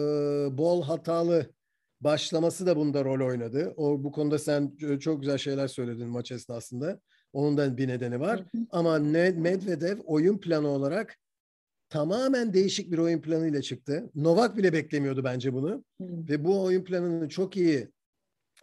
bol 0.59 0.83
hatalı 0.83 1.51
başlaması 2.01 2.67
da 2.67 2.77
bunda 2.77 3.05
rol 3.05 3.27
oynadı. 3.27 3.75
O 3.77 4.05
bu 4.05 4.13
konuda 4.13 4.39
sen 4.39 4.77
çok 5.01 5.21
güzel 5.21 5.39
şeyler 5.39 5.69
söyledin 5.69 6.09
maç 6.09 6.33
esnasında. 6.33 7.01
Onun 7.33 7.57
da 7.57 7.77
bir 7.77 7.89
nedeni 7.89 8.21
var. 8.21 8.45
Ama 8.71 8.99
Medvedev 8.99 9.99
oyun 10.05 10.39
planı 10.39 10.69
olarak 10.69 11.17
tamamen 11.89 12.53
değişik 12.53 12.93
bir 12.93 12.99
oyun 12.99 13.21
planıyla 13.21 13.63
çıktı. 13.63 14.11
Novak 14.15 14.57
bile 14.57 14.73
beklemiyordu 14.73 15.25
bence 15.25 15.53
bunu. 15.53 15.85
Ve 16.01 16.45
bu 16.45 16.65
oyun 16.65 16.85
planını 16.85 17.29
çok 17.29 17.57
iyi 17.57 17.89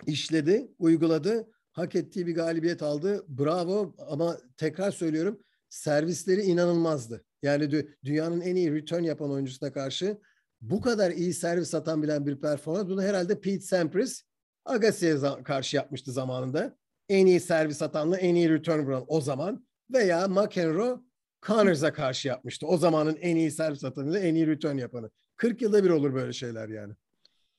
işledi, 0.07 0.71
uyguladı. 0.79 1.47
Hak 1.71 1.95
ettiği 1.95 2.27
bir 2.27 2.35
galibiyet 2.35 2.83
aldı. 2.83 3.25
Bravo 3.27 3.95
ama 4.07 4.37
tekrar 4.57 4.91
söylüyorum 4.91 5.39
servisleri 5.69 6.41
inanılmazdı. 6.41 7.25
Yani 7.43 7.85
dünyanın 8.05 8.41
en 8.41 8.55
iyi 8.55 8.73
return 8.73 9.03
yapan 9.03 9.31
oyuncusuna 9.31 9.73
karşı 9.73 10.17
bu 10.61 10.81
kadar 10.81 11.11
iyi 11.11 11.33
servis 11.33 11.75
atan 11.75 12.03
bilen 12.03 12.25
bir 12.25 12.41
performans. 12.41 12.89
Bunu 12.89 13.01
herhalde 13.01 13.41
Pete 13.41 13.59
Sampras 13.59 14.21
Agassi'ye 14.65 15.17
karşı 15.43 15.75
yapmıştı 15.75 16.11
zamanında. 16.11 16.77
En 17.09 17.25
iyi 17.25 17.39
servis 17.39 17.81
atanla 17.81 18.17
en 18.17 18.35
iyi 18.35 18.49
return 18.49 18.79
vuran 18.79 19.05
o 19.07 19.21
zaman. 19.21 19.65
Veya 19.93 20.27
McEnroe 20.27 20.99
Connors'a 21.47 21.93
karşı 21.93 22.27
yapmıştı. 22.27 22.67
O 22.67 22.77
zamanın 22.77 23.15
en 23.21 23.35
iyi 23.35 23.51
servis 23.51 23.83
atanıyla 23.83 24.19
en 24.19 24.35
iyi 24.35 24.47
return 24.47 24.77
yapanı. 24.77 25.11
40 25.35 25.61
yılda 25.61 25.83
bir 25.83 25.89
olur 25.89 26.13
böyle 26.13 26.33
şeyler 26.33 26.69
yani. 26.69 26.93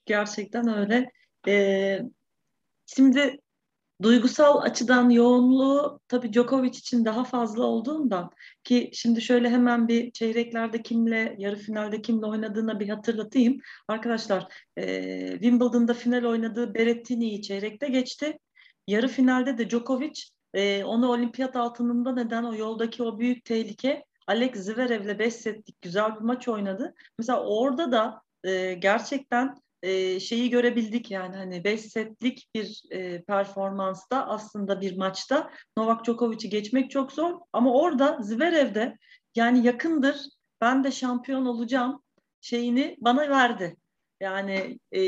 Gerçekten 0.06 0.78
öyle. 0.78 1.10
Ee, 1.48 2.00
şimdi 2.86 3.40
duygusal 4.02 4.62
açıdan 4.62 5.10
yoğunluğu 5.10 6.00
tabii 6.08 6.32
Djokovic 6.32 6.68
için 6.68 7.04
daha 7.04 7.24
fazla 7.24 7.64
olduğundan 7.64 8.30
ki 8.64 8.90
şimdi 8.92 9.22
şöyle 9.22 9.50
hemen 9.50 9.88
bir 9.88 10.10
çeyreklerde 10.10 10.82
kimle, 10.82 11.34
yarı 11.38 11.56
finalde 11.56 12.02
kimle 12.02 12.26
oynadığına 12.26 12.80
bir 12.80 12.88
hatırlatayım. 12.88 13.60
Arkadaşlar 13.88 14.46
e, 14.76 15.30
Wimbledon'da 15.32 15.94
final 15.94 16.24
oynadığı 16.24 16.74
Berrettini'yi 16.74 17.42
çeyrekte 17.42 17.88
geçti. 17.88 18.38
Yarı 18.88 19.08
finalde 19.08 19.58
de 19.58 19.70
Djokovic 19.70 20.22
e, 20.54 20.84
onu 20.84 21.10
olimpiyat 21.10 21.56
altınında 21.56 22.12
neden 22.12 22.44
o 22.44 22.54
yoldaki 22.54 23.02
o 23.02 23.18
büyük 23.18 23.44
tehlike 23.44 24.04
Alex 24.26 24.54
Zverev'le 24.54 25.18
5 25.18 25.34
setlik 25.34 25.82
güzel 25.82 26.14
bir 26.14 26.20
maç 26.20 26.48
oynadı. 26.48 26.94
Mesela 27.18 27.44
orada 27.44 27.92
da 27.92 28.22
e, 28.44 28.74
gerçekten 28.74 29.63
şeyi 30.20 30.50
görebildik 30.50 31.10
yani 31.10 31.36
hani 31.36 31.64
5 31.64 31.80
setlik 31.80 32.48
bir 32.54 32.82
e, 32.90 33.22
performansta 33.22 34.26
aslında 34.26 34.80
bir 34.80 34.96
maçta 34.96 35.50
Novak 35.76 36.04
Djokovic'i 36.04 36.48
geçmek 36.48 36.90
çok 36.90 37.12
zor 37.12 37.40
ama 37.52 37.72
orada 37.72 38.18
Zverev'de 38.22 38.96
yani 39.34 39.66
yakındır 39.66 40.16
ben 40.60 40.84
de 40.84 40.92
şampiyon 40.92 41.46
olacağım 41.46 42.02
şeyini 42.40 42.96
bana 43.00 43.28
verdi. 43.30 43.76
Yani 44.20 44.78
e, 44.92 45.02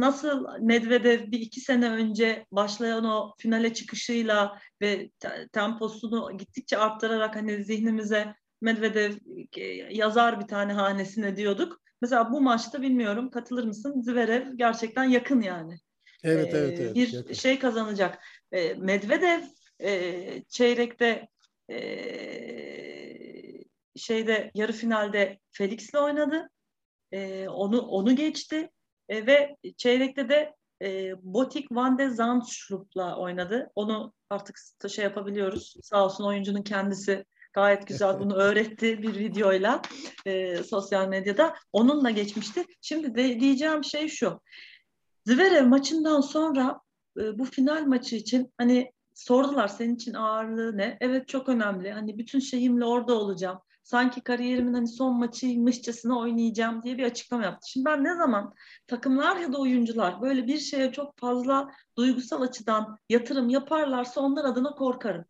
nasıl 0.00 0.46
Medvedev 0.60 1.30
bir 1.30 1.40
iki 1.40 1.60
sene 1.60 1.90
önce 1.90 2.46
başlayan 2.52 3.04
o 3.04 3.34
finale 3.38 3.74
çıkışıyla 3.74 4.58
ve 4.82 5.10
temposunu 5.52 6.38
gittikçe 6.38 6.78
arttırarak 6.78 7.36
hani 7.36 7.64
zihnimize 7.64 8.34
Medvedev 8.60 9.12
e, 9.56 9.64
yazar 9.94 10.40
bir 10.40 10.46
tane 10.46 10.72
hanesine 10.72 11.36
diyorduk. 11.36 11.80
Mesela 12.04 12.32
bu 12.32 12.40
maçta 12.40 12.82
bilmiyorum 12.82 13.30
katılır 13.30 13.64
mısın? 13.64 14.02
Zverev 14.02 14.56
gerçekten 14.56 15.04
yakın 15.04 15.40
yani. 15.40 15.78
Evet, 16.24 16.54
ee, 16.54 16.58
evet, 16.58 16.80
evet. 16.80 16.94
Bir 16.94 17.12
yakın. 17.12 17.34
şey 17.34 17.58
kazanacak. 17.58 18.24
Ee, 18.52 18.74
Medvedev 18.74 19.40
e, 19.82 20.42
çeyrekte 20.48 21.28
e, 21.70 21.78
şeyde 23.96 24.50
yarı 24.54 24.72
finalde 24.72 25.38
Felix'le 25.50 25.94
oynadı. 25.94 26.50
E, 27.12 27.48
onu 27.48 27.80
onu 27.80 28.16
geçti 28.16 28.70
e, 29.08 29.26
ve 29.26 29.56
çeyrekte 29.76 30.28
de 30.28 30.54
e, 30.82 31.12
Botik 31.22 31.72
Van 31.72 31.98
de 31.98 32.10
Zandschulp'la 32.10 33.18
oynadı. 33.18 33.70
Onu 33.74 34.12
artık 34.30 34.58
şey 34.88 35.04
yapabiliyoruz. 35.04 35.76
Sağ 35.82 36.04
olsun 36.04 36.24
oyuncunun 36.24 36.62
kendisi 36.62 37.24
Gayet 37.54 37.86
güzel 37.86 38.18
bunu 38.20 38.34
öğretti 38.34 39.02
bir 39.02 39.18
videoyla 39.18 39.82
e, 40.26 40.62
sosyal 40.62 41.08
medyada. 41.08 41.54
Onunla 41.72 42.10
geçmişti. 42.10 42.64
Şimdi 42.80 43.14
de 43.14 43.40
diyeceğim 43.40 43.84
şey 43.84 44.08
şu. 44.08 44.40
Zverev 45.26 45.66
maçından 45.66 46.20
sonra 46.20 46.80
e, 47.20 47.38
bu 47.38 47.44
final 47.44 47.86
maçı 47.86 48.16
için 48.16 48.52
hani 48.58 48.92
sordular 49.14 49.68
senin 49.68 49.94
için 49.94 50.14
ağırlığı 50.14 50.76
ne? 50.76 50.98
Evet 51.00 51.28
çok 51.28 51.48
önemli. 51.48 51.92
Hani 51.92 52.18
bütün 52.18 52.38
şeyimle 52.38 52.84
orada 52.84 53.14
olacağım. 53.14 53.58
Sanki 53.84 54.20
kariyerimin 54.20 54.74
hani 54.74 54.88
son 54.88 55.14
maçıymışçasına 55.14 56.18
oynayacağım 56.18 56.82
diye 56.82 56.98
bir 56.98 57.04
açıklama 57.04 57.44
yaptı. 57.44 57.70
Şimdi 57.70 57.84
ben 57.84 58.04
ne 58.04 58.16
zaman 58.16 58.54
takımlar 58.86 59.36
ya 59.36 59.52
da 59.52 59.58
oyuncular 59.58 60.22
böyle 60.22 60.46
bir 60.46 60.58
şeye 60.58 60.92
çok 60.92 61.18
fazla 61.18 61.70
duygusal 61.96 62.42
açıdan 62.42 62.98
yatırım 63.08 63.48
yaparlarsa 63.48 64.20
onlar 64.20 64.44
adına 64.44 64.70
korkarım. 64.70 65.24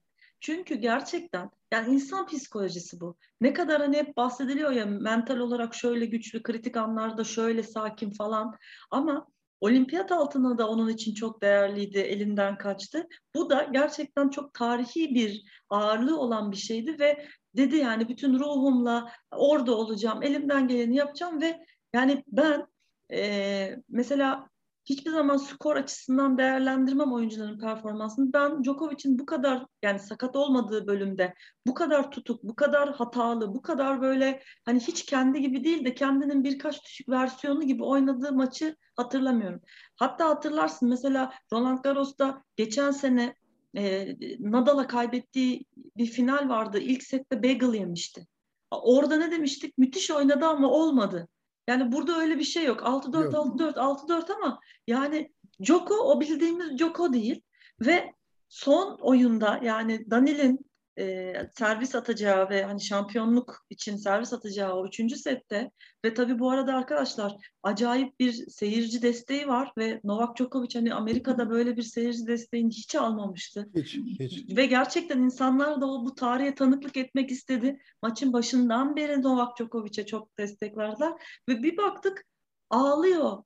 Çünkü 0.45 0.75
gerçekten 0.75 1.51
yani 1.73 1.95
insan 1.95 2.27
psikolojisi 2.27 3.01
bu. 3.01 3.17
Ne 3.41 3.53
kadar 3.53 3.81
hani 3.81 3.97
hep 3.97 4.17
bahsediliyor 4.17 4.71
ya 4.71 4.87
mental 4.87 5.39
olarak 5.39 5.75
şöyle 5.75 6.07
güçlü, 6.07 6.43
kritik 6.43 6.77
anlarda 6.77 7.25
şöyle 7.25 7.63
sakin 7.63 8.11
falan. 8.11 8.57
Ama 8.91 9.27
olimpiyat 9.61 10.13
altına 10.13 10.59
da 10.59 10.69
onun 10.69 10.89
için 10.89 11.15
çok 11.15 11.43
değerliydi, 11.43 11.99
elinden 11.99 12.59
kaçtı. 12.59 13.09
Bu 13.35 13.51
da 13.51 13.69
gerçekten 13.73 14.29
çok 14.29 14.55
tarihi 14.55 15.15
bir 15.15 15.45
ağırlığı 15.71 16.21
olan 16.21 16.53
bir 16.53 16.57
şeydi 16.57 16.99
ve 16.99 17.27
dedi 17.57 17.77
yani 17.77 18.09
bütün 18.09 18.39
ruhumla 18.39 19.13
orada 19.31 19.77
olacağım, 19.77 20.23
elimden 20.23 20.69
geleni 20.69 20.97
yapacağım 20.97 21.41
ve 21.41 21.67
yani 21.95 22.25
ben 22.27 22.67
e, 23.13 23.77
mesela 23.89 24.49
hiçbir 24.85 25.11
zaman 25.11 25.37
skor 25.37 25.77
açısından 25.77 26.39
değerlendirmem 26.39 27.13
oyuncuların 27.13 27.59
performansını. 27.59 28.33
Ben 28.33 28.65
Djokovic'in 28.65 29.19
bu 29.19 29.27
kadar 29.27 29.67
yani 29.83 29.99
sakat 29.99 30.37
olmadığı 30.37 30.87
bölümde 30.87 31.35
bu 31.67 31.75
kadar 31.75 32.11
tutuk, 32.11 32.43
bu 32.43 32.55
kadar 32.57 32.95
hatalı, 32.95 33.55
bu 33.55 33.63
kadar 33.63 34.03
böyle 34.03 34.43
hani 34.65 34.81
hiç 34.81 35.05
kendi 35.05 35.41
gibi 35.41 35.65
değil 35.65 35.85
de 35.85 35.95
kendinin 35.95 36.45
birkaç 36.45 36.85
düşük 36.85 37.09
versiyonu 37.09 37.63
gibi 37.63 37.85
oynadığı 37.85 38.33
maçı 38.33 38.77
hatırlamıyorum. 38.97 39.61
Hatta 39.97 40.29
hatırlarsın 40.29 40.89
mesela 40.89 41.33
Roland 41.53 41.79
Garros'ta 41.79 42.43
geçen 42.57 42.91
sene 42.91 43.35
e, 43.77 44.17
Nadal'a 44.41 44.87
kaybettiği 44.87 45.65
bir 45.97 46.07
final 46.07 46.49
vardı. 46.49 46.79
İlk 46.79 47.03
sette 47.03 47.43
bagel 47.43 47.75
yemişti. 47.75 48.27
Orada 48.71 49.17
ne 49.17 49.31
demiştik? 49.31 49.79
Müthiş 49.79 50.11
oynadı 50.11 50.47
ama 50.47 50.71
olmadı. 50.71 51.29
Yani 51.69 51.93
burada 51.93 52.19
öyle 52.19 52.39
bir 52.39 52.45
şey 52.45 52.65
yok. 52.65 52.81
6-4, 52.81 53.33
6-4, 53.33 53.75
6-4 53.75 54.33
ama 54.33 54.61
yani 54.87 55.33
Joko 55.61 55.95
o 55.95 56.21
bildiğimiz 56.21 56.79
Joko 56.79 57.13
değil. 57.13 57.43
Ve 57.81 58.15
son 58.49 58.99
oyunda 59.01 59.61
yani 59.63 60.11
Danil'in 60.11 60.67
e, 60.99 61.35
servis 61.53 61.95
atacağı 61.95 62.51
ve 62.51 62.65
hani 62.65 62.81
şampiyonluk 62.81 63.67
için 63.71 63.97
servis 63.97 64.33
atacağı 64.33 64.75
o 64.75 64.87
üçüncü 64.87 65.17
sette 65.17 65.71
ve 66.05 66.15
tabii 66.15 66.39
bu 66.39 66.51
arada 66.51 66.75
arkadaşlar 66.75 67.37
acayip 67.63 68.21
bir 68.21 68.33
seyirci 68.33 69.03
desteği 69.03 69.49
var 69.49 69.73
ve 69.79 70.01
Novak 70.05 70.37
Djokovic 70.37 70.75
hani 70.75 70.95
Amerika'da 70.95 71.51
böyle 71.51 71.77
bir 71.77 71.83
seyirci 71.83 72.27
desteğini 72.27 72.71
hiç 72.71 72.95
almamıştı. 72.95 73.71
Hiç, 73.77 73.95
hiç. 74.21 74.57
Ve 74.57 74.67
gerçekten 74.67 75.19
insanlar 75.19 75.81
da 75.81 75.87
o 75.87 76.05
bu 76.05 76.15
tarihe 76.15 76.55
tanıklık 76.55 76.97
etmek 76.97 77.31
istedi. 77.31 77.81
Maçın 78.03 78.33
başından 78.33 78.97
beri 78.97 79.23
Novak 79.23 79.59
Djokovic'e 79.59 80.07
çok 80.07 80.39
destek 80.39 80.77
verdiler 80.77 81.13
ve 81.49 81.63
bir 81.63 81.77
baktık 81.77 82.25
ağlıyor 82.71 83.43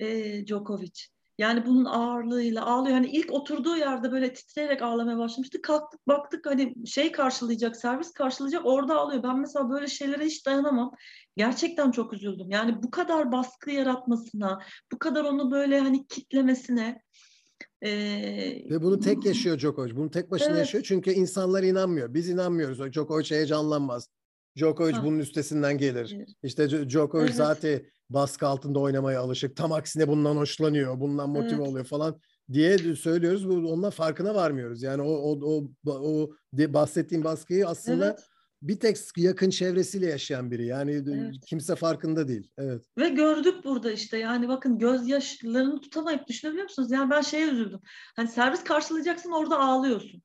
e, 0.00 0.46
Djokovic. 0.46 1.17
Yani 1.38 1.66
bunun 1.66 1.84
ağırlığıyla 1.84 2.66
ağlıyor. 2.66 2.94
Hani 2.94 3.06
ilk 3.06 3.32
oturduğu 3.32 3.76
yerde 3.76 4.12
böyle 4.12 4.32
titreyerek 4.32 4.82
ağlamaya 4.82 5.18
başlamıştı. 5.18 5.62
Kalktık 5.62 6.08
baktık 6.08 6.46
hani 6.46 6.86
şey 6.86 7.12
karşılayacak, 7.12 7.76
servis 7.76 8.12
karşılayacak 8.12 8.66
orada 8.66 8.96
ağlıyor. 8.96 9.22
Ben 9.22 9.38
mesela 9.38 9.70
böyle 9.70 9.86
şeylere 9.86 10.24
hiç 10.24 10.46
dayanamam. 10.46 10.92
Gerçekten 11.36 11.90
çok 11.90 12.12
üzüldüm. 12.12 12.50
Yani 12.50 12.82
bu 12.82 12.90
kadar 12.90 13.32
baskı 13.32 13.70
yaratmasına, 13.70 14.58
bu 14.92 14.98
kadar 14.98 15.24
onu 15.24 15.50
böyle 15.50 15.80
hani 15.80 16.06
kitlemesine 16.06 17.02
ee, 17.82 18.62
Ve 18.70 18.82
bunu 18.82 19.00
tek 19.00 19.24
yaşıyor 19.24 19.58
Djokovic. 19.58 19.96
Bunu 19.96 20.10
tek 20.10 20.30
başına 20.30 20.48
evet. 20.48 20.58
yaşıyor 20.58 20.84
çünkü 20.84 21.10
insanlar 21.10 21.62
inanmıyor. 21.62 22.14
Biz 22.14 22.28
inanmıyoruz. 22.28 22.92
Djokovic 22.92 23.30
heyecanlanmaz. 23.30 24.08
Djokovic 24.58 24.94
ha. 24.94 25.04
bunun 25.04 25.18
üstesinden 25.18 25.78
gelir. 25.78 26.12
Evet. 26.16 26.28
İşte 26.42 26.88
Djokovic 26.88 27.24
evet. 27.24 27.34
zaten 27.34 27.80
baskı 28.10 28.46
altında 28.46 28.78
oynamaya 28.78 29.20
alışık. 29.20 29.56
Tam 29.56 29.72
aksine 29.72 30.08
bundan 30.08 30.36
hoşlanıyor, 30.36 31.00
bundan 31.00 31.30
motive 31.30 31.54
evet. 31.54 31.68
oluyor 31.68 31.84
falan 31.84 32.20
diye 32.52 32.78
söylüyoruz. 32.96 33.48
Bu 33.48 33.52
onunla 33.52 33.90
farkına 33.90 34.34
varmıyoruz. 34.34 34.82
Yani 34.82 35.02
o 35.02 35.12
o 35.12 35.38
o, 35.42 35.68
o 35.86 36.30
bahsettiğim 36.54 37.24
baskıyı 37.24 37.68
aslında 37.68 38.06
evet. 38.06 38.20
bir 38.62 38.80
tek 38.80 38.96
yakın 39.16 39.50
çevresiyle 39.50 40.06
yaşayan 40.06 40.50
biri. 40.50 40.66
Yani 40.66 40.90
evet. 40.92 41.34
kimse 41.46 41.76
farkında 41.76 42.28
değil. 42.28 42.50
Evet. 42.58 42.84
Ve 42.98 43.08
gördük 43.08 43.64
burada 43.64 43.92
işte 43.92 44.18
yani 44.18 44.48
bakın 44.48 44.78
gözyaşlarını 44.78 45.80
tutamayıp 45.80 46.26
düşünebiliyor 46.26 46.64
musunuz? 46.64 46.90
Yani 46.90 47.10
ben 47.10 47.20
şeye 47.20 47.48
üzüldüm. 47.48 47.80
Hani 48.16 48.28
servis 48.28 48.64
karşılayacaksın 48.64 49.30
orada 49.30 49.58
ağlıyorsun. 49.58 50.22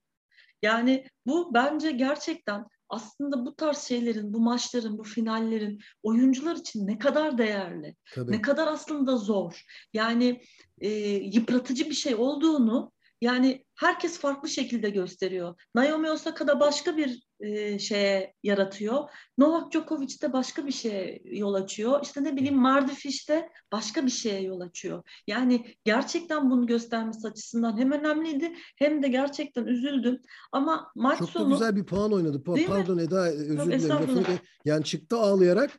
Yani 0.62 1.08
bu 1.26 1.54
bence 1.54 1.92
gerçekten 1.92 2.66
aslında 2.94 3.46
bu 3.46 3.56
tarz 3.56 3.78
şeylerin, 3.78 4.34
bu 4.34 4.40
maçların, 4.40 4.98
bu 4.98 5.04
finallerin 5.04 5.80
oyuncular 6.04 6.56
için 6.56 6.88
ne 6.88 7.00
kadar 7.00 7.38
değerli, 7.38 7.96
Tabii. 8.14 8.32
ne 8.32 8.42
kadar 8.42 8.68
aslında 8.68 9.18
zor. 9.18 9.62
Yani 9.94 10.42
e, 10.82 10.90
yıpratıcı 11.16 11.90
bir 11.90 11.96
şey 11.96 12.16
olduğunu 12.16 12.92
yani 13.24 13.66
herkes 13.76 14.20
farklı 14.20 14.50
şekilde 14.50 14.90
gösteriyor. 14.90 15.56
Naomi 15.76 16.12
Osaka 16.12 16.48
da 16.48 16.60
başka 16.60 16.98
bir 16.98 17.24
e, 17.40 17.80
şeye 17.80 18.34
yaratıyor. 18.44 19.10
Novak 19.38 19.72
Djokovic 19.72 20.22
de 20.22 20.34
başka 20.34 20.66
bir 20.66 20.72
şeye 20.72 21.22
yol 21.26 21.54
açıyor. 21.54 22.00
İşte 22.04 22.24
ne 22.24 22.36
bileyim 22.36 22.56
Mardi 22.56 22.92
de 23.30 23.50
başka 23.72 24.06
bir 24.06 24.12
şeye 24.12 24.42
yol 24.42 24.60
açıyor. 24.62 25.04
Yani 25.28 25.76
gerçekten 25.84 26.52
bunu 26.52 26.68
göstermesi 26.68 27.28
açısından 27.28 27.78
hem 27.78 27.92
önemliydi 27.92 28.54
hem 28.76 29.04
de 29.04 29.08
gerçekten 29.08 29.66
üzüldüm. 29.66 30.22
Ama 30.52 30.92
maç 30.96 31.20
Çok 31.20 31.30
sonu... 31.30 31.44
Çok 31.44 31.52
güzel 31.52 31.76
bir 31.76 31.86
puan 31.86 32.14
oynadı. 32.14 32.38
Pa- 32.38 32.68
pardon 32.68 32.96
mi? 32.96 33.02
Eda 33.02 33.30
özür 33.30 33.72
dilerim. 33.72 34.40
Yani 34.66 34.84
çıktı 34.84 35.18
ağlayarak 35.18 35.72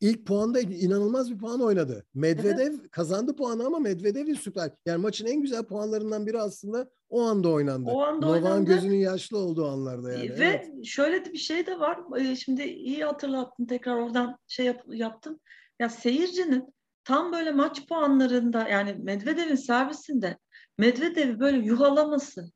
İlk 0.00 0.26
puanda 0.26 0.60
inanılmaz 0.60 1.30
bir 1.30 1.38
puan 1.38 1.60
oynadı. 1.60 2.06
Medvedev 2.14 2.70
evet. 2.70 2.90
kazandı 2.90 3.36
puanı 3.36 3.66
ama 3.66 3.78
Medvedev'in 3.78 4.34
süper. 4.34 4.70
Yani 4.86 5.02
maçın 5.02 5.26
en 5.26 5.42
güzel 5.42 5.62
puanlarından 5.64 6.26
biri 6.26 6.40
aslında 6.40 6.90
o 7.08 7.22
anda 7.22 7.48
oynandı. 7.48 7.90
O 7.90 8.02
anda 8.02 8.26
Novak'ın 8.26 8.64
gözünün 8.64 8.96
yaşlı 8.96 9.38
olduğu 9.38 9.66
anlarda 9.66 10.12
yani. 10.12 10.30
Ve 10.30 10.44
evet. 10.44 10.84
şöyle 10.84 11.24
bir 11.24 11.38
şey 11.38 11.66
de 11.66 11.80
var. 11.80 11.98
Ee, 12.18 12.36
şimdi 12.36 12.62
iyi 12.62 13.04
hatırlattın 13.04 13.66
tekrar 13.66 13.96
oradan 13.96 14.38
şey 14.46 14.66
yap, 14.66 14.82
yaptım. 14.88 15.40
Ya 15.78 15.88
seyircinin 15.88 16.74
tam 17.04 17.32
böyle 17.32 17.52
maç 17.52 17.86
puanlarında 17.88 18.68
yani 18.68 18.96
Medvedev'in 19.02 19.54
servisinde 19.54 20.38
Medvedev'i 20.78 21.40
böyle 21.40 21.58
yuhalaması. 21.58 22.50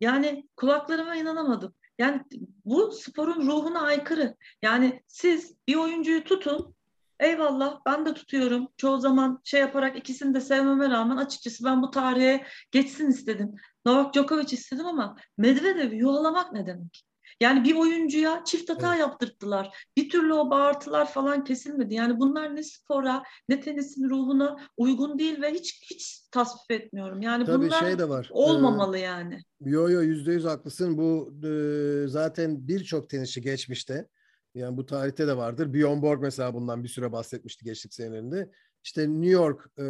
Yani 0.00 0.48
kulaklarıma 0.56 1.16
inanamadım. 1.16 1.74
Yani 1.98 2.20
bu 2.64 2.92
sporun 2.92 3.46
ruhuna 3.46 3.80
aykırı. 3.80 4.36
Yani 4.62 5.02
siz 5.06 5.54
bir 5.68 5.74
oyuncuyu 5.74 6.24
tutun, 6.24 6.74
eyvallah 7.20 7.80
ben 7.86 8.06
de 8.06 8.14
tutuyorum. 8.14 8.68
Çoğu 8.76 8.98
zaman 8.98 9.40
şey 9.44 9.60
yaparak 9.60 9.96
ikisini 9.98 10.34
de 10.34 10.40
sevmeme 10.40 10.90
rağmen 10.90 11.16
açıkçası 11.16 11.64
ben 11.64 11.82
bu 11.82 11.90
tarihe 11.90 12.46
geçsin 12.70 13.08
istedim. 13.08 13.54
Novak 13.86 14.14
Djokovic 14.14 14.52
istedim 14.52 14.86
ama 14.86 15.16
Medvedev'i 15.38 15.96
yuhalamak 15.96 16.52
ne 16.52 16.66
demek? 16.66 17.04
Yani 17.40 17.64
bir 17.64 17.74
oyuncuya 17.74 18.42
çift 18.44 18.70
hata 18.70 18.88
evet. 18.88 19.00
yaptırttılar. 19.00 19.86
Bir 19.96 20.10
türlü 20.10 20.32
o 20.32 20.50
bağırtılar 20.50 21.12
falan 21.12 21.44
kesilmedi. 21.44 21.94
Yani 21.94 22.18
bunlar 22.20 22.56
ne 22.56 22.62
spora 22.62 23.22
ne 23.48 23.60
tenisin 23.60 24.10
ruhuna 24.10 24.56
uygun 24.76 25.18
değil 25.18 25.42
ve 25.42 25.52
hiç 25.52 25.90
hiç 25.90 26.22
tasvip 26.30 26.70
etmiyorum. 26.70 27.22
Yani 27.22 27.44
Tabii 27.44 27.66
bunlar 27.66 27.80
şey 27.80 27.98
de 27.98 28.08
var. 28.08 28.28
olmamalı 28.32 28.98
ee, 28.98 29.00
yani. 29.00 29.40
Yo 29.60 29.88
yo 29.88 30.02
yüzde 30.02 30.32
yüz 30.32 30.44
haklısın. 30.44 30.98
Bu 30.98 31.34
e, 31.46 32.08
zaten 32.08 32.68
birçok 32.68 33.10
tenisçi 33.10 33.40
geçmişte 33.40 34.08
yani 34.54 34.76
bu 34.76 34.86
tarihte 34.86 35.26
de 35.26 35.36
vardır. 35.36 35.74
Bjorn 35.74 36.02
Borg 36.02 36.22
mesela 36.22 36.54
bundan 36.54 36.84
bir 36.84 36.88
süre 36.88 37.12
bahsetmişti 37.12 37.64
geçtik 37.64 37.94
senelerinde. 37.94 38.50
İşte 38.84 39.08
New 39.08 39.30
York 39.30 39.78
e, 39.78 39.86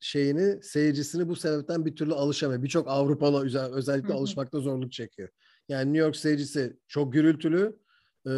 şeyini, 0.00 0.62
seyircisini 0.62 1.28
bu 1.28 1.36
sebepten 1.36 1.86
bir 1.86 1.96
türlü 1.96 2.14
alışamıyor. 2.14 2.62
Birçok 2.62 2.88
Avrupalı 2.88 3.44
özellikle 3.72 4.14
alışmakta 4.14 4.60
zorluk 4.60 4.92
çekiyor. 4.92 5.28
Yani 5.70 5.92
New 5.92 5.98
York 5.98 6.16
seyircisi 6.16 6.76
çok 6.88 7.12
gürültülü, 7.12 7.78
e, 8.26 8.32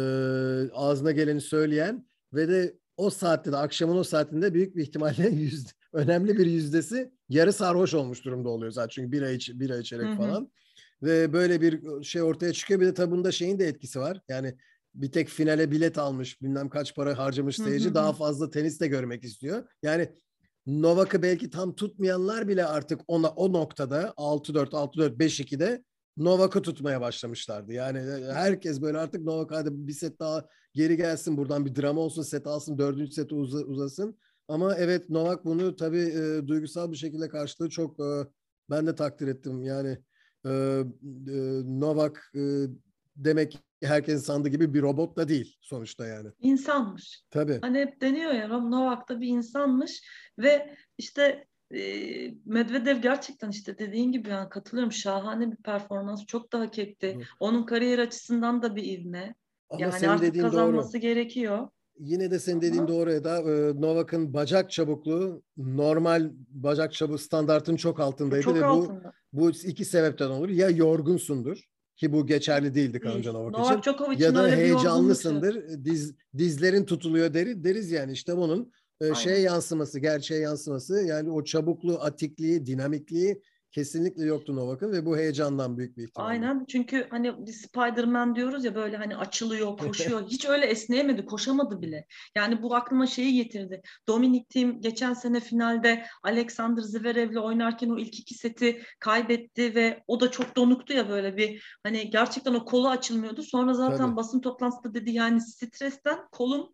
ağzına 0.73 1.11
geleni 1.11 1.41
söyleyen 1.41 2.07
ve 2.33 2.47
de 2.47 2.77
o 2.97 3.09
saatte 3.09 3.51
de 3.51 3.57
akşamın 3.57 3.97
o 3.97 4.03
saatinde 4.03 4.53
büyük 4.53 4.75
bir 4.75 4.81
ihtimalle 4.81 5.29
yüzde, 5.31 5.69
önemli 5.93 6.37
bir 6.37 6.45
yüzdesi 6.45 7.11
yarı 7.29 7.53
sarhoş 7.53 7.93
olmuş 7.93 8.25
durumda 8.25 8.49
oluyor 8.49 8.71
zaten. 8.71 8.89
Çünkü 8.89 9.11
bira, 9.11 9.29
iç, 9.29 9.51
bira 9.53 9.77
içerek 9.77 10.07
Hı-hı. 10.07 10.17
falan. 10.17 10.51
Ve 11.03 11.33
böyle 11.33 11.61
bir 11.61 12.03
şey 12.03 12.21
ortaya 12.21 12.53
çıkıyor. 12.53 12.79
Bir 12.79 12.85
de 12.85 12.93
tabi 12.93 13.11
bunda 13.11 13.31
şeyin 13.31 13.59
de 13.59 13.67
etkisi 13.67 13.99
var. 13.99 14.21
Yani 14.27 14.55
bir 14.95 15.11
tek 15.11 15.29
finale 15.29 15.71
bilet 15.71 15.97
almış, 15.97 16.41
bilmem 16.41 16.69
kaç 16.69 16.95
para 16.95 17.17
harcamış 17.17 17.55
seyirci 17.55 17.85
Hı-hı. 17.85 17.95
daha 17.95 18.13
fazla 18.13 18.49
tenis 18.49 18.79
de 18.79 18.87
görmek 18.87 19.23
istiyor. 19.23 19.63
Yani 19.83 20.09
Novak'ı 20.65 21.21
belki 21.21 21.49
tam 21.49 21.75
tutmayanlar 21.75 22.47
bile 22.47 22.65
artık 22.65 23.01
ona 23.07 23.29
o 23.29 23.53
noktada 23.53 24.13
6-4, 24.17 24.69
6-4, 24.69 25.17
5-2'de 25.17 25.83
Novak'ı 26.17 26.61
tutmaya 26.61 27.01
başlamışlardı. 27.01 27.73
Yani 27.73 27.97
e, 27.97 28.33
herkes 28.33 28.81
böyle 28.81 28.97
artık 28.97 29.21
Novak 29.21 29.51
hadi 29.51 29.69
bir 29.71 29.93
set 29.93 30.19
daha 30.19 30.45
geri 30.73 30.97
gelsin 30.97 31.37
buradan 31.37 31.65
bir 31.65 31.75
drama 31.75 32.01
olsun 32.01 32.21
set 32.21 32.47
alsın 32.47 32.77
dördüncü 32.77 33.11
set 33.11 33.31
uz 33.31 33.53
uzasın. 33.53 34.19
Ama 34.47 34.75
evet 34.75 35.09
Novak 35.09 35.45
bunu 35.45 35.75
tabii 35.75 36.01
e, 36.01 36.47
duygusal 36.47 36.91
bir 36.91 36.97
şekilde 36.97 37.29
karşılığı 37.29 37.69
çok 37.69 37.99
e, 37.99 38.27
ben 38.69 38.87
de 38.87 38.95
takdir 38.95 39.27
ettim. 39.27 39.63
Yani 39.63 39.97
e, 40.45 40.49
e, 40.49 41.35
Novak 41.65 42.31
e, 42.35 42.41
demek 43.15 43.59
herkesin 43.83 44.19
sandığı 44.19 44.49
gibi 44.49 44.73
bir 44.73 44.81
robot 44.81 45.17
da 45.17 45.27
değil 45.27 45.57
sonuçta 45.61 46.07
yani. 46.07 46.29
İnsanmış. 46.39 47.23
Tabii. 47.29 47.59
Hani 47.61 47.79
hep 47.79 48.01
deniyor 48.01 48.31
ya 48.31 48.47
Novak 48.47 49.09
da 49.09 49.21
bir 49.21 49.27
insanmış 49.27 50.03
ve 50.39 50.75
işte 50.97 51.47
Medvedev 52.45 53.01
gerçekten 53.01 53.49
işte 53.49 53.77
dediğin 53.77 54.11
gibi 54.11 54.29
yani 54.29 54.49
katılıyorum 54.49 54.91
şahane 54.91 55.51
bir 55.51 55.55
performans 55.57 56.25
çok 56.25 56.53
da 56.53 56.59
hak 56.59 56.79
etti. 56.79 57.19
Onun 57.39 57.65
kariyer 57.65 57.99
açısından 57.99 58.61
da 58.61 58.75
bir 58.75 58.83
ivme. 58.83 59.35
Ama 59.69 59.81
yani 59.81 60.09
artık 60.09 60.41
kazanması 60.41 60.93
doğru. 60.93 61.01
gerekiyor. 61.01 61.67
Yine 61.99 62.31
de 62.31 62.39
senin 62.39 62.61
dediğin 62.61 62.81
Ama... 62.81 62.87
doğru 62.87 63.11
Eda. 63.11 63.41
Novak'ın 63.73 64.33
bacak 64.33 64.71
çabukluğu 64.71 65.43
normal 65.57 66.31
bacak 66.49 66.93
çabuk 66.93 67.21
standartın 67.21 67.75
çok 67.75 67.99
altındaydı 67.99 68.43
çok 68.43 68.55
ve 68.55 68.65
altında. 68.65 69.13
bu 69.33 69.45
bu 69.45 69.49
iki 69.49 69.85
sebepten 69.85 70.29
olur. 70.29 70.49
Ya 70.49 70.69
yorgunsundur 70.69 71.63
ki 71.95 72.13
bu 72.13 72.27
geçerli 72.27 72.75
değildi 72.75 72.99
Kanca 72.99 73.31
Novak 73.31 73.53
için. 73.53 73.63
Novak 73.63 73.83
Djokovic'in 73.83 74.23
ya 74.23 74.35
da 74.35 74.47
heyecanlısındır. 74.47 75.83
Diz, 75.85 76.15
dizlerin 76.37 76.85
tutuluyor 76.85 77.33
deri, 77.33 77.63
deriz 77.63 77.91
yani 77.91 78.11
işte 78.11 78.37
bunun 78.37 78.71
e, 79.01 79.15
şeye 79.15 79.39
yansıması, 79.39 79.99
gerçeğe 79.99 80.41
yansıması 80.41 81.01
yani 81.01 81.31
o 81.31 81.43
çabukluğu, 81.43 81.99
atikliği, 82.01 82.65
dinamikliği 82.65 83.41
kesinlikle 83.73 84.25
yoktu 84.25 84.55
Novak'ın 84.55 84.91
ve 84.91 85.05
bu 85.05 85.17
heyecandan 85.17 85.77
büyük 85.77 85.97
bir 85.97 86.03
ihtimal. 86.03 86.27
Aynen 86.27 86.65
çünkü 86.65 87.07
hani 87.09 87.53
Spider-Man 87.53 88.35
diyoruz 88.35 88.65
ya 88.65 88.75
böyle 88.75 88.97
hani 88.97 89.17
açılıyor, 89.17 89.77
koşuyor. 89.77 90.27
Hiç 90.27 90.45
öyle 90.45 90.65
esneyemedi, 90.65 91.25
koşamadı 91.25 91.81
bile. 91.81 92.05
Yani 92.35 92.61
bu 92.61 92.75
aklıma 92.75 93.07
şeyi 93.07 93.33
getirdi. 93.43 93.81
Dominic 94.07 94.45
Thiem 94.49 94.81
geçen 94.81 95.13
sene 95.13 95.39
finalde 95.39 96.05
Alexander 96.23 96.81
Zverev'le 96.81 97.37
oynarken 97.37 97.89
o 97.89 97.97
ilk 97.97 98.19
iki 98.19 98.33
seti 98.33 98.81
kaybetti 98.99 99.75
ve 99.75 100.03
o 100.07 100.19
da 100.19 100.31
çok 100.31 100.55
donuktu 100.55 100.93
ya 100.93 101.09
böyle 101.09 101.37
bir 101.37 101.77
hani 101.83 102.09
gerçekten 102.09 102.53
o 102.53 102.65
kolu 102.65 102.89
açılmıyordu. 102.89 103.43
Sonra 103.43 103.73
zaten 103.73 103.97
Tabii. 103.97 104.15
basın 104.15 104.39
toplantısında 104.39 104.93
dedi 104.93 105.11
yani 105.11 105.41
stresten 105.41 106.19
kolum 106.31 106.73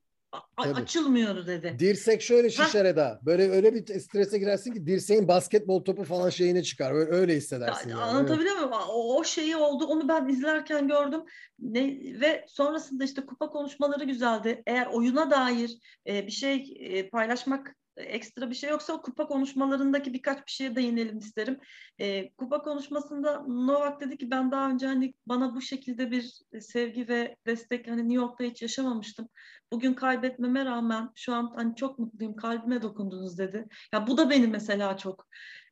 Tabii. 0.64 0.82
açılmıyor 0.82 1.48
dedi. 1.48 1.76
Dirsek 1.80 2.22
şöyle 2.22 2.50
şişer 2.50 2.86
Eda. 2.86 3.20
Böyle 3.26 3.52
öyle 3.52 3.74
bir 3.76 4.00
strese 4.00 4.38
girersin 4.38 4.74
ki 4.74 4.88
dirseğin 4.88 5.28
basketbol 5.28 5.84
topu 5.84 6.04
falan 6.04 6.30
şeyine 6.30 6.64
çıkar. 6.64 6.92
Öyle, 6.92 7.12
öyle 7.12 7.36
hissedersin. 7.36 7.90
Ya, 7.90 7.98
yani. 7.98 8.06
Anlatabiliyor 8.06 8.56
muyum? 8.56 8.72
O, 8.72 9.18
o 9.18 9.24
şeyi 9.24 9.56
oldu. 9.56 9.86
Onu 9.86 10.08
ben 10.08 10.28
izlerken 10.28 10.88
gördüm. 10.88 11.22
Ne, 11.60 11.82
ve 12.22 12.46
sonrasında 12.48 13.04
işte 13.04 13.26
kupa 13.26 13.50
konuşmaları 13.50 14.04
güzeldi. 14.04 14.64
Eğer 14.68 14.88
oyuna 14.88 15.32
dair 15.32 15.78
e, 16.08 16.28
bir 16.28 16.32
şey 16.32 16.78
e, 16.80 17.10
paylaşmak 17.10 17.76
ekstra 18.00 18.50
bir 18.50 18.56
şey 18.56 18.70
yoksa 18.70 18.94
o 18.94 19.02
kupa 19.02 19.28
konuşmalarındaki 19.28 20.14
birkaç 20.14 20.38
bir 20.38 20.52
şeye 20.52 20.76
değinelim 20.76 21.18
isterim. 21.18 21.60
E, 22.00 22.30
kupa 22.30 22.62
konuşmasında 22.62 23.44
Novak 23.48 24.02
dedi 24.02 24.18
ki 24.18 24.32
ben 24.32 24.52
daha 24.52 24.70
önce 24.70 24.88
hani 24.88 25.14
bana 25.26 25.56
bu 25.56 25.62
şekilde 25.62 26.12
bir 26.12 26.42
sevgi 26.62 27.08
ve 27.08 27.36
destek 27.46 27.88
hani 27.88 28.02
New 28.02 28.16
York'ta 28.16 28.44
hiç 28.44 28.62
yaşamamıştım. 28.62 29.30
Bugün 29.72 29.94
kaybetmeme 29.94 30.66
rağmen 30.66 31.10
şu 31.16 31.34
an 31.34 31.54
hani 31.56 31.76
çok 31.76 32.00
mutluyum 32.00 32.36
kalbime 32.36 32.82
dokundunuz 32.82 33.38
dedi. 33.38 33.66
Ya 33.94 34.08
bu 34.08 34.18
da 34.18 34.30
beni 34.30 34.48
mesela 34.48 34.98
çok 34.98 35.28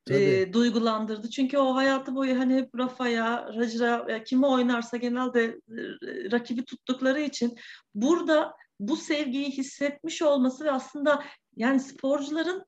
e, 0.09 0.53
duygulandırdı. 0.53 1.29
Çünkü 1.29 1.57
o 1.57 1.75
hayatı 1.75 2.15
boyu 2.15 2.39
hani 2.39 2.55
hep 2.55 2.69
Rafa'ya, 2.77 3.49
Rajra, 3.55 4.23
kimi 4.23 4.45
oynarsa 4.45 4.97
genelde 4.97 5.43
e, 5.43 5.51
rakibi 6.31 6.65
tuttukları 6.65 7.21
için 7.21 7.55
burada 7.95 8.53
bu 8.79 8.95
sevgiyi 8.95 9.51
hissetmiş 9.51 10.21
olması 10.21 10.65
ve 10.65 10.71
aslında 10.71 11.23
yani 11.57 11.79
sporcuların 11.79 12.65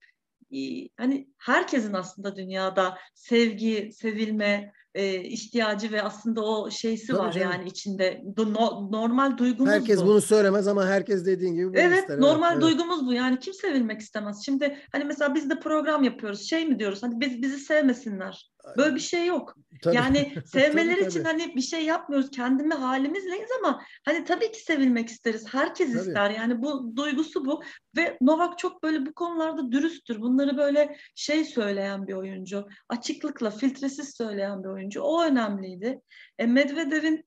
hani 0.97 1.27
herkesin 1.37 1.93
aslında 1.93 2.35
dünyada 2.35 2.97
sevgi, 3.15 3.91
sevilme 3.93 4.73
e, 4.95 5.23
ihtiyacı 5.23 5.91
ve 5.91 6.01
aslında 6.01 6.41
o 6.41 6.71
şeysi 6.71 7.07
Tabii 7.07 7.19
var 7.19 7.31
canım. 7.31 7.51
yani 7.51 7.69
içinde. 7.69 8.23
No, 8.37 8.91
normal 8.91 9.37
duygumuz 9.37 9.71
herkes 9.73 10.01
bu. 10.01 10.05
bunu 10.05 10.21
söylemez 10.21 10.67
ama 10.67 10.85
herkes 10.85 11.25
dediğin 11.25 11.53
gibi 11.53 11.67
bunu 11.67 11.77
evet, 11.77 11.99
ister. 11.99 12.21
Normal 12.21 12.53
evet, 12.53 12.61
duygumuz 12.61 13.05
bu. 13.05 13.13
Yani 13.13 13.39
kim 13.39 13.53
sevilmek 13.53 14.01
istemez? 14.01 14.45
Şimdi 14.45 14.77
hani 14.91 15.03
mesela 15.03 15.35
biz 15.35 15.49
de 15.49 15.59
program 15.59 16.03
yapıyoruz. 16.03 16.49
Şey 16.49 16.65
mi 16.65 16.79
diyoruz? 16.79 17.03
Hani 17.03 17.19
biz 17.19 17.41
bizi 17.41 17.57
sevmesinler. 17.57 18.51
Böyle 18.77 18.95
bir 18.95 18.99
şey 18.99 19.25
yok. 19.25 19.55
Tabii. 19.81 19.95
Yani 19.95 20.33
sevmeleri 20.45 20.99
tabii, 20.99 21.09
için 21.09 21.23
tabii. 21.23 21.41
hani 21.41 21.55
bir 21.55 21.61
şey 21.61 21.85
yapmıyoruz. 21.85 22.31
Kendimi 22.31 22.73
halimizleyiz 22.73 23.49
ama 23.59 23.81
hani 24.05 24.25
tabii 24.25 24.51
ki 24.51 24.63
sevilmek 24.63 25.09
isteriz. 25.09 25.53
Herkes 25.53 25.93
tabii. 25.93 25.99
ister. 25.99 26.29
Yani 26.29 26.61
bu 26.61 26.95
duygusu 26.95 27.45
bu. 27.45 27.63
Ve 27.97 28.17
Novak 28.21 28.57
çok 28.57 28.83
böyle 28.83 29.05
bu 29.05 29.13
konularda 29.13 29.71
dürüsttür. 29.71 30.21
Bunları 30.21 30.57
böyle 30.57 30.97
şey 31.15 31.45
söyleyen 31.45 32.07
bir 32.07 32.13
oyuncu. 32.13 32.67
Açıklıkla, 32.89 33.51
filtresiz 33.51 34.15
söyleyen 34.17 34.63
bir 34.63 34.69
oyuncu. 34.69 35.01
O 35.01 35.23
önemliydi. 35.23 36.01
E, 36.37 36.45
Medvedev'in 36.45 37.25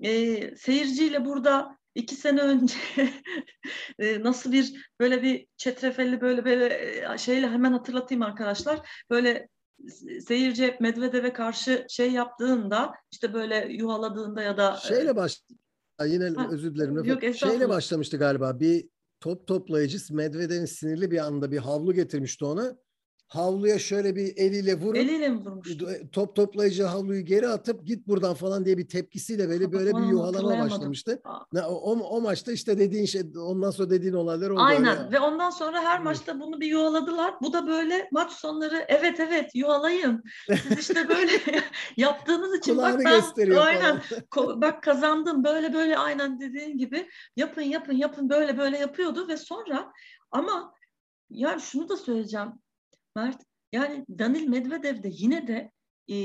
e, 0.00 0.56
seyirciyle 0.56 1.24
burada 1.24 1.78
iki 1.94 2.14
sene 2.14 2.40
önce 2.40 2.74
e, 3.98 4.22
nasıl 4.22 4.52
bir 4.52 4.92
böyle 5.00 5.22
bir 5.22 5.46
çetrefelli 5.56 6.20
böyle 6.20 6.44
böyle 6.44 6.66
e, 7.14 7.18
şeyle 7.18 7.48
hemen 7.48 7.72
hatırlatayım 7.72 8.22
arkadaşlar. 8.22 8.88
Böyle 9.10 9.48
seyirci 10.28 10.76
Medvedev'e 10.80 11.32
karşı 11.32 11.86
şey 11.88 12.12
yaptığında 12.12 12.94
işte 13.12 13.34
böyle 13.34 13.66
yuvaladığında 13.70 14.42
ya 14.42 14.56
da 14.56 14.78
e, 14.84 14.88
şeyle 14.88 15.16
baş 15.16 15.42
yine 16.06 16.28
ha, 16.28 16.48
özür 16.50 16.74
dilerim. 16.74 17.04
Yok, 17.04 17.22
şeyle 17.36 17.68
başlamıştı 17.68 18.16
galiba. 18.16 18.60
Bir 18.60 18.88
top 19.20 19.46
toplayıcı 19.46 20.14
Medvedev'in 20.14 20.64
sinirli 20.64 21.10
bir 21.10 21.18
anda 21.18 21.50
bir 21.50 21.58
havlu 21.58 21.94
getirmişti 21.94 22.44
ona 22.44 22.76
havluya 23.30 23.78
şöyle 23.78 24.16
bir 24.16 24.36
eliyle 24.36 24.74
vurup 24.74 24.96
eliyle 24.96 25.28
mi 25.28 25.40
vurmuş? 25.40 25.68
Top 26.12 26.36
toplayıcı 26.36 26.82
havluyu 26.82 27.24
geri 27.24 27.48
atıp 27.48 27.86
git 27.86 28.08
buradan 28.08 28.34
falan 28.34 28.64
diye 28.64 28.78
bir 28.78 28.88
tepkisiyle 28.88 29.48
böyle 29.48 29.72
böyle 29.72 29.96
bir 29.96 30.02
yuhalama 30.02 30.58
başlamıştı. 30.58 31.22
O, 31.54 31.58
o, 31.58 31.92
o 31.92 32.20
maçta 32.20 32.52
işte 32.52 32.78
dediğin 32.78 33.04
şey 33.04 33.22
ondan 33.36 33.70
sonra 33.70 33.90
dediğin 33.90 34.14
olaylar 34.14 34.50
oldu. 34.50 34.60
Aynen 34.62 34.98
öyle. 34.98 35.12
ve 35.12 35.20
ondan 35.20 35.50
sonra 35.50 35.82
her 35.82 36.02
maçta 36.02 36.40
bunu 36.40 36.60
bir 36.60 36.66
yuhaladılar. 36.66 37.34
Bu 37.42 37.52
da 37.52 37.66
böyle 37.66 38.08
maç 38.12 38.32
sonları 38.32 38.84
evet 38.88 39.20
evet 39.20 39.50
yuhalayın. 39.54 40.22
Siz 40.46 40.78
işte 40.78 41.08
böyle 41.08 41.32
yaptığınız 41.96 42.58
için 42.58 42.76
bak 42.76 43.00
ben 43.04 43.50
aynen 43.50 44.00
bak 44.36 44.82
kazandım 44.82 45.44
böyle 45.44 45.72
böyle 45.72 45.98
aynen 45.98 46.40
dediğin 46.40 46.78
gibi 46.78 47.08
yapın 47.36 47.62
yapın 47.62 47.92
yapın 47.92 48.30
böyle 48.30 48.58
böyle 48.58 48.78
yapıyordu 48.78 49.28
ve 49.28 49.36
sonra 49.36 49.92
ama 50.30 50.74
yani 51.30 51.60
şunu 51.60 51.88
da 51.88 51.96
söyleyeceğim 51.96 52.52
Mert. 53.20 53.42
Yani 53.72 54.04
Danil 54.18 54.48
Medvedev 54.48 55.02
de 55.02 55.08
yine 55.12 55.46
de 55.46 55.70
e, 56.08 56.16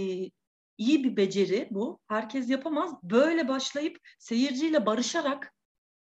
iyi 0.77 1.03
bir 1.03 1.17
beceri 1.17 1.67
bu. 1.71 1.99
Herkes 2.07 2.49
yapamaz. 2.49 2.91
Böyle 3.03 3.47
başlayıp 3.47 3.97
seyirciyle 4.19 4.85
barışarak 4.85 5.55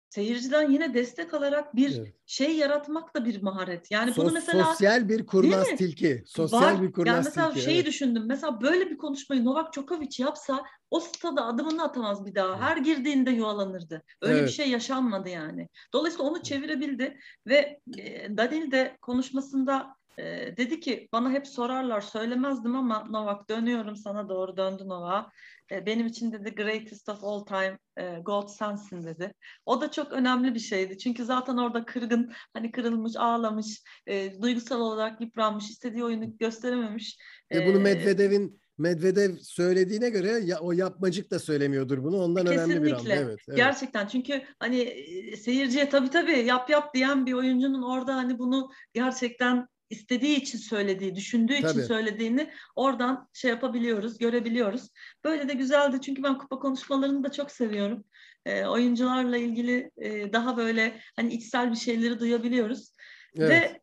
seyirciden 0.10 0.72
yine 0.72 0.94
destek 0.94 1.34
alarak 1.34 1.76
bir 1.76 1.98
evet. 1.98 2.16
şey 2.26 2.56
yaratmak 2.56 3.16
da 3.16 3.26
bir 3.26 3.42
maharet. 3.42 3.92
Yani 3.92 4.14
Sos, 4.14 4.26
bunu 4.26 4.34
mesela 4.34 4.64
sosyal 4.64 5.10
bir 5.10 5.26
kurnaz 5.26 5.68
tilki. 5.78 6.24
Sosyal 6.26 6.62
var. 6.62 6.82
bir 6.82 6.92
kurnaz 6.92 7.16
yani 7.16 7.24
mesela 7.26 7.50
tilki. 7.50 7.66
şeyi 7.66 7.78
evet. 7.78 7.88
düşündüm. 7.88 8.24
Mesela 8.28 8.62
böyle 8.62 8.90
bir 8.90 8.98
konuşmayı 8.98 9.46
Novak 9.46 9.74
Djokovic 9.74 10.24
yapsa 10.24 10.64
o 10.92 11.00
stada 11.00 11.46
adımını 11.46 11.84
atamaz 11.84 12.26
bir 12.26 12.36
daha. 12.36 12.62
Her 12.62 12.78
girdiğinde 12.78 13.32
yuvalanırdı. 13.32 14.04
Öyle 14.22 14.38
evet. 14.38 14.48
bir 14.48 14.54
şey 14.54 14.70
yaşanmadı 14.70 15.30
yani. 15.30 15.70
Dolayısıyla 15.94 16.30
onu 16.30 16.44
çevirebildi 16.44 17.20
ve 17.48 17.80
e, 17.98 18.38
Danil 18.38 18.72
de 18.72 18.98
konuşmasında 19.02 19.96
e, 20.18 20.58
dedi 20.58 20.80
ki 20.80 21.10
bana 21.14 21.32
hep 21.32 21.48
sorarlar 21.48 22.02
söylemezdim 22.02 22.76
ama 22.76 23.08
Novak 23.10 23.50
dönüyorum 23.50 23.96
sana 23.96 24.30
doğru 24.30 24.58
döndü 24.58 24.84
Novak. 24.88 25.34
E, 25.72 25.86
benim 25.86 26.08
için 26.08 26.32
dedi 26.32 26.56
greatest 26.56 27.10
of 27.10 27.24
all 27.24 27.46
time 27.46 27.80
e, 27.98 28.20
gold 28.20 28.48
sensin 28.48 29.04
dedi. 29.04 29.34
O 29.66 29.82
da 29.82 29.92
çok 29.92 30.12
önemli 30.12 30.56
bir 30.56 30.60
şeydi. 30.60 30.98
Çünkü 30.98 31.26
zaten 31.26 31.58
orada 31.58 31.86
kırgın 31.86 32.32
hani 32.54 32.72
kırılmış 32.72 33.16
ağlamış 33.16 33.84
e, 34.08 34.42
duygusal 34.42 34.80
olarak 34.80 35.22
yıpranmış 35.22 35.70
istediği 35.70 36.04
oyunu 36.04 36.38
gösterememiş. 36.38 37.18
Ve 37.52 37.68
bunu 37.68 37.80
Medvedev'in 37.80 38.64
Medvedev 38.78 39.36
söylediğine 39.42 40.10
göre 40.10 40.28
ya, 40.28 40.60
o 40.60 40.72
yapmacık 40.72 41.32
da 41.32 41.40
söylemiyordur 41.40 42.04
bunu. 42.04 42.18
Ondan 42.18 42.46
Kesinlikle. 42.46 42.74
önemli 42.74 42.86
bir 42.86 42.94
anda. 42.94 43.16
Evet, 43.16 43.40
evet. 43.48 43.58
Gerçekten 43.58 44.08
çünkü 44.08 44.42
hani 44.60 45.06
seyirciye 45.38 45.90
tabii 45.90 46.10
tabii 46.10 46.40
yap 46.40 46.70
yap 46.70 46.94
diyen 46.94 47.26
bir 47.26 47.34
oyuncunun 47.34 47.82
orada 47.82 48.16
hani 48.16 48.40
bunu 48.40 48.70
gerçekten 48.94 49.68
istediği 49.94 50.36
için 50.36 50.58
söylediği, 50.58 51.16
düşündüğü 51.16 51.62
Tabii. 51.62 51.72
için 51.72 51.82
söylediğini 51.82 52.52
oradan 52.76 53.30
şey 53.34 53.52
yapabiliyoruz, 53.52 54.18
görebiliyoruz. 54.18 54.90
Böyle 55.24 55.48
de 55.48 55.54
güzeldi 55.54 56.02
çünkü 56.02 56.24
ben 56.24 56.38
kupa 56.38 56.60
konuşmalarını 56.60 57.24
da 57.24 57.32
çok 57.32 57.52
seviyorum. 57.52 58.06
E, 58.46 58.66
oyuncularla 58.66 59.38
ilgili 59.38 59.92
e, 59.98 60.34
daha 60.34 60.58
böyle 60.58 61.00
hani 61.16 61.34
içsel 61.34 61.72
bir 61.72 61.78
şeyleri 61.78 62.20
duyabiliyoruz. 62.20 62.96
Evet. 63.38 63.50
Ve 63.50 63.82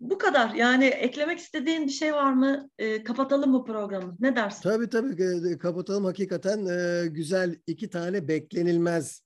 bu 0.00 0.18
kadar. 0.18 0.54
Yani 0.54 0.84
eklemek 0.84 1.38
istediğin 1.38 1.86
bir 1.86 1.92
şey 1.92 2.14
var 2.14 2.32
mı? 2.32 2.70
E, 2.78 3.04
kapatalım 3.04 3.50
mı 3.50 3.64
programı? 3.64 4.16
Ne 4.20 4.36
dersin? 4.36 4.62
Tabii 4.62 4.90
tabii 4.90 5.58
kapatalım. 5.58 6.04
Hakikaten 6.04 6.66
e, 6.66 7.06
güzel 7.06 7.56
iki 7.66 7.90
tane 7.90 8.28
beklenilmez 8.28 9.22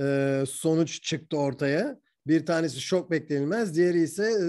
e, 0.00 0.44
sonuç 0.48 1.02
çıktı 1.02 1.36
ortaya. 1.36 1.98
Bir 2.26 2.46
tanesi 2.46 2.80
şok 2.80 3.10
beklenilmez, 3.10 3.74
diğeri 3.74 4.02
ise 4.02 4.24
e, 4.24 4.40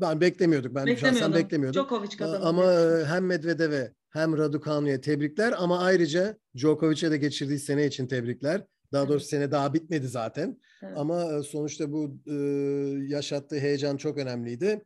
ben 0.00 0.20
beklemiyorduk. 0.20 0.74
Ben 0.74 0.94
şahsen 0.94 1.34
beklemiyordum. 1.34 1.82
Djokovic 1.82 2.16
kazandı. 2.16 2.46
Ama 2.46 2.72
e, 2.72 3.04
hem 3.04 3.26
Medvedev'e 3.26 3.92
hem 4.10 4.38
Raducanu'ya 4.38 5.00
tebrikler 5.00 5.54
ama 5.58 5.78
ayrıca 5.78 6.38
Djokovic'e 6.56 7.10
de 7.10 7.16
geçirdiği 7.16 7.58
sene 7.58 7.86
için 7.86 8.06
tebrikler. 8.06 8.64
Daha 8.92 9.08
doğrusu 9.08 9.26
sene 9.26 9.50
daha 9.50 9.74
bitmedi 9.74 10.08
zaten. 10.08 10.60
Evet. 10.82 10.92
Ama 10.96 11.32
e, 11.32 11.42
sonuçta 11.42 11.92
bu 11.92 12.18
yaşattığı 13.06 13.58
heyecan 13.58 13.96
çok 13.96 14.18
önemliydi. 14.18 14.84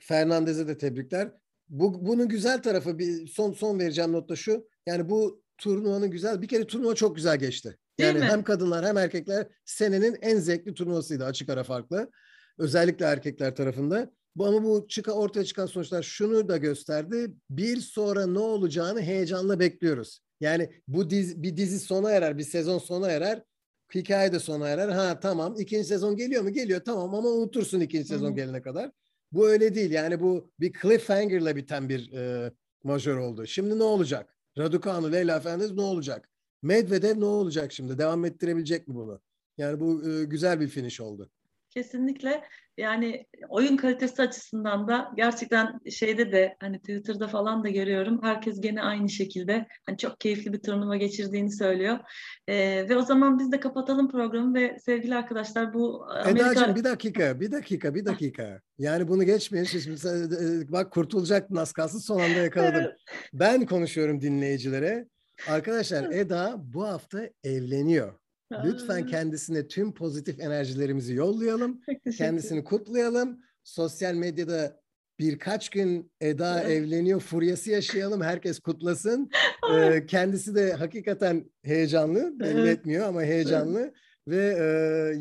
Fernandez'e 0.00 0.68
de 0.68 0.78
tebrikler. 0.78 1.32
Bu, 1.68 2.06
bunun 2.06 2.28
güzel 2.28 2.62
tarafı 2.62 2.98
bir 2.98 3.26
son 3.26 3.52
son 3.52 3.78
vereceğim 3.78 4.12
notta 4.12 4.36
şu. 4.36 4.66
Yani 4.86 5.10
bu 5.10 5.42
turnuvanın 5.58 6.10
güzel 6.10 6.42
bir 6.42 6.48
kere 6.48 6.66
turnuva 6.66 6.94
çok 6.94 7.16
güzel 7.16 7.38
geçti. 7.38 7.78
Yani 7.98 8.20
hem 8.20 8.42
kadınlar 8.42 8.86
hem 8.86 8.96
erkekler 8.98 9.46
senenin 9.64 10.16
en 10.22 10.38
zevkli 10.38 10.74
turnuvasıydı 10.74 11.24
açık 11.24 11.48
ara 11.48 11.64
farklı. 11.64 12.10
Özellikle 12.58 13.04
erkekler 13.04 13.56
tarafında. 13.56 14.10
Bu 14.36 14.46
ama 14.46 14.64
bu 14.64 14.86
çıka 14.88 15.12
ortaya 15.12 15.44
çıkan 15.44 15.66
sonuçlar 15.66 16.02
şunu 16.02 16.48
da 16.48 16.56
gösterdi. 16.56 17.32
Bir 17.50 17.76
sonra 17.76 18.26
ne 18.26 18.38
olacağını 18.38 19.00
heyecanla 19.00 19.60
bekliyoruz. 19.60 20.20
Yani 20.40 20.70
bu 20.88 21.10
dizi, 21.10 21.42
bir 21.42 21.56
dizi 21.56 21.80
sona 21.80 22.10
erer, 22.10 22.38
bir 22.38 22.42
sezon 22.42 22.78
sona 22.78 23.10
erer. 23.10 23.42
Hikaye 23.94 24.32
de 24.32 24.40
sona 24.40 24.68
erer. 24.68 24.88
Ha 24.88 25.20
tamam 25.20 25.54
ikinci 25.58 25.84
sezon 25.84 26.16
geliyor 26.16 26.42
mu? 26.42 26.52
Geliyor 26.52 26.80
tamam 26.84 27.14
ama 27.14 27.28
unutursun 27.28 27.80
ikinci 27.80 28.08
sezon 28.08 28.26
Hı-hı. 28.26 28.34
gelene 28.34 28.62
kadar. 28.62 28.90
Bu 29.32 29.48
öyle 29.48 29.74
değil. 29.74 29.90
Yani 29.90 30.20
bu 30.20 30.50
bir 30.60 30.72
cliffhanger'la 30.82 31.56
biten 31.56 31.88
bir 31.88 32.12
e, 32.12 32.52
majör 32.84 33.16
oldu. 33.16 33.46
Şimdi 33.46 33.78
ne 33.78 33.82
olacak? 33.82 34.36
Raducanu, 34.58 35.12
Leyla 35.12 35.36
Efendimiz 35.36 35.72
ne 35.72 35.82
olacak? 35.82 36.28
Medvedev 36.62 37.20
ne 37.20 37.24
olacak 37.24 37.72
şimdi? 37.72 37.98
Devam 37.98 38.24
ettirebilecek 38.24 38.88
mi 38.88 38.94
bunu? 38.94 39.20
Yani 39.58 39.80
bu 39.80 40.10
e, 40.10 40.24
güzel 40.24 40.60
bir 40.60 40.68
finish 40.68 41.00
oldu. 41.00 41.30
Kesinlikle 41.70 42.42
yani 42.76 43.26
oyun 43.48 43.76
kalitesi 43.76 44.22
açısından 44.22 44.88
da 44.88 45.12
gerçekten 45.16 45.80
şeyde 45.90 46.32
de 46.32 46.56
hani 46.60 46.78
Twitter'da 46.78 47.28
falan 47.28 47.64
da 47.64 47.68
görüyorum. 47.68 48.22
Herkes 48.22 48.60
gene 48.60 48.82
aynı 48.82 49.08
şekilde 49.08 49.66
hani 49.86 49.98
çok 49.98 50.20
keyifli 50.20 50.52
bir 50.52 50.58
turnuva 50.58 50.96
geçirdiğini 50.96 51.52
söylüyor. 51.52 51.98
Ee, 52.48 52.86
ve 52.88 52.96
o 52.96 53.02
zaman 53.02 53.38
biz 53.38 53.52
de 53.52 53.60
kapatalım 53.60 54.10
programı 54.10 54.54
ve 54.54 54.78
sevgili 54.78 55.14
arkadaşlar 55.14 55.74
bu 55.74 56.06
Amerika... 56.10 56.52
Eda'cığım 56.52 56.76
bir 56.76 56.84
dakika, 56.84 57.40
bir 57.40 57.52
dakika, 57.52 57.94
bir 57.94 58.04
dakika. 58.04 58.60
Yani 58.78 59.08
bunu 59.08 59.24
geçmeyin. 59.24 59.64
Şimdi 59.64 60.08
e, 60.08 60.72
bak 60.72 60.90
kurtulacaktın 60.90 61.56
az 61.56 61.72
kalsın 61.72 61.98
son 61.98 62.20
anda 62.20 62.38
yakaladım. 62.38 62.92
ben 63.32 63.66
konuşuyorum 63.66 64.20
dinleyicilere. 64.20 65.06
Arkadaşlar 65.48 66.10
Eda 66.10 66.54
bu 66.74 66.84
hafta 66.88 67.28
evleniyor. 67.44 68.12
Lütfen 68.64 69.06
kendisine 69.06 69.68
tüm 69.68 69.94
pozitif 69.94 70.40
enerjilerimizi 70.40 71.14
yollayalım. 71.14 71.80
Kendisini 72.16 72.64
kutlayalım. 72.64 73.38
Sosyal 73.64 74.14
medyada 74.14 74.80
birkaç 75.18 75.68
gün 75.68 76.12
Eda 76.20 76.62
evleniyor 76.62 77.20
furyası 77.20 77.70
yaşayalım. 77.70 78.22
Herkes 78.22 78.60
kutlasın. 78.60 79.30
Ee, 79.74 80.06
kendisi 80.06 80.54
de 80.54 80.72
hakikaten 80.72 81.50
heyecanlı. 81.62 82.40
Belli 82.40 82.68
etmiyor 82.68 83.06
ama 83.08 83.22
heyecanlı. 83.22 83.92
Ve 84.28 84.36
e, 84.58 84.64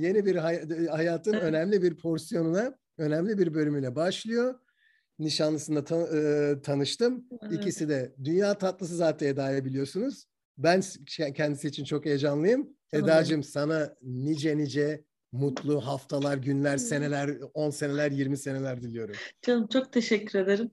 yeni 0.07 0.25
bir 0.25 0.35
hay- 0.35 0.87
hayatın 0.87 1.33
önemli 1.33 1.81
bir 1.81 1.97
porsiyonuna, 1.97 2.75
önemli 2.97 3.37
bir 3.37 3.53
bölümüne 3.53 3.95
başlıyor. 3.95 4.55
Nişanlısında 5.19 5.83
ta- 5.83 6.17
e, 6.17 6.61
tanıştım. 6.61 7.25
İkisi 7.51 7.89
de 7.89 8.15
dünya 8.23 8.57
tatlısı 8.57 8.95
zaten 8.95 9.27
Eda'ya 9.27 9.65
biliyorsunuz. 9.65 10.25
Ben 10.57 10.81
kendisi 11.35 11.67
için 11.67 11.83
çok 11.83 12.05
heyecanlıyım. 12.05 12.69
Eda'cığım 12.93 13.43
sana 13.43 13.95
nice 14.01 14.57
nice 14.57 15.03
mutlu 15.31 15.81
haftalar, 15.81 16.37
günler, 16.37 16.77
seneler, 16.77 17.37
10 17.53 17.69
seneler, 17.69 18.11
20 18.11 18.37
seneler 18.37 18.81
diliyorum. 18.81 19.15
Canım 19.41 19.67
çok 19.67 19.93
teşekkür 19.93 20.39
ederim. 20.39 20.71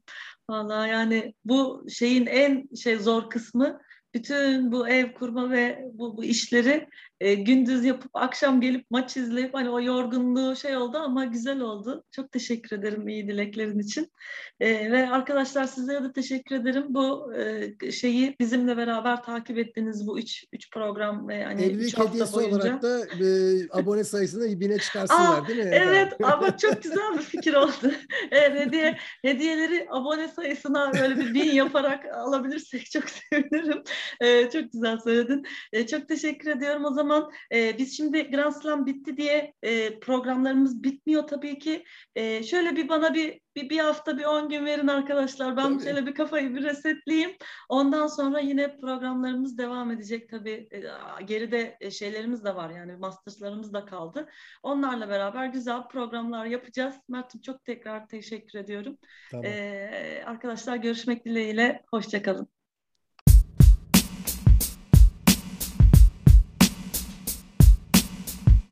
Vallahi 0.51 0.91
yani 0.91 1.35
bu 1.45 1.87
şeyin 1.89 2.27
en 2.27 2.75
şey 2.75 2.97
zor 2.99 3.31
kısmı 3.31 3.81
bütün 4.15 4.73
bu 4.73 4.89
ev 4.89 5.13
kurma 5.13 5.51
ve 5.51 5.85
bu, 5.93 6.17
bu 6.17 6.25
işleri 6.25 6.89
e, 7.21 7.35
gündüz 7.35 7.85
yapıp 7.85 8.11
akşam 8.15 8.61
gelip 8.61 8.91
maç 8.91 9.17
izleyip 9.17 9.55
hani 9.55 9.71
o 9.71 9.81
yorgunluğu 9.81 10.57
şey 10.57 10.77
oldu 10.77 10.99
ama 10.99 11.25
güzel 11.25 11.61
oldu. 11.61 12.05
Çok 12.11 12.33
teşekkür 12.33 12.79
ederim 12.79 13.09
iyi 13.09 13.29
dileklerin 13.29 13.79
için. 13.79 14.13
E, 14.61 14.93
ve 14.93 15.11
arkadaşlar 15.11 15.65
sizlere 15.65 16.05
de 16.05 16.13
teşekkür 16.13 16.57
ederim. 16.57 16.85
Bu 16.89 17.35
e, 17.35 17.93
şeyi 17.93 18.37
bizimle 18.41 18.77
beraber 18.77 19.23
takip 19.23 19.59
ettiğiniz 19.59 20.07
bu 20.07 20.19
üç, 20.19 20.45
üç 20.53 20.71
program 20.71 21.29
ve 21.29 21.45
hani 21.45 21.63
Evlilik 21.63 21.89
üç 21.89 21.99
hafta 21.99 22.33
boyunca. 22.33 22.57
olarak 22.57 22.83
da 22.83 22.99
e, 22.99 23.69
abone 23.71 24.05
sayısını 24.05 24.61
bine 24.61 24.79
çıkarsınlar 24.79 25.43
Aa, 25.43 25.49
değil 25.49 25.59
mi? 25.59 25.71
Evet 25.73 26.13
ama 26.23 26.57
çok 26.57 26.83
güzel 26.83 27.19
bir 27.19 27.23
fikir 27.23 27.55
oldu. 27.55 27.93
evet, 28.31 28.67
hediye, 28.67 28.99
hediyeleri 29.23 29.87
abone 29.91 30.29
sayısına 30.29 30.93
böyle 31.01 31.17
bir 31.17 31.35
bin 31.35 31.53
yaparak 31.53 32.05
alabilirsek 32.15 32.91
çok 32.91 33.05
sevinirim. 33.11 33.83
E, 34.21 34.51
çok 34.51 34.73
güzel 34.73 34.99
söyledin. 34.99 35.47
E, 35.73 35.87
çok 35.87 36.09
teşekkür 36.09 36.51
ediyorum. 36.51 36.85
O 36.85 36.93
zaman 36.93 37.31
e, 37.55 37.79
biz 37.79 37.97
şimdi 37.97 38.31
Grand 38.31 38.53
Slam 38.53 38.87
bitti 38.87 39.17
diye 39.17 39.53
e, 39.63 40.01
programlarımız 40.01 40.83
bitmiyor 40.83 41.27
tabii 41.27 41.59
ki. 41.59 41.85
E, 42.15 42.43
şöyle 42.43 42.77
bir 42.77 42.89
bana 42.89 43.15
bir 43.15 43.41
bir, 43.63 43.71
bir 43.71 43.79
hafta 43.79 44.19
bir 44.19 44.25
on 44.25 44.49
gün 44.49 44.65
verin 44.65 44.87
arkadaşlar. 44.87 45.57
Ben 45.57 45.73
tabii. 45.73 45.85
şöyle 45.85 46.07
bir 46.07 46.15
kafayı 46.15 46.55
bir 46.55 46.63
resetleyeyim. 46.63 47.31
Ondan 47.69 48.07
sonra 48.07 48.41
yine 48.41 48.77
programlarımız 48.77 49.59
devam 49.59 49.91
edecek 49.91 50.29
tabii. 50.31 50.69
E, 50.73 50.83
geride 51.25 51.77
e, 51.81 51.91
şeylerimiz 51.91 52.45
de 52.45 52.55
var 52.55 52.71
yani 52.71 52.97
masterslarımız 52.97 53.73
da 53.73 53.85
kaldı. 53.85 54.29
Onlarla 54.63 55.09
beraber 55.09 55.47
güzel 55.47 55.89
programlar 55.89 56.47
yapacağız. 56.47 56.95
Mert'im 57.09 57.41
çok 57.41 57.65
tekrar 57.65 58.09
teşekkür 58.09 58.59
ediyorum. 58.59 58.99
Tamam. 59.31 59.45
Ee, 59.47 60.23
arkadaşlar 60.27 60.77
görüşmek 60.77 61.25
dileğiyle. 61.25 61.83
Hoşçakalın. 61.91 62.58